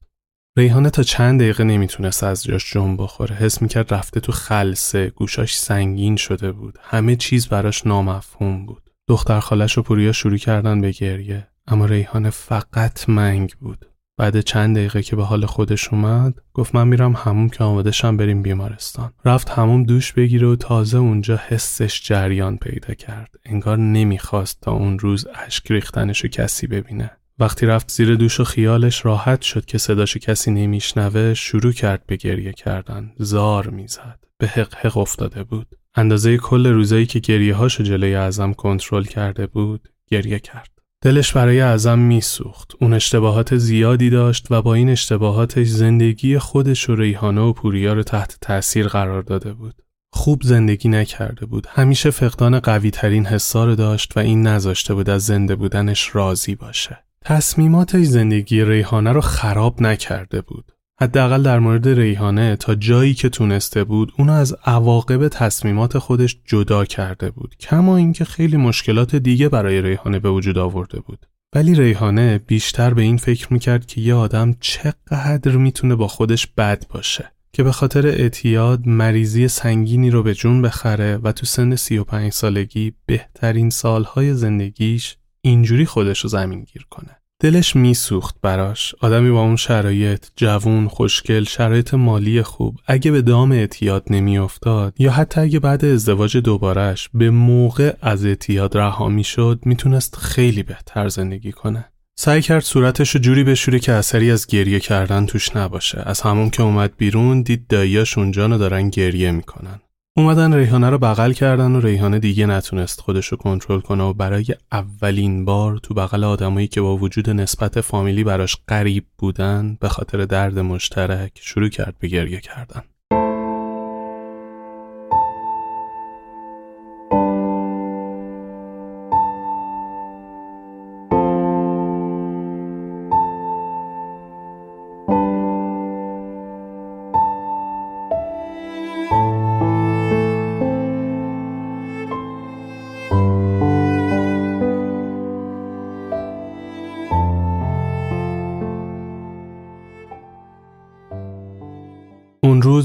ریحانه 0.57 0.89
تا 0.89 1.03
چند 1.03 1.39
دقیقه 1.39 1.63
نمی‌تونست 1.63 2.23
از 2.23 2.43
جاش 2.43 2.73
جنب 2.73 3.01
بخوره. 3.01 3.35
حس 3.35 3.61
می‌کرد 3.61 3.93
رفته 3.93 4.19
تو 4.19 4.31
خلصه 4.31 5.09
گوشاش 5.09 5.57
سنگین 5.57 6.15
شده 6.15 6.51
بود. 6.51 6.77
همه 6.81 7.15
چیز 7.15 7.47
براش 7.47 7.87
نامفهوم 7.87 8.65
بود. 8.65 8.89
دختر 9.07 9.39
خالش 9.39 9.77
و 9.77 9.81
پوریا 9.81 10.11
شروع 10.11 10.37
کردن 10.37 10.81
به 10.81 10.91
گریه. 10.91 11.47
اما 11.67 11.85
ریحانه 11.85 12.29
فقط 12.29 13.09
منگ 13.09 13.53
بود. 13.59 13.85
بعد 14.17 14.41
چند 14.41 14.75
دقیقه 14.75 15.03
که 15.03 15.15
به 15.15 15.23
حال 15.23 15.45
خودش 15.45 15.87
اومد 15.87 16.33
گفت 16.53 16.75
من 16.75 16.87
میرم 16.87 17.13
هموم 17.13 17.49
که 17.49 17.63
آمادشم 17.63 18.17
بریم 18.17 18.41
بیمارستان. 18.41 19.13
رفت 19.25 19.49
هموم 19.49 19.83
دوش 19.83 20.13
بگیره 20.13 20.47
و 20.47 20.55
تازه 20.55 20.97
اونجا 20.97 21.39
حسش 21.47 22.01
جریان 22.03 22.57
پیدا 22.57 22.93
کرد. 22.93 23.35
انگار 23.45 23.77
نمی‌خواست 23.77 24.61
تا 24.61 24.71
اون 24.71 24.99
روز 24.99 25.27
اشک 25.45 25.71
ریختنشو 25.71 26.27
کسی 26.27 26.67
ببینه. 26.67 27.11
وقتی 27.39 27.65
رفت 27.65 27.91
زیر 27.91 28.15
دوش 28.15 28.39
و 28.39 28.43
خیالش 28.43 29.05
راحت 29.05 29.41
شد 29.41 29.65
که 29.65 29.77
صداشو 29.77 30.19
کسی 30.19 30.51
نمیشنوه 30.51 31.33
شروع 31.33 31.71
کرد 31.71 32.05
به 32.07 32.15
گریه 32.15 32.53
کردن. 32.53 33.11
زار 33.17 33.69
می‌زد. 33.69 34.19
به 34.37 34.47
حق 34.47 34.75
حق 34.75 34.97
افتاده 34.97 35.43
بود. 35.43 35.67
اندازه 35.95 36.37
کل 36.37 36.67
روزایی 36.67 37.05
که 37.05 37.19
گریه 37.19 37.55
هاشو 37.55 37.83
جلوی 37.83 38.15
اعظم 38.15 38.53
کنترل 38.53 39.03
کرده 39.03 39.47
بود 39.47 39.89
گریه 40.07 40.39
کرد. 40.39 40.69
دلش 41.01 41.33
برای 41.33 41.61
اعظم 41.61 41.99
میسوخت. 41.99 42.71
اون 42.81 42.93
اشتباهات 42.93 43.57
زیادی 43.57 44.09
داشت 44.09 44.47
و 44.49 44.61
با 44.61 44.73
این 44.73 44.89
اشتباهاتش 44.89 45.67
زندگی 45.67 46.37
خودش 46.37 46.89
و 46.89 46.95
ریحانه 46.95 47.41
و 47.41 47.53
پوریا 47.53 47.93
رو 47.93 48.03
تحت 48.03 48.37
تأثیر 48.41 48.87
قرار 48.87 49.21
داده 49.21 49.53
بود. 49.53 49.75
خوب 50.13 50.41
زندگی 50.43 50.89
نکرده 50.89 51.45
بود. 51.45 51.67
همیشه 51.69 52.09
فقدان 52.09 52.59
قوی 52.59 52.91
ترین 52.91 53.25
حسار 53.25 53.75
داشت 53.75 54.17
و 54.17 54.19
این 54.19 54.47
نذاشته 54.47 54.93
بود 54.93 55.09
از 55.09 55.25
زنده 55.25 55.55
بودنش 55.55 56.15
راضی 56.15 56.55
باشه. 56.55 57.03
تصمیماتش 57.25 58.05
زندگی 58.05 58.65
ریحانه 58.65 59.11
رو 59.11 59.21
خراب 59.21 59.81
نکرده 59.81 60.41
بود. 60.41 60.71
حداقل 61.01 61.43
در 61.43 61.59
مورد 61.59 61.87
ریحانه 61.87 62.55
تا 62.55 62.75
جایی 62.75 63.13
که 63.13 63.29
تونسته 63.29 63.83
بود 63.83 64.13
اونو 64.17 64.33
از 64.33 64.55
عواقب 64.65 65.27
تصمیمات 65.27 65.97
خودش 65.97 66.37
جدا 66.45 66.85
کرده 66.85 67.31
بود 67.31 67.55
کما 67.59 67.97
اینکه 67.97 68.25
خیلی 68.25 68.57
مشکلات 68.57 69.15
دیگه 69.15 69.49
برای 69.49 69.81
ریحانه 69.81 70.19
به 70.19 70.29
وجود 70.29 70.57
آورده 70.57 70.99
بود 70.99 71.25
ولی 71.55 71.75
ریحانه 71.75 72.37
بیشتر 72.37 72.93
به 72.93 73.01
این 73.01 73.17
فکر 73.17 73.53
می‌کرد 73.53 73.85
که 73.85 74.01
یه 74.01 74.13
آدم 74.13 74.53
چقدر 74.59 75.57
می‌تونه 75.57 75.95
با 75.95 76.07
خودش 76.07 76.47
بد 76.47 76.87
باشه 76.87 77.31
که 77.53 77.63
به 77.63 77.71
خاطر 77.71 78.07
اعتیاد 78.07 78.87
مریضی 78.87 79.47
سنگینی 79.47 80.09
رو 80.09 80.23
به 80.23 80.33
جون 80.33 80.61
بخره 80.61 81.17
و 81.17 81.31
تو 81.31 81.45
سن 81.45 81.75
35 81.75 82.31
سالگی 82.31 82.93
بهترین 83.05 83.69
سالهای 83.69 84.33
زندگیش 84.33 85.17
اینجوری 85.45 85.85
خودش 85.85 86.19
رو 86.19 86.29
زمین 86.29 86.63
گیر 86.63 86.85
کنه. 86.89 87.17
دلش 87.39 87.75
میسوخت 87.75 88.35
براش. 88.41 88.95
آدمی 89.01 89.31
با 89.31 89.41
اون 89.41 89.55
شرایط 89.55 90.25
جوون 90.35 90.87
خوشگل 90.87 91.43
شرایط 91.43 91.93
مالی 91.93 92.43
خوب. 92.43 92.79
اگه 92.87 93.11
به 93.11 93.21
دام 93.21 93.51
اعتیاد 93.51 94.03
نمیافتاد 94.09 94.93
یا 94.99 95.11
حتی 95.11 95.41
اگه 95.41 95.59
بعد 95.59 95.85
ازدواج 95.85 96.37
دوبارش 96.37 97.09
به 97.13 97.29
موقع 97.29 97.93
از 98.01 98.25
اعتیاد 98.25 98.77
رها 98.77 99.09
می‌شد 99.09 99.59
می‌تونست 99.65 100.15
خیلی 100.15 100.63
بهتر 100.63 101.07
زندگی 101.07 101.51
کنه. 101.51 101.85
سعی 102.15 102.41
کرد 102.41 102.63
صورتش 102.63 103.09
رو 103.09 103.21
جوری 103.21 103.43
بشوره 103.43 103.79
که 103.79 103.91
اثری 103.91 104.31
از 104.31 104.47
گریه 104.47 104.79
کردن 104.79 105.25
توش 105.25 105.55
نباشه. 105.55 106.01
از 106.05 106.21
همون 106.21 106.49
که 106.49 106.63
اومد 106.63 106.93
بیرون 106.97 107.41
دید 107.41 107.67
داییاش 107.67 108.17
اونجا 108.17 108.45
رو 108.45 108.57
دارن 108.57 108.89
گریه 108.89 109.31
می‌کنن. 109.31 109.79
اومدن 110.17 110.53
ریحانه 110.53 110.89
رو 110.89 110.97
بغل 110.97 111.31
کردن 111.31 111.71
و 111.75 111.79
ریحانه 111.79 112.19
دیگه 112.19 112.45
نتونست 112.45 113.01
خودش 113.01 113.27
رو 113.27 113.37
کنترل 113.37 113.79
کنه 113.79 114.03
و 114.03 114.13
برای 114.13 114.45
اولین 114.71 115.45
بار 115.45 115.77
تو 115.77 115.93
بغل 115.93 116.23
آدمایی 116.23 116.67
که 116.67 116.81
با 116.81 116.97
وجود 116.97 117.29
نسبت 117.29 117.81
فامیلی 117.81 118.23
براش 118.23 118.57
غریب 118.67 119.05
بودن 119.17 119.77
به 119.79 119.89
خاطر 119.89 120.25
درد 120.25 120.59
مشترک 120.59 121.31
شروع 121.35 121.69
کرد 121.69 121.95
به 121.99 122.07
گریه 122.07 122.39
کردن. 122.39 122.83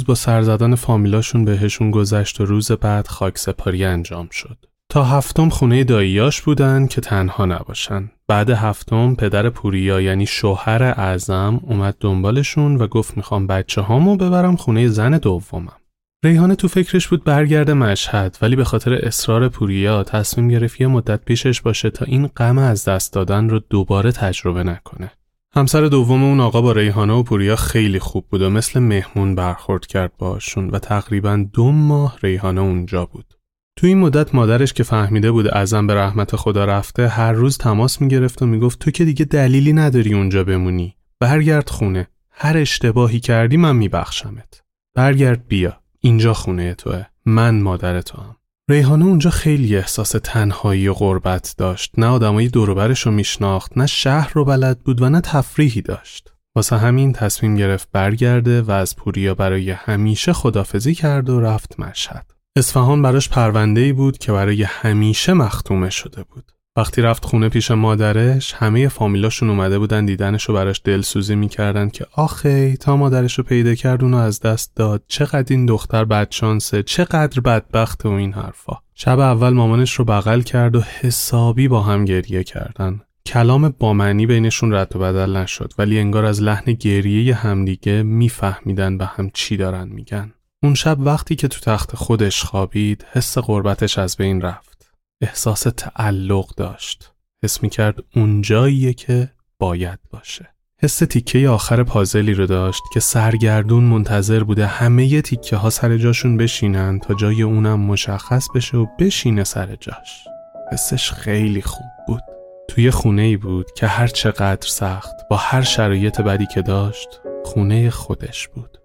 با 0.08 0.14
سرزدن 0.14 0.74
فامیلاشون 0.74 1.44
بهشون 1.44 1.90
گذشت 1.90 2.40
و 2.40 2.44
روز 2.44 2.72
بعد 2.72 3.06
خاک 3.06 3.38
سپاری 3.38 3.84
انجام 3.84 4.28
شد. 4.30 4.56
تا 4.88 5.04
هفتم 5.04 5.48
خونه 5.48 5.84
داییاش 5.84 6.42
بودن 6.42 6.86
که 6.86 7.00
تنها 7.00 7.46
نباشن. 7.46 8.10
بعد 8.28 8.50
هفتم 8.50 9.14
پدر 9.14 9.50
پوریا 9.50 10.00
یعنی 10.00 10.26
شوهر 10.26 10.82
اعظم 10.82 11.60
اومد 11.62 11.96
دنبالشون 12.00 12.76
و 12.76 12.86
گفت 12.86 13.16
می‌خوام 13.16 13.46
بچه 13.46 13.80
هامو 13.80 14.16
ببرم 14.16 14.56
خونه 14.56 14.88
زن 14.88 15.18
دومم. 15.18 15.72
ریحانه 16.24 16.54
تو 16.54 16.68
فکرش 16.68 17.08
بود 17.08 17.24
برگرده 17.24 17.74
مشهد 17.74 18.38
ولی 18.42 18.56
به 18.56 18.64
خاطر 18.64 18.94
اصرار 18.94 19.48
پوریا 19.48 20.02
تصمیم 20.02 20.48
گرفت 20.48 20.80
یه 20.80 20.86
مدت 20.86 21.24
پیشش 21.24 21.60
باشه 21.60 21.90
تا 21.90 22.04
این 22.04 22.26
غم 22.26 22.58
از 22.58 22.84
دست 22.84 23.12
دادن 23.12 23.48
رو 23.48 23.58
دوباره 23.58 24.12
تجربه 24.12 24.62
نکنه. 24.64 25.10
همسر 25.54 25.86
دوم 25.86 26.24
اون 26.24 26.40
آقا 26.40 26.60
با 26.60 26.72
ریحانه 26.72 27.12
و 27.12 27.22
پوریا 27.22 27.56
خیلی 27.56 27.98
خوب 27.98 28.26
بود 28.30 28.42
و 28.42 28.50
مثل 28.50 28.80
مهمون 28.80 29.34
برخورد 29.34 29.86
کرد 29.86 30.16
باشون 30.18 30.70
و 30.70 30.78
تقریبا 30.78 31.46
دو 31.52 31.72
ماه 31.72 32.18
ریحانه 32.22 32.60
اونجا 32.60 33.06
بود. 33.06 33.34
تو 33.76 33.86
این 33.86 33.98
مدت 33.98 34.34
مادرش 34.34 34.72
که 34.72 34.82
فهمیده 34.82 35.30
بود 35.30 35.48
ازم 35.48 35.86
به 35.86 35.94
رحمت 35.94 36.36
خدا 36.36 36.64
رفته 36.64 37.08
هر 37.08 37.32
روز 37.32 37.58
تماس 37.58 38.00
می‌گرفت 38.00 38.42
و 38.42 38.46
می‌گفت 38.46 38.78
تو 38.78 38.90
که 38.90 39.04
دیگه 39.04 39.24
دلیلی 39.24 39.72
نداری 39.72 40.14
اونجا 40.14 40.44
بمونی. 40.44 40.96
برگرد 41.20 41.68
خونه. 41.70 42.08
هر 42.30 42.56
اشتباهی 42.56 43.20
کردی 43.20 43.56
من 43.56 43.76
میبخشمت. 43.76 44.62
برگرد 44.94 45.48
بیا. 45.48 45.80
اینجا 46.00 46.34
خونه 46.34 46.74
توه. 46.74 47.04
من 47.26 47.60
مادر 47.60 48.00
تو 48.00 48.22
هم. 48.22 48.36
ریحانه 48.70 49.04
اونجا 49.04 49.30
خیلی 49.30 49.76
احساس 49.76 50.10
تنهایی 50.10 50.88
و 50.88 50.94
غربت 50.94 51.54
داشت. 51.58 51.92
نه 51.98 52.06
آدمای 52.06 52.48
دوروبرش 52.48 53.00
رو 53.00 53.12
میشناخت 53.12 53.78
نه 53.78 53.86
شهر 53.86 54.32
رو 54.34 54.44
بلد 54.44 54.78
بود 54.78 55.02
و 55.02 55.08
نه 55.08 55.20
تفریحی 55.20 55.82
داشت. 55.82 56.32
واسه 56.56 56.76
همین 56.76 57.12
تصمیم 57.12 57.56
گرفت 57.56 57.88
برگرده 57.92 58.62
و 58.62 58.70
از 58.70 58.96
پوریا 58.96 59.34
برای 59.34 59.70
همیشه 59.70 60.32
خدافزی 60.32 60.94
کرد 60.94 61.30
و 61.30 61.40
رفت 61.40 61.80
مشهد. 61.80 62.34
اصفهان 62.56 63.02
براش 63.02 63.28
پرونده 63.28 63.92
بود 63.92 64.18
که 64.18 64.32
برای 64.32 64.62
همیشه 64.62 65.32
مختومه 65.32 65.90
شده 65.90 66.22
بود. 66.22 66.52
وقتی 66.78 67.02
رفت 67.02 67.24
خونه 67.24 67.48
پیش 67.48 67.70
مادرش 67.70 68.54
همه 68.54 68.88
فامیلاشون 68.88 69.50
اومده 69.50 69.78
بودن 69.78 70.04
دیدنش 70.04 70.50
و 70.50 70.52
براش 70.52 70.80
دلسوزی 70.84 71.34
می‌کردن 71.34 71.88
که 71.88 72.06
آخی 72.12 72.76
تا 72.76 72.96
مادرش 72.96 73.38
رو 73.38 73.44
پیدا 73.44 73.74
کرد 73.74 74.02
اونو 74.02 74.16
از 74.16 74.40
دست 74.40 74.76
داد. 74.76 75.02
چقدر 75.08 75.46
این 75.50 75.66
دختر 75.66 76.04
بدشانسه 76.04 76.82
چقدر 76.82 77.40
بدبخت 77.40 78.06
و 78.06 78.08
این 78.08 78.32
حرفا. 78.32 78.72
شب 78.94 79.18
اول 79.18 79.52
مامانش 79.52 79.94
رو 79.94 80.04
بغل 80.04 80.40
کرد 80.40 80.76
و 80.76 80.80
حسابی 80.80 81.68
با 81.68 81.82
هم 81.82 82.04
گریه 82.04 82.44
کردن. 82.44 83.00
کلام 83.26 83.68
با 83.78 83.92
معنی 83.92 84.26
بینشون 84.26 84.74
رد 84.74 84.96
و 84.96 84.98
بدل 84.98 85.36
نشد 85.36 85.72
ولی 85.78 85.98
انگار 85.98 86.24
از 86.24 86.42
لحن 86.42 86.72
گریه 86.72 87.34
همدیگه 87.34 88.02
میفهمیدن 88.02 88.98
به 88.98 89.06
هم 89.06 89.30
چی 89.34 89.56
دارن 89.56 89.88
میگن. 89.88 90.32
اون 90.62 90.74
شب 90.74 90.96
وقتی 91.00 91.36
که 91.36 91.48
تو 91.48 91.60
تخت 91.60 91.96
خودش 91.96 92.42
خوابید 92.42 93.04
حس 93.12 93.38
قربتش 93.38 93.98
از 93.98 94.16
بین 94.16 94.40
رفت. 94.40 94.77
احساس 95.20 95.62
تعلق 95.76 96.54
داشت. 96.54 97.12
حس 97.42 97.62
می 97.62 97.68
کرد 97.68 97.98
اونجاییه 98.16 98.94
که 98.94 99.30
باید 99.58 99.98
باشه. 100.10 100.48
حس 100.82 100.98
تیکه 100.98 101.48
آخر 101.48 101.82
پازلی 101.82 102.34
رو 102.34 102.46
داشت 102.46 102.82
که 102.92 103.00
سرگردون 103.00 103.84
منتظر 103.84 104.42
بوده 104.42 104.66
همه 104.66 105.22
تیکه 105.22 105.56
ها 105.56 105.70
سر 105.70 105.96
جاشون 105.96 106.36
بشینن 106.36 106.98
تا 106.98 107.14
جای 107.14 107.42
اونم 107.42 107.80
مشخص 107.80 108.48
بشه 108.54 108.76
و 108.76 108.86
بشینه 108.98 109.44
سر 109.44 109.76
جاش. 109.76 110.24
حسش 110.72 111.12
خیلی 111.12 111.62
خوب 111.62 111.90
بود. 112.06 112.22
توی 112.68 112.90
خونه 112.90 113.22
ای 113.22 113.36
بود 113.36 113.72
که 113.72 113.86
هر 113.86 114.06
چقدر 114.06 114.66
سخت 114.68 115.14
با 115.30 115.36
هر 115.36 115.62
شرایط 115.62 116.20
بدی 116.20 116.46
که 116.46 116.62
داشت 116.62 117.20
خونه 117.44 117.90
خودش 117.90 118.48
بود. 118.48 118.78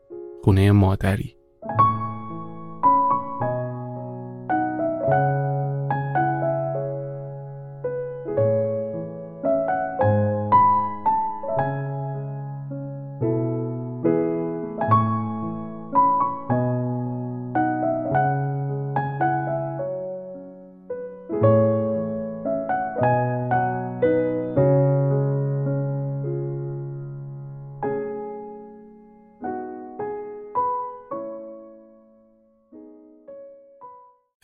خونه 0.43 0.71
مادری. 0.71 1.35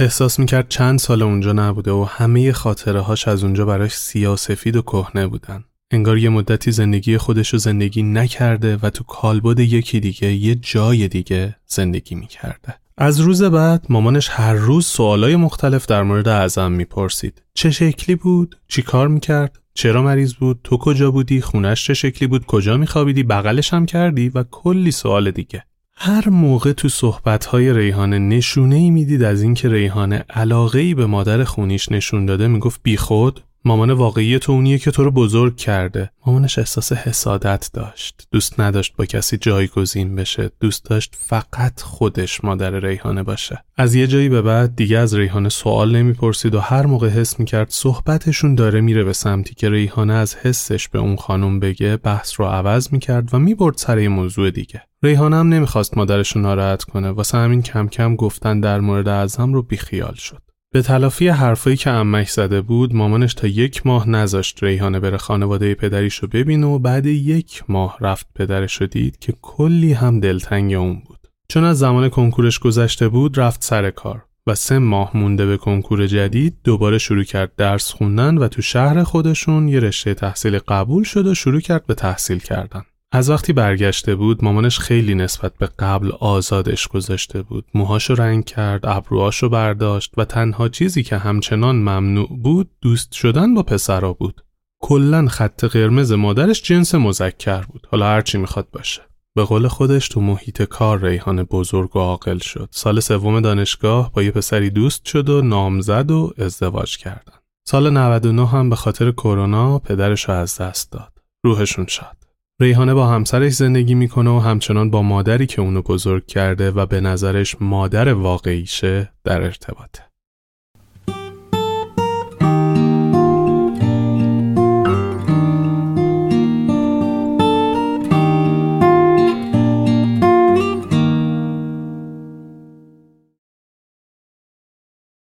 احساس 0.02 0.40
می‌کرد 0.40 0.70
چند 0.70 1.00
سال 1.00 1.22
اونجا 1.22 1.54
نبوده 1.54 1.92
و 1.92 2.04
همه 2.04 2.52
خاطره 2.52 3.00
هاش 3.00 3.28
از 3.28 3.44
اونجا 3.44 3.66
براش 3.66 3.94
سیاسفید 3.94 4.76
و 4.76 4.82
کهنه 4.82 5.28
بودن. 5.28 5.64
انگار 5.92 6.18
یه 6.18 6.30
مدتی 6.30 6.72
زندگی 6.72 7.18
خودش 7.18 7.50
رو 7.50 7.60
زندگی 7.60 8.04
نکرده 8.04 8.78
و 8.82 8.90
تو 8.90 9.04
کالبد 9.04 9.60
یکی 9.60 10.00
دیگه 10.00 10.34
یه 10.34 10.56
جای 10.56 11.08
دیگه 11.08 11.56
زندگی 11.66 12.16
می‌کرده. 12.16 12.76
از 12.98 13.20
روز 13.20 13.44
بعد 13.44 13.86
مامانش 13.90 14.30
هر 14.32 14.54
روز 14.54 14.86
سوالای 14.86 15.36
مختلف 15.36 15.86
در 15.86 16.04
مورد 16.04 16.28
اعظم 16.28 16.72
می‌پرسید. 16.72 17.42
چه 17.54 17.72
شکلی 17.72 18.16
بود؟ 18.16 18.58
چی 18.68 18.82
کار 18.82 19.08
می‌کرد؟ 19.08 19.60
چرا 19.74 20.02
مریض 20.02 20.34
بود؟ 20.34 20.60
تو 20.64 20.78
کجا 20.78 21.12
بودی؟ 21.12 21.42
خونش 21.42 21.86
چه 21.86 21.94
شکلی 21.94 22.28
بود؟ 22.28 22.46
کجا 22.46 22.78
میخوابیدی؟ 22.78 23.24
بغلش 23.24 23.74
هم 23.74 23.86
کردی؟ 23.86 24.30
و 24.30 24.44
کلی 24.52 24.92
سوال 24.92 25.32
دیگه. 25.32 25.64
هر 26.02 26.30
موقع 26.30 26.74
تو 26.74 26.90
صحبتهای 26.90 27.74
ریحانه 27.74 28.20
نشونه 28.20 28.76
ای 28.76 28.90
می‌دید 28.90 29.24
از 29.24 29.42
اینکه 29.42 29.70
ریحانه 29.70 30.26
علاقه 30.30 30.80
ای 30.80 30.94
به 30.94 31.06
مادر 31.06 31.44
خونیش 31.44 31.92
نشون 31.92 32.26
داده 32.26 32.48
می‌گفت 32.48 32.80
بیخود 32.84 33.44
مامان 33.66 33.92
واقعی 33.92 34.40
تو 34.40 34.52
اونیه 34.52 34.78
که 34.78 34.92
تو 34.92 35.04
رو 35.04 35.12
بزرگ 35.12 35.58
کرده. 35.58 36.12
مامانش 36.26 36.60
احساس 36.60 36.94
حسادت 36.94 37.70
داشت. 37.74 38.28
دوست 38.32 38.60
نداشت 38.60 38.94
با 38.98 39.06
کسی 39.06 39.38
جایگزین 39.38 40.16
بشه. 40.16 40.52
دوست 40.60 40.86
داشت 40.86 41.16
فقط 41.20 41.82
خودش 41.82 42.44
مادر 42.44 42.80
ریحانه 42.80 43.24
باشه. 43.24 43.64
از 43.78 43.96
یه 43.96 44.08
جایی 44.08 44.30
به 44.30 44.42
بعد 44.42 44.76
دیگه 44.76 44.98
از 44.98 45.16
ریحانه 45.16 45.50
سوال 45.50 45.96
نمی‌پرسید 45.96 46.56
و 46.56 46.60
هر 46.60 46.86
موقع 46.86 47.10
حس 47.10 47.40
می‌کرد 47.40 47.70
صحبتشون 47.70 48.56
داره 48.56 48.82
میره 48.82 49.04
به 49.04 49.14
سمتی 49.14 49.56
که 49.56 49.70
ریحانه 49.70 50.14
از 50.14 50.36
حسش 50.36 50.90
به 50.90 51.00
اون 51.00 51.16
خانم 51.16 51.60
بگه 51.60 51.98
بحث 51.98 52.40
رو 52.40 52.46
عوض 52.46 52.94
می‌کرد 52.94 53.34
و 53.34 53.40
می‌برد 53.40 53.78
سر 53.78 54.00
یه 54.00 54.10
موضوع 54.10 54.52
دیگه. 54.52 54.82
ریحانه 55.04 55.36
هم 55.36 55.50
نمی‌خواست 55.50 55.98
مادرش 55.98 56.32
رو 56.32 56.42
ناراحت 56.42 56.84
کنه. 56.84 57.10
واسه 57.10 57.38
همین 57.38 57.62
کم 57.62 57.88
کم 57.88 58.16
گفتن 58.16 58.60
در 58.60 58.80
مورد 58.80 59.08
اعظم 59.08 59.54
رو 59.54 59.62
بیخیال 59.62 60.14
شد. 60.14 60.42
به 60.72 60.82
تلافی 60.82 61.28
حرفایی 61.28 61.78
که 61.78 61.90
امش 61.90 62.32
زده 62.32 62.62
بود 62.62 62.96
مامانش 62.96 63.34
تا 63.34 63.48
یک 63.48 63.88
ماه 63.88 64.10
نذاشت 64.10 64.64
ریحانه 64.64 65.00
بره 65.00 65.18
خانواده 65.18 65.76
پدریش 65.76 66.16
رو 66.16 66.28
ببینه 66.28 66.68
و 66.68 66.80
بعد 66.80 67.06
یک 67.06 67.64
ماه 67.68 67.98
رفت 68.02 68.28
پدرش 68.36 68.82
رو 68.82 68.88
دید 68.88 69.20
که 69.20 69.34
کلی 69.42 69.94
هم 69.94 70.20
دلتنگ 70.20 70.74
اون 70.74 71.02
بود. 71.08 71.20
چون 71.50 71.64
از 71.64 71.80
زمان 71.80 72.10
کنکورش 72.10 72.60
گذشته 72.60 73.08
بود 73.10 73.40
رفت 73.40 73.64
سر 73.64 73.92
کار 73.92 74.26
و 74.48 74.56
سه 74.56 74.80
ماه 74.80 75.18
مونده 75.18 75.46
به 75.46 75.58
کنکور 75.58 76.08
جدید 76.08 76.58
دوباره 76.64 76.98
شروع 76.98 77.24
کرد 77.24 77.56
درس 77.56 77.92
خوندن 77.92 78.38
و 78.38 78.48
تو 78.48 78.62
شهر 78.62 79.04
خودشون 79.04 79.68
یه 79.68 79.80
رشته 79.80 80.14
تحصیل 80.14 80.60
قبول 80.60 81.04
شد 81.04 81.28
و 81.28 81.36
شروع 81.36 81.60
کرد 81.60 81.86
به 81.86 81.94
تحصیل 81.94 82.40
کردن. 82.40 82.84
از 83.12 83.30
وقتی 83.30 83.54
برگشته 83.54 84.16
بود 84.16 84.44
مامانش 84.44 84.80
خیلی 84.80 85.16
نسبت 85.16 85.54
به 85.58 85.70
قبل 85.80 86.12
آزادش 86.20 86.88
گذاشته 86.88 87.42
بود. 87.42 87.66
موهاشو 87.74 88.16
رنگ 88.16 88.46
کرد 88.46 88.86
ابروهاشو 88.86 89.50
برداشت 89.50 90.14
و 90.18 90.26
تنها 90.26 90.70
چیزی 90.70 91.04
که 91.04 91.18
همچنان 91.18 91.76
ممنوع 91.76 92.28
بود 92.44 92.70
دوست 92.82 93.12
شدن 93.12 93.54
با 93.54 93.64
پسرا 93.64 94.14
بود. 94.14 94.42
کلا 94.82 95.28
خط 95.28 95.66
قرمز 95.66 96.12
مادرش 96.12 96.62
جنس 96.62 96.96
مذکر 96.96 97.62
بود. 97.62 97.88
حالا 97.92 98.06
هرچی 98.06 98.38
می‌خواد 98.38 98.68
باشه. 98.72 99.02
به 99.36 99.44
قول 99.44 99.68
خودش 99.68 100.10
تو 100.10 100.22
محیط 100.22 100.62
کار 100.62 101.06
ریحان 101.06 101.44
بزرگ 101.44 101.96
و 101.96 102.00
عاقل 102.00 102.38
شد. 102.38 102.70
سال 102.72 103.00
سوم 103.00 103.42
دانشگاه 103.42 104.12
با 104.12 104.24
یه 104.24 104.32
پسری 104.32 104.70
دوست 104.70 105.06
شد 105.06 105.30
و 105.30 105.42
نامزد 105.42 106.12
و 106.12 106.34
ازدواج 106.38 106.98
کردن. 106.98 107.34
سال 107.68 107.90
99 107.90 108.48
هم 108.48 108.70
به 108.70 108.76
خاطر 108.76 109.12
کرونا 109.12 109.80
پدرش 109.80 110.30
از 110.30 110.58
دست 110.58 110.92
داد. 110.92 111.14
روحشون 111.44 111.86
شد 111.86 112.19
ریحانه 112.62 112.94
با 112.94 113.08
همسرش 113.08 113.54
زندگی 113.54 113.96
می‌کنه 113.96 114.30
و 114.30 114.40
همچنان 114.40 114.90
با 114.90 115.02
مادری 115.02 115.46
که 115.46 115.62
اونو 115.62 115.82
بزرگ 115.82 116.26
کرده 116.26 116.72
و 116.72 116.86
به 116.86 117.02
نظرش 117.02 117.56
مادر 117.62 118.14
واقعیشه 118.14 119.12
در 119.24 119.42
ارتباطه. 119.42 120.09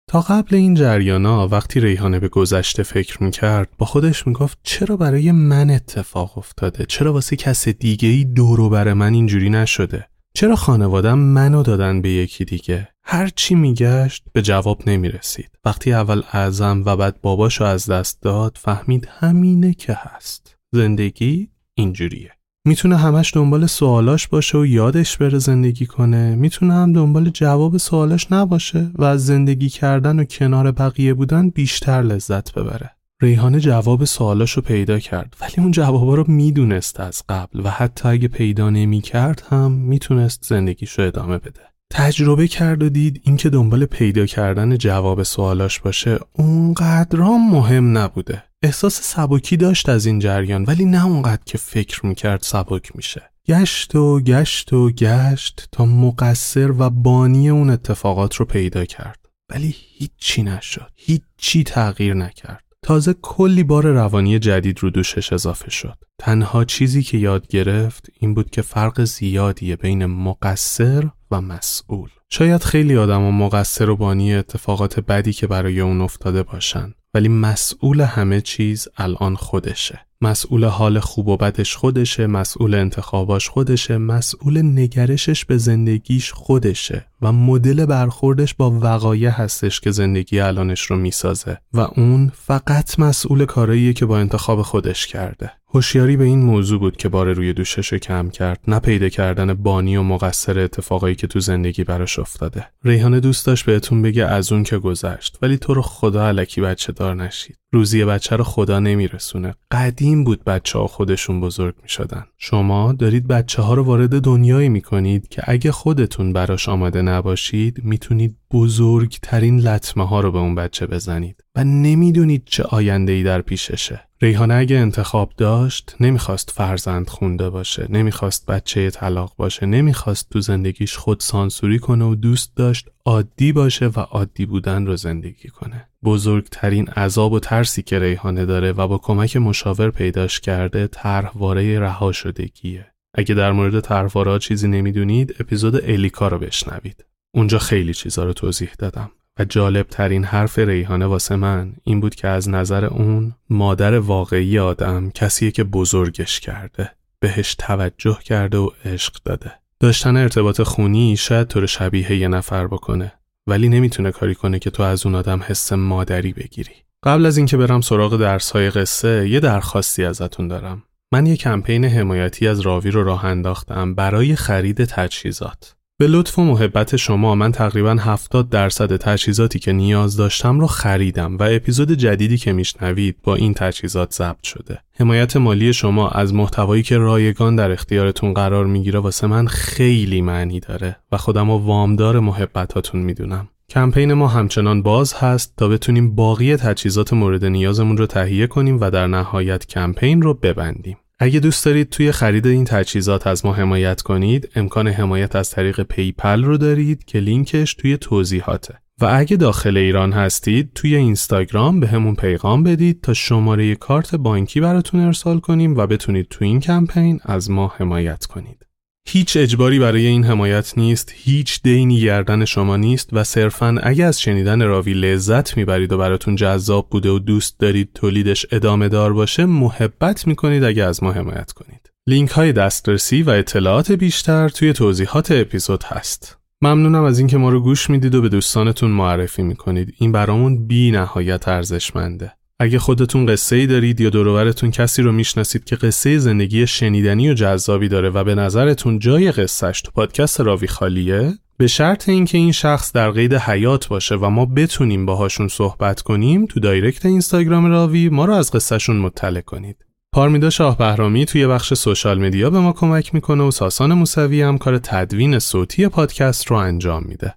تا 0.10 0.22
قبل 0.22 0.56
این 0.56 0.74
جریانا 0.74 1.48
وقتی 1.48 1.80
ریحانه 1.80 2.20
به 2.20 2.28
گذشته 2.28 2.84
فکر 2.84 3.24
می‌کرد 3.24 3.70
با 3.78 3.86
خودش 3.86 4.28
می‌گفت 4.28 4.60
چرا 4.64 4.98
برای 4.98 5.32
من 5.32 5.70
اتفاق 5.70 6.38
افتاده؟ 6.38 6.86
چرا 6.86 7.14
واسه 7.14 7.36
کس 7.36 7.68
دیگه 7.68 8.10
ای 8.10 8.26
دورو 8.26 8.70
بر 8.70 8.94
من 8.94 9.14
اینجوری 9.14 9.50
نشده؟ 9.50 10.08
چرا 10.34 10.56
خانوادم 10.56 11.20
منو 11.20 11.64
دادن 11.64 12.02
به 12.02 12.10
یکی 12.10 12.46
دیگه؟ 12.46 12.90
هر 13.04 13.28
چی 13.36 13.56
میگشت 13.56 14.24
به 14.34 14.42
جواب 14.42 14.90
نمی‌رسید. 14.90 15.52
وقتی 15.66 15.94
اول 15.94 16.22
اعظم 16.32 16.84
و 16.86 16.96
بعد 16.96 17.22
باباشو 17.22 17.64
از 17.64 17.90
دست 17.90 18.22
داد 18.22 18.58
فهمید 18.62 19.08
همینه 19.20 19.74
که 19.74 19.98
هست. 20.00 20.58
زندگی 20.72 21.50
اینجوریه. 21.74 22.32
می‌تونه 22.68 22.98
همش 22.98 23.34
دنبال 23.34 23.66
سوالاش 23.66 24.28
باشه 24.28 24.58
و 24.58 24.66
یادش 24.66 25.18
بره 25.18 25.38
زندگی 25.38 25.86
کنه. 25.86 26.36
می‌تونه 26.36 26.74
هم 26.74 26.94
دنبال 26.94 27.30
جواب 27.30 27.78
سوالاش 27.78 28.32
نباشه 28.32 28.92
و 28.96 29.04
از 29.04 29.26
زندگی 29.26 29.70
کردن 29.70 30.20
و 30.20 30.24
کنار 30.24 30.72
بقیه 30.72 31.14
بودن 31.14 31.50
بیشتر 31.50 32.02
لذت 32.02 32.54
ببره. 32.54 32.92
ریحانه 33.22 33.60
جواب 33.60 34.06
سوالاش 34.06 34.52
رو 34.52 34.62
پیدا 34.62 35.00
کرد 35.00 35.36
ولی 35.42 35.54
اون 35.58 35.72
جوابا 35.72 36.16
رو 36.16 36.24
می‌دونست 36.28 37.00
از 37.00 37.24
قبل 37.30 37.60
و 37.66 37.70
حتی 37.70 38.10
اگه 38.10 38.28
پیدا 38.28 38.70
نمی 38.70 39.02
کرد 39.02 39.44
هم 39.50 39.72
می‌تونست 39.72 40.46
زندگیش 40.46 41.00
رو 41.00 41.06
ادامه 41.06 41.38
بده. 41.38 41.62
تجربه 41.90 42.48
کرد 42.48 42.84
و 42.84 42.90
دید 42.90 43.22
اینکه 43.24 43.50
دنبال 43.50 43.86
پیدا 43.86 44.26
کردن 44.26 44.78
جواب 44.78 45.24
سوالاش 45.24 45.80
باشه 45.80 46.20
اونقدرام 46.34 47.52
مهم 47.52 47.98
نبوده. 47.98 48.44
احساس 48.64 49.02
سبکی 49.02 49.58
داشت 49.58 49.90
از 49.90 50.06
این 50.06 50.20
جریان 50.20 50.64
ولی 50.64 50.86
نه 50.86 51.06
اونقدر 51.06 51.42
که 51.46 51.58
فکر 51.58 52.06
می‌کرد 52.06 52.42
سبک 52.42 52.96
میشه. 52.96 53.22
گشت 53.48 53.96
و 53.96 54.20
گشت 54.20 54.74
و 54.74 54.92
گشت 54.92 55.68
تا 55.72 55.86
مقصر 55.86 56.72
و 56.72 56.90
بانی 56.90 57.50
اون 57.50 57.70
اتفاقات 57.70 58.36
رو 58.36 58.46
پیدا 58.46 58.86
کرد. 58.86 59.26
ولی 59.50 59.76
هیچی 59.78 60.44
نشد. 60.44 60.92
هیچی 60.96 61.64
تغییر 61.64 62.14
نکرد. 62.14 62.64
تازه 62.88 63.16
کلی 63.22 63.64
بار 63.64 63.88
روانی 63.88 64.40
جدید 64.40 64.80
رو 64.80 64.90
دوشش 64.90 65.34
اضافه 65.34 65.70
شد. 65.70 65.98
تنها 66.20 66.66
چیزی 66.66 67.04
که 67.04 67.18
یاد 67.18 67.48
گرفت 67.48 68.10
این 68.20 68.34
بود 68.34 68.50
که 68.50 68.62
فرق 68.62 69.04
زیادیه 69.04 69.76
بین 69.76 70.06
مقصر 70.06 71.10
و 71.32 71.42
مسئول. 71.42 72.10
شاید 72.30 72.64
خیلی 72.64 72.98
آدم 72.98 73.22
و 73.22 73.32
مقصر 73.32 73.90
و 73.90 73.96
بانی 73.96 74.36
اتفاقات 74.36 75.00
بدی 75.00 75.34
که 75.34 75.48
برای 75.48 75.80
اون 75.80 76.02
افتاده 76.02 76.44
باشن. 76.44 76.94
ولی 77.18 77.28
مسئول 77.28 78.02
همه 78.02 78.42
چیز 78.42 78.88
الان 78.98 79.36
خودشه. 79.36 80.00
مسئول 80.22 80.66
حال 80.66 81.00
خوب 81.00 81.28
و 81.28 81.38
بدش 81.38 81.76
خودشه 81.76 82.28
مسئول 82.28 82.76
انتخاباش 82.76 83.50
خودشه 83.50 83.98
مسئول 83.98 84.62
نگرشش 84.62 85.46
به 85.46 85.58
زندگیش 85.58 86.32
خودشه 86.32 87.06
و 87.22 87.32
مدل 87.32 87.86
برخوردش 87.86 88.54
با 88.54 88.72
وقایع 88.72 89.30
هستش 89.30 89.80
که 89.80 89.92
زندگی 89.92 90.40
الانش 90.40 90.82
رو 90.82 90.96
می‌سازه 90.96 91.58
و 91.74 91.80
اون 91.80 92.32
فقط 92.36 93.00
مسئول 93.00 93.46
کاراییه 93.46 93.94
که 93.94 94.06
با 94.06 94.18
انتخاب 94.18 94.62
خودش 94.62 95.08
کرده. 95.08 95.52
هوشیاری 95.74 96.18
به 96.18 96.24
این 96.24 96.40
موضوع 96.40 96.80
بود 96.80 96.98
که 96.98 97.10
بار 97.10 97.34
روی 97.34 97.54
دوشش 97.54 97.94
کم 97.94 98.30
کرد 98.30 98.60
نه 98.68 98.80
پیدا 98.80 99.10
کردن 99.10 99.54
بانی 99.54 99.98
و 99.98 100.04
مقصر 100.04 100.60
اتفاقایی 100.60 101.16
که 101.16 101.28
تو 101.28 101.40
زندگی 101.40 101.84
براش 101.84 102.20
افتاده. 102.20 102.68
ریحانه 102.84 103.20
دوست 103.20 103.46
داشت 103.46 103.66
بهتون 103.66 104.02
بگه 104.02 104.26
از 104.26 104.52
اون 104.52 104.64
که 104.64 104.78
گذشت 104.78 105.38
ولی 105.42 105.58
تو 105.58 105.74
رو 105.74 105.82
خدا 105.82 106.28
علکی 106.28 106.62
بچه 106.62 106.94
دار. 106.94 107.07
نشید 107.14 107.58
روزی 107.74 108.06
بچه 108.06 108.36
رو 108.36 108.44
خدا 108.44 108.80
نمیرسونه 108.80 109.56
قدیم 109.72 110.24
بود 110.24 110.44
بچه 110.44 110.80
ها 110.80 110.88
خودشون 110.88 111.42
بزرگ 111.42 111.76
می 111.84 111.90
شدن. 111.90 112.26
شما 112.38 112.94
دارید 112.94 113.28
بچه 113.28 113.62
ها 113.62 113.74
رو 113.74 113.84
وارد 113.84 114.22
دنیایی 114.22 114.70
می 114.70 114.82
کنید 114.82 115.28
که 115.28 115.42
اگه 115.46 115.72
خودتون 115.72 116.34
براش 116.34 116.70
آماده 116.70 117.02
نباشید 117.02 117.84
می‌تونید 117.84 118.38
بزرگترین 118.52 119.60
لطمه 119.60 120.08
ها 120.08 120.20
رو 120.20 120.32
به 120.32 120.40
اون 120.40 120.56
بچه 120.56 120.88
بزنید 120.88 121.44
و 121.56 121.64
نمی‌دونید 121.64 122.44
چه 122.46 122.64
آینده 122.64 123.12
ای 123.12 123.24
در 123.24 123.42
پیششه. 123.42 124.07
ریحانه 124.22 124.54
اگه 124.54 124.78
انتخاب 124.78 125.34
داشت 125.38 125.96
نمی‌خواست 126.00 126.52
فرزند 126.52 127.10
خونده 127.10 127.50
باشه 127.50 127.88
نمی‌خواست 127.90 128.46
بچه 128.46 128.90
طلاق 128.90 129.34
باشه 129.38 129.66
نمی‌خواست 129.66 130.30
تو 130.30 130.42
زندگیش 130.42 130.98
خود 130.98 131.20
سانسوری 131.20 131.80
کنه 131.80 132.06
و 132.06 132.16
دوست 132.16 132.56
داشت 132.56 132.90
عادی 133.06 133.52
باشه 133.52 133.88
و 133.88 134.00
عادی 134.00 134.46
بودن 134.46 134.86
رو 134.86 134.96
زندگی 134.96 135.50
کنه. 135.50 135.90
بزرگترین 136.04 136.88
عذاب 136.88 137.32
و 137.32 137.40
ترسی 137.40 137.82
که 137.82 138.00
ریحانه 138.00 138.46
داره 138.46 138.72
و 138.72 138.88
با 138.88 138.98
کمک 138.98 139.38
مشاور 139.38 139.92
پیداش 139.92 140.40
کرده 140.40 140.88
طرحواره 140.88 141.80
رها 141.80 142.12
شدگیه. 142.12 142.86
اگه 143.14 143.36
در 143.36 143.52
مورد 143.52 143.80
طرحواره 143.80 144.40
چیزی 144.40 144.68
نمی‌دونید 144.68 145.36
اپیزود 145.40 145.76
الیکا 145.76 146.28
رو 146.28 146.40
بشنوید. 146.40 147.06
اونجا 147.36 147.58
خیلی 147.60 147.94
چیزا 147.94 148.24
رو 148.24 148.34
توضیح 148.34 148.70
دادم. 148.80 149.12
و 149.40 149.46
جالب 149.46 149.88
ترین 149.88 150.24
حرف 150.24 150.60
ریحانه 150.60 151.06
واسه 151.06 151.36
من 151.36 151.74
این 151.84 152.00
بود 152.00 152.16
که 152.16 152.28
از 152.28 152.50
نظر 152.50 152.86
اون 152.86 153.36
مادر 153.50 154.00
واقعی 154.00 154.60
آدم 154.60 155.10
کسیه 155.10 155.52
که 155.52 155.64
بزرگش 155.64 156.40
کرده 156.40 156.92
بهش 157.20 157.56
توجه 157.56 158.18
کرده 158.24 158.58
و 158.58 158.70
عشق 158.86 159.14
داده. 159.26 159.52
داشتن 159.80 160.18
ارتباط 160.18 160.62
خونی 160.62 161.18
شاید 161.18 161.48
طور 161.48 161.66
شبیه 161.66 162.16
یه 162.16 162.28
نفر 162.28 162.68
بکنه 162.68 163.14
ولی 163.48 163.70
نمی‌تونه 163.70 164.12
کاری 164.12 164.36
کنه 164.36 164.60
که 164.60 164.70
تو 164.70 164.84
از 164.84 165.06
اون 165.06 165.16
آدم 165.16 165.44
حس 165.48 165.74
مادری 165.74 166.34
بگیری. 166.34 166.74
قبل 167.04 167.26
از 167.26 167.38
اینکه 167.38 167.58
برم 167.58 167.82
سراغ 167.82 168.18
درس 168.18 168.52
های 168.52 168.70
قصه 168.70 169.30
یه 169.30 169.40
درخواستی 169.40 170.04
ازتون 170.06 170.48
دارم. 170.48 170.84
من 171.12 171.26
یه 171.26 171.36
کمپین 171.36 171.86
حمایتی 171.86 172.48
از 172.48 172.60
راوی 172.60 172.92
رو 172.92 173.04
راه 173.04 173.26
انداختم 173.26 173.96
برای 173.96 174.36
خرید 174.36 174.86
تجهیزات. 174.86 175.76
به 176.00 176.08
لطف 176.08 176.40
و 176.40 176.44
محبت 176.44 176.96
شما 176.96 177.36
من 177.36 177.52
تقریبا 177.52 177.96
70 178.00 178.50
درصد 178.50 178.96
تجهیزاتی 178.96 179.60
که 179.60 179.72
نیاز 179.72 180.18
داشتم 180.18 180.60
رو 180.60 180.68
خریدم 180.68 181.38
و 181.38 181.44
اپیزود 181.44 181.92
جدیدی 181.92 182.38
که 182.38 182.54
میشنوید 182.54 183.16
با 183.24 183.36
این 183.36 183.54
تجهیزات 183.54 184.14
ضبط 184.14 184.44
شده. 184.44 184.80
حمایت 185.00 185.38
مالی 185.38 185.74
شما 185.74 186.10
از 186.10 186.34
محتوایی 186.34 186.84
که 186.84 186.98
رایگان 186.98 187.56
در 187.56 187.72
اختیارتون 187.72 188.34
قرار 188.34 188.66
می‌گیره 188.66 189.00
واسه 189.00 189.28
من 189.28 189.48
خیلی 189.48 190.22
معنی 190.22 190.60
داره 190.60 190.98
و 191.12 191.18
خودمو 191.18 191.58
وامدار 191.58 192.20
محبتاتون 192.20 193.02
می‌دونم. 193.02 193.50
کمپین 193.70 194.14
ما 194.14 194.28
همچنان 194.28 194.82
باز 194.82 195.14
هست 195.14 195.54
تا 195.58 195.68
بتونیم 195.68 196.16
باقی 196.16 196.56
تجهیزات 196.56 197.14
مورد 197.14 197.46
نیازمون 197.46 197.98
رو 197.98 198.06
تهیه 198.06 198.48
کنیم 198.48 198.80
و 198.82 198.90
در 198.90 199.08
نهایت 199.08 199.66
کمپین 199.66 200.22
رو 200.22 200.34
ببندیم. 200.34 200.98
اگه 201.20 201.40
دوست 201.40 201.66
دارید 201.66 201.90
توی 201.90 202.12
خرید 202.12 202.48
این 202.48 202.66
تجهیزات 202.66 203.28
از 203.28 203.46
ما 203.46 203.54
حمایت 203.54 204.02
کنید 204.02 204.50
امکان 204.56 204.88
حمایت 204.88 205.36
از 205.36 205.50
طریق 205.50 205.82
PayPal 205.82 206.44
رو 206.44 206.58
دارید 206.58 207.06
که 207.06 207.20
لینکش 207.20 207.74
توی 207.74 207.98
توضیحاته. 207.98 208.76
و 209.02 209.06
اگه 209.14 209.38
داخل 209.38 209.78
ایران 209.78 210.14
هستید 210.14 210.72
توی 210.76 210.96
اینستاگرام 210.96 211.80
به 211.80 211.88
همون 211.88 212.16
پیغام 212.16 212.64
بدید 212.64 213.02
تا 213.02 213.14
شماره 213.14 213.76
کارت 213.76 214.16
بانکی 214.16 214.60
براتون 214.62 215.00
ارسال 215.00 215.40
کنیم 215.40 215.78
و 215.78 215.88
بتونید 215.88 216.28
تو 216.30 216.46
این 216.46 216.60
کمپین 216.60 217.20
از 217.24 217.52
ما 217.52 217.74
حمایت 217.78 218.26
کنید. 218.26 218.67
هیچ 219.10 219.38
اجباری 219.38 219.80
برای 219.80 220.06
این 220.06 220.24
حمایت 220.24 220.78
نیست 220.78 221.14
هیچ 221.16 221.62
دینی 221.64 222.02
گردن 222.02 222.46
شما 222.46 222.78
نیست 222.78 223.10
و 223.14 223.24
صرفا 223.24 223.76
اگه 223.84 224.06
از 224.06 224.22
شنیدن 224.22 224.62
راوی 224.62 224.94
لذت 224.94 225.58
می‌برید 225.58 225.92
و 225.92 225.98
براتون 225.98 226.36
جذاب 226.36 226.90
بوده 226.90 227.10
و 227.10 227.20
دوست 227.20 227.60
دارید 227.60 227.90
تولیدش 227.94 228.46
ادامه 228.52 228.90
دار 228.90 229.14
باشه 229.14 229.46
محبت 229.46 230.28
می‌کنید 230.28 230.64
اگه 230.64 230.84
از 230.84 231.04
ما 231.04 231.12
حمایت 231.12 231.52
کنید 231.52 231.92
لینک 232.08 232.30
های 232.30 232.54
دسترسی 232.54 233.22
و 233.22 233.30
اطلاعات 233.30 233.92
بیشتر 233.92 234.50
توی 234.50 234.74
توضیحات 234.74 235.32
اپیزود 235.32 235.84
هست. 235.84 236.38
ممنونم 236.62 237.04
از 237.04 237.20
اینکه 237.20 237.38
ما 237.38 237.50
رو 237.50 237.60
گوش 237.60 237.90
می‌دید 237.90 238.16
و 238.16 238.22
به 238.22 238.30
دوستانتون 238.30 238.92
معرفی 238.92 239.44
می‌کنید. 239.44 239.94
این 239.98 240.12
برامون 240.12 240.68
بی 240.68 240.92
نهایت 240.92 241.48
ارزشمنده. 241.48 242.37
اگه 242.60 242.80
خودتون 242.80 243.26
قصه 243.26 243.56
ای 243.56 243.68
دارید 243.68 244.02
یا 244.02 244.10
دورورتون 244.10 244.72
کسی 244.72 245.02
رو 245.02 245.12
می‌شناسید 245.12 245.64
که 245.64 245.76
قصه 245.76 246.18
زندگی 246.18 246.68
شنیدنی 246.68 247.32
و 247.32 247.34
جذابی 247.34 247.88
داره 247.88 248.10
و 248.10 248.24
به 248.24 248.36
نظرتون 248.36 249.00
جای 249.00 249.32
قصهش 249.32 249.82
تو 249.82 249.92
پادکست 249.92 250.42
راوی 250.42 250.68
خالیه 250.68 251.34
به 251.58 251.68
شرط 251.68 252.10
اینکه 252.10 252.38
این 252.38 252.52
شخص 252.52 252.92
در 252.94 253.12
قید 253.12 253.34
حیات 253.34 253.88
باشه 253.88 254.16
و 254.16 254.30
ما 254.30 254.46
بتونیم 254.46 255.06
باهاشون 255.06 255.48
صحبت 255.48 256.02
کنیم 256.02 256.46
تو 256.46 256.60
دایرکت 256.60 257.06
اینستاگرام 257.06 257.66
راوی 257.66 258.10
ما 258.10 258.26
رو 258.26 258.34
از 258.34 258.52
قصهشون 258.52 258.98
مطلع 258.98 259.42
کنید. 259.42 259.86
پارمیدا 260.12 260.50
شاه 260.50 260.78
بهرامی 260.78 261.26
توی 261.26 261.48
بخش 261.48 261.74
سوشال 261.74 262.26
مدیا 262.26 262.50
به 262.50 262.60
ما 262.60 262.74
کمک 262.74 263.14
می‌کنه 263.16 263.44
و 263.44 263.52
ساسان 263.52 263.94
موسوی 263.94 264.42
هم 264.42 264.58
کار 264.58 264.78
تدوین 264.78 265.40
صوتی 265.40 265.88
پادکست 265.88 266.48
رو 266.48 266.58
انجام 266.58 267.04
میده. 267.04 267.34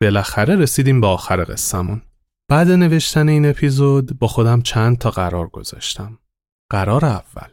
بالاخره 0.00 0.56
رسیدیم 0.56 1.00
به 1.00 1.06
آخر 1.06 1.44
قصهمون. 1.44 2.02
بعد 2.50 2.70
نوشتن 2.70 3.28
این 3.28 3.46
اپیزود 3.46 4.18
با 4.18 4.26
خودم 4.26 4.62
چند 4.62 4.98
تا 4.98 5.10
قرار 5.10 5.48
گذاشتم. 5.48 6.18
قرار 6.70 7.04
اول 7.04 7.50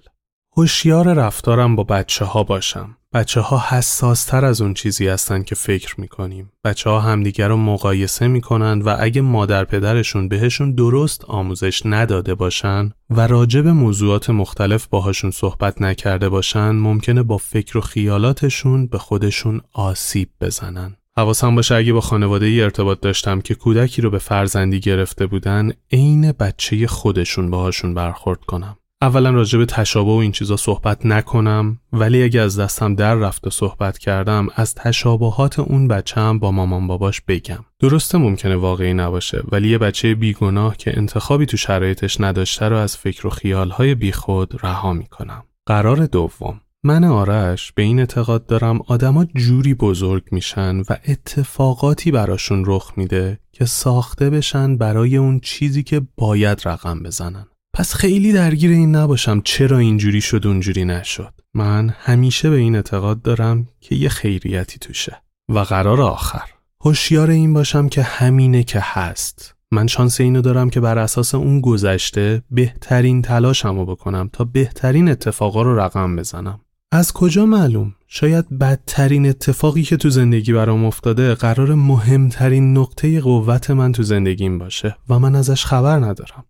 هوشیار 0.58 1.14
رفتارم 1.14 1.76
با 1.76 1.84
بچه 1.84 2.26
ها 2.26 2.44
باشم. 2.44 2.98
بچه 3.14 3.42
ها 3.42 3.64
حساس 3.70 4.26
تر 4.26 4.46
از 4.46 4.62
اون 4.62 4.74
چیزی 4.74 5.08
هستن 5.08 5.44
که 5.44 5.56
فکر 5.56 6.02
می‌کنیم. 6.02 6.52
بچه 6.64 6.90
ها 6.90 7.00
همدیگر 7.00 7.48
رو 7.48 7.58
مقایسه 7.58 8.28
می‌کنن 8.28 8.82
و 8.82 8.96
اگه 9.00 9.22
مادر 9.22 9.66
پدرشون 9.66 10.28
بهشون 10.28 10.76
درست 10.76 11.26
آموزش 11.26 11.82
نداده 11.86 12.36
باشن 12.36 12.92
و 13.10 13.28
راجع 13.28 13.62
به 13.62 13.72
موضوعات 13.72 14.30
مختلف 14.30 14.88
باهاشون 14.88 15.32
صحبت 15.32 15.82
نکرده 15.82 16.30
باشن 16.30 16.72
ممکنه 16.72 17.24
با 17.24 17.38
فکر 17.38 17.78
و 17.78 17.82
خیالاتشون 17.82 18.88
به 18.88 18.98
خودشون 18.98 19.62
آسیب 19.74 20.30
بزنن. 20.42 20.98
حواسم 21.18 21.56
باشه 21.56 21.76
اگه 21.76 21.94
با 21.94 22.02
خانواده 22.02 22.46
ای 22.46 22.62
ارتباط 22.62 23.00
داشتم 23.00 23.42
که 23.42 23.56
کودکی 23.56 24.02
رو 24.02 24.10
به 24.10 24.18
فرزندی 24.18 24.80
گرفته 24.80 25.26
بودن 25.26 25.72
عین 25.92 26.32
بچه 26.32 26.88
خودشون 26.88 27.50
باهاشون 27.50 27.94
برخورد 27.94 28.40
کنم. 28.40 28.78
اولا 29.02 29.30
راجع 29.30 29.60
به 29.60 29.66
تشابه 29.66 30.12
و 30.12 30.16
این 30.16 30.32
چیزا 30.32 30.58
صحبت 30.58 31.06
نکنم 31.06 31.80
ولی 31.94 32.24
اگه 32.24 32.42
از 32.42 32.60
دستم 32.60 32.96
در 32.96 33.16
رفت 33.16 33.48
و 33.48 33.50
صحبت 33.50 33.98
کردم 33.98 34.48
از 34.56 34.76
تشابهات 34.76 35.60
اون 35.60 35.88
بچه 35.88 36.22
هم 36.22 36.40
با 36.40 36.52
مامان 36.52 36.88
باباش 36.88 37.22
بگم. 37.22 37.66
درسته 37.80 38.18
ممکنه 38.18 38.56
واقعی 38.56 38.94
نباشه 38.94 39.44
ولی 39.52 39.70
یه 39.70 39.78
بچه 39.78 40.16
بیگناه 40.16 40.78
که 40.78 40.98
انتخابی 40.98 41.46
تو 41.46 41.58
شرایطش 41.58 42.22
نداشته 42.22 42.70
رو 42.70 42.78
از 42.78 42.98
فکر 42.98 43.28
و 43.28 43.30
خیالهای 43.30 43.96
بیخود 43.96 44.64
رها 44.64 44.94
می‌کنم. 44.94 45.44
قرار 45.66 46.06
دوم. 46.06 46.62
من 46.88 47.04
آرش 47.04 47.72
به 47.72 47.84
این 47.84 48.00
اعتقاد 48.00 48.46
دارم 48.46 48.80
آدما 48.88 49.26
جوری 49.26 49.74
بزرگ 49.74 50.24
میشن 50.32 50.80
و 50.80 50.96
اتفاقاتی 51.08 52.12
براشون 52.12 52.64
رخ 52.68 52.94
میده 52.98 53.40
که 53.52 53.66
ساخته 53.66 54.30
بشن 54.30 54.78
برای 54.78 55.18
اون 55.18 55.40
چیزی 55.40 55.84
که 55.84 56.02
باید 56.18 56.62
رقم 56.66 57.04
بزنن. 57.04 57.46
پس 57.74 57.94
خیلی 57.94 58.34
درگیر 58.34 58.72
این 58.72 58.96
نباشم 58.96 59.42
چرا 59.42 59.78
اینجوری 59.78 60.22
شد 60.22 60.48
اونجوری 60.48 60.86
نشد. 60.86 61.34
من 61.54 61.96
همیشه 62.00 62.50
به 62.50 62.56
این 62.56 62.76
اعتقاد 62.76 63.22
دارم 63.22 63.68
که 63.82 63.96
یه 63.96 64.10
خیریتی 64.10 64.80
توشه. 64.80 65.22
و 65.50 65.60
قرار 65.60 66.02
آخر. 66.02 66.50
هوشیار 66.86 67.30
این 67.30 67.54
باشم 67.54 67.90
که 67.90 68.02
همینه 68.04 68.64
که 68.64 68.80
هست. 68.84 69.56
من 69.72 69.88
شانس 69.88 70.22
اینو 70.22 70.42
دارم 70.42 70.70
که 70.70 70.80
بر 70.80 70.98
اساس 70.98 71.36
اون 71.36 71.62
گذشته 71.62 72.44
بهترین 72.52 73.22
تلاشمو 73.22 73.86
بکنم 73.86 74.30
تا 74.34 74.44
بهترین 74.44 75.10
اتفاقا 75.10 75.62
رو 75.62 75.80
رقم 75.80 76.16
بزنم. 76.16 76.60
از 76.92 77.14
کجا 77.14 77.46
معلوم؟ 77.46 77.94
شاید 78.08 78.60
بدترین 78.60 79.30
اتفاقی 79.30 79.84
که 79.84 79.98
تو 79.98 80.10
زندگی 80.10 80.54
برام 80.54 80.86
افتاده 80.86 81.36
قرار 81.36 81.74
مهمترین 81.74 82.78
نقطه 82.78 83.22
قوت 83.22 83.72
من 83.72 83.92
تو 83.92 84.04
زندگیم 84.04 84.58
باشه 84.58 84.96
و 85.10 85.20
من 85.20 85.36
ازش 85.36 85.66
خبر 85.66 86.00
ندارم. 86.00 86.46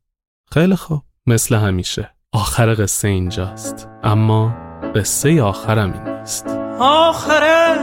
خیلی 0.51 0.75
خوب. 0.75 1.01
مثل 1.27 1.55
همیشه. 1.55 2.09
آخر 2.31 2.73
قصه 2.73 3.07
اینجاست. 3.07 3.87
اما 4.03 4.55
قصه 4.95 5.41
آخرم 5.41 5.93
این 5.93 6.13
نیست. 6.19 6.47
آخر 6.79 7.77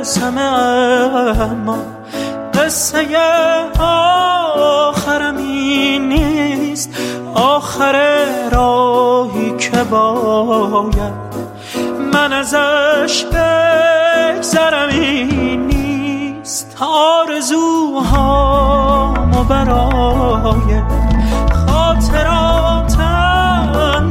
قصه 0.00 0.26
اما 0.26 1.78
قصه 2.54 3.18
آخرم 3.78 5.36
این 5.36 6.08
نیست 6.08 6.90
آخر 7.34 8.15
راهی 9.90 10.90
که 10.90 11.00
باید 11.00 11.12
من 12.12 12.32
ازش 12.32 13.24
بگذرم 13.24 14.88
این 14.88 15.66
نیست 15.66 16.76
آرزوهامو 16.80 18.04
برای 19.44 20.82
خاطراتم 21.66 22.92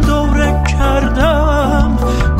دوره 0.07 0.63
کردم. 0.67 1.97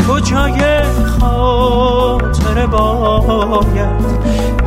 کجای 0.10 0.82
خاطر 1.20 2.66
باید؟ 2.66 4.64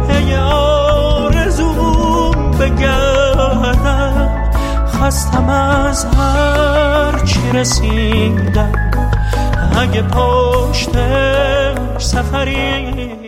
خستم 5.09 5.49
از 5.49 6.05
هر 6.05 7.25
چی 7.25 7.41
رسیدم. 7.53 8.73
اگه 9.81 10.03
پشتش 10.03 11.79
سفری 11.99 13.28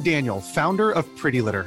Daniel, 0.00 0.40
founder 0.40 0.90
of 0.90 1.04
Pretty 1.16 1.40
Litter. 1.40 1.66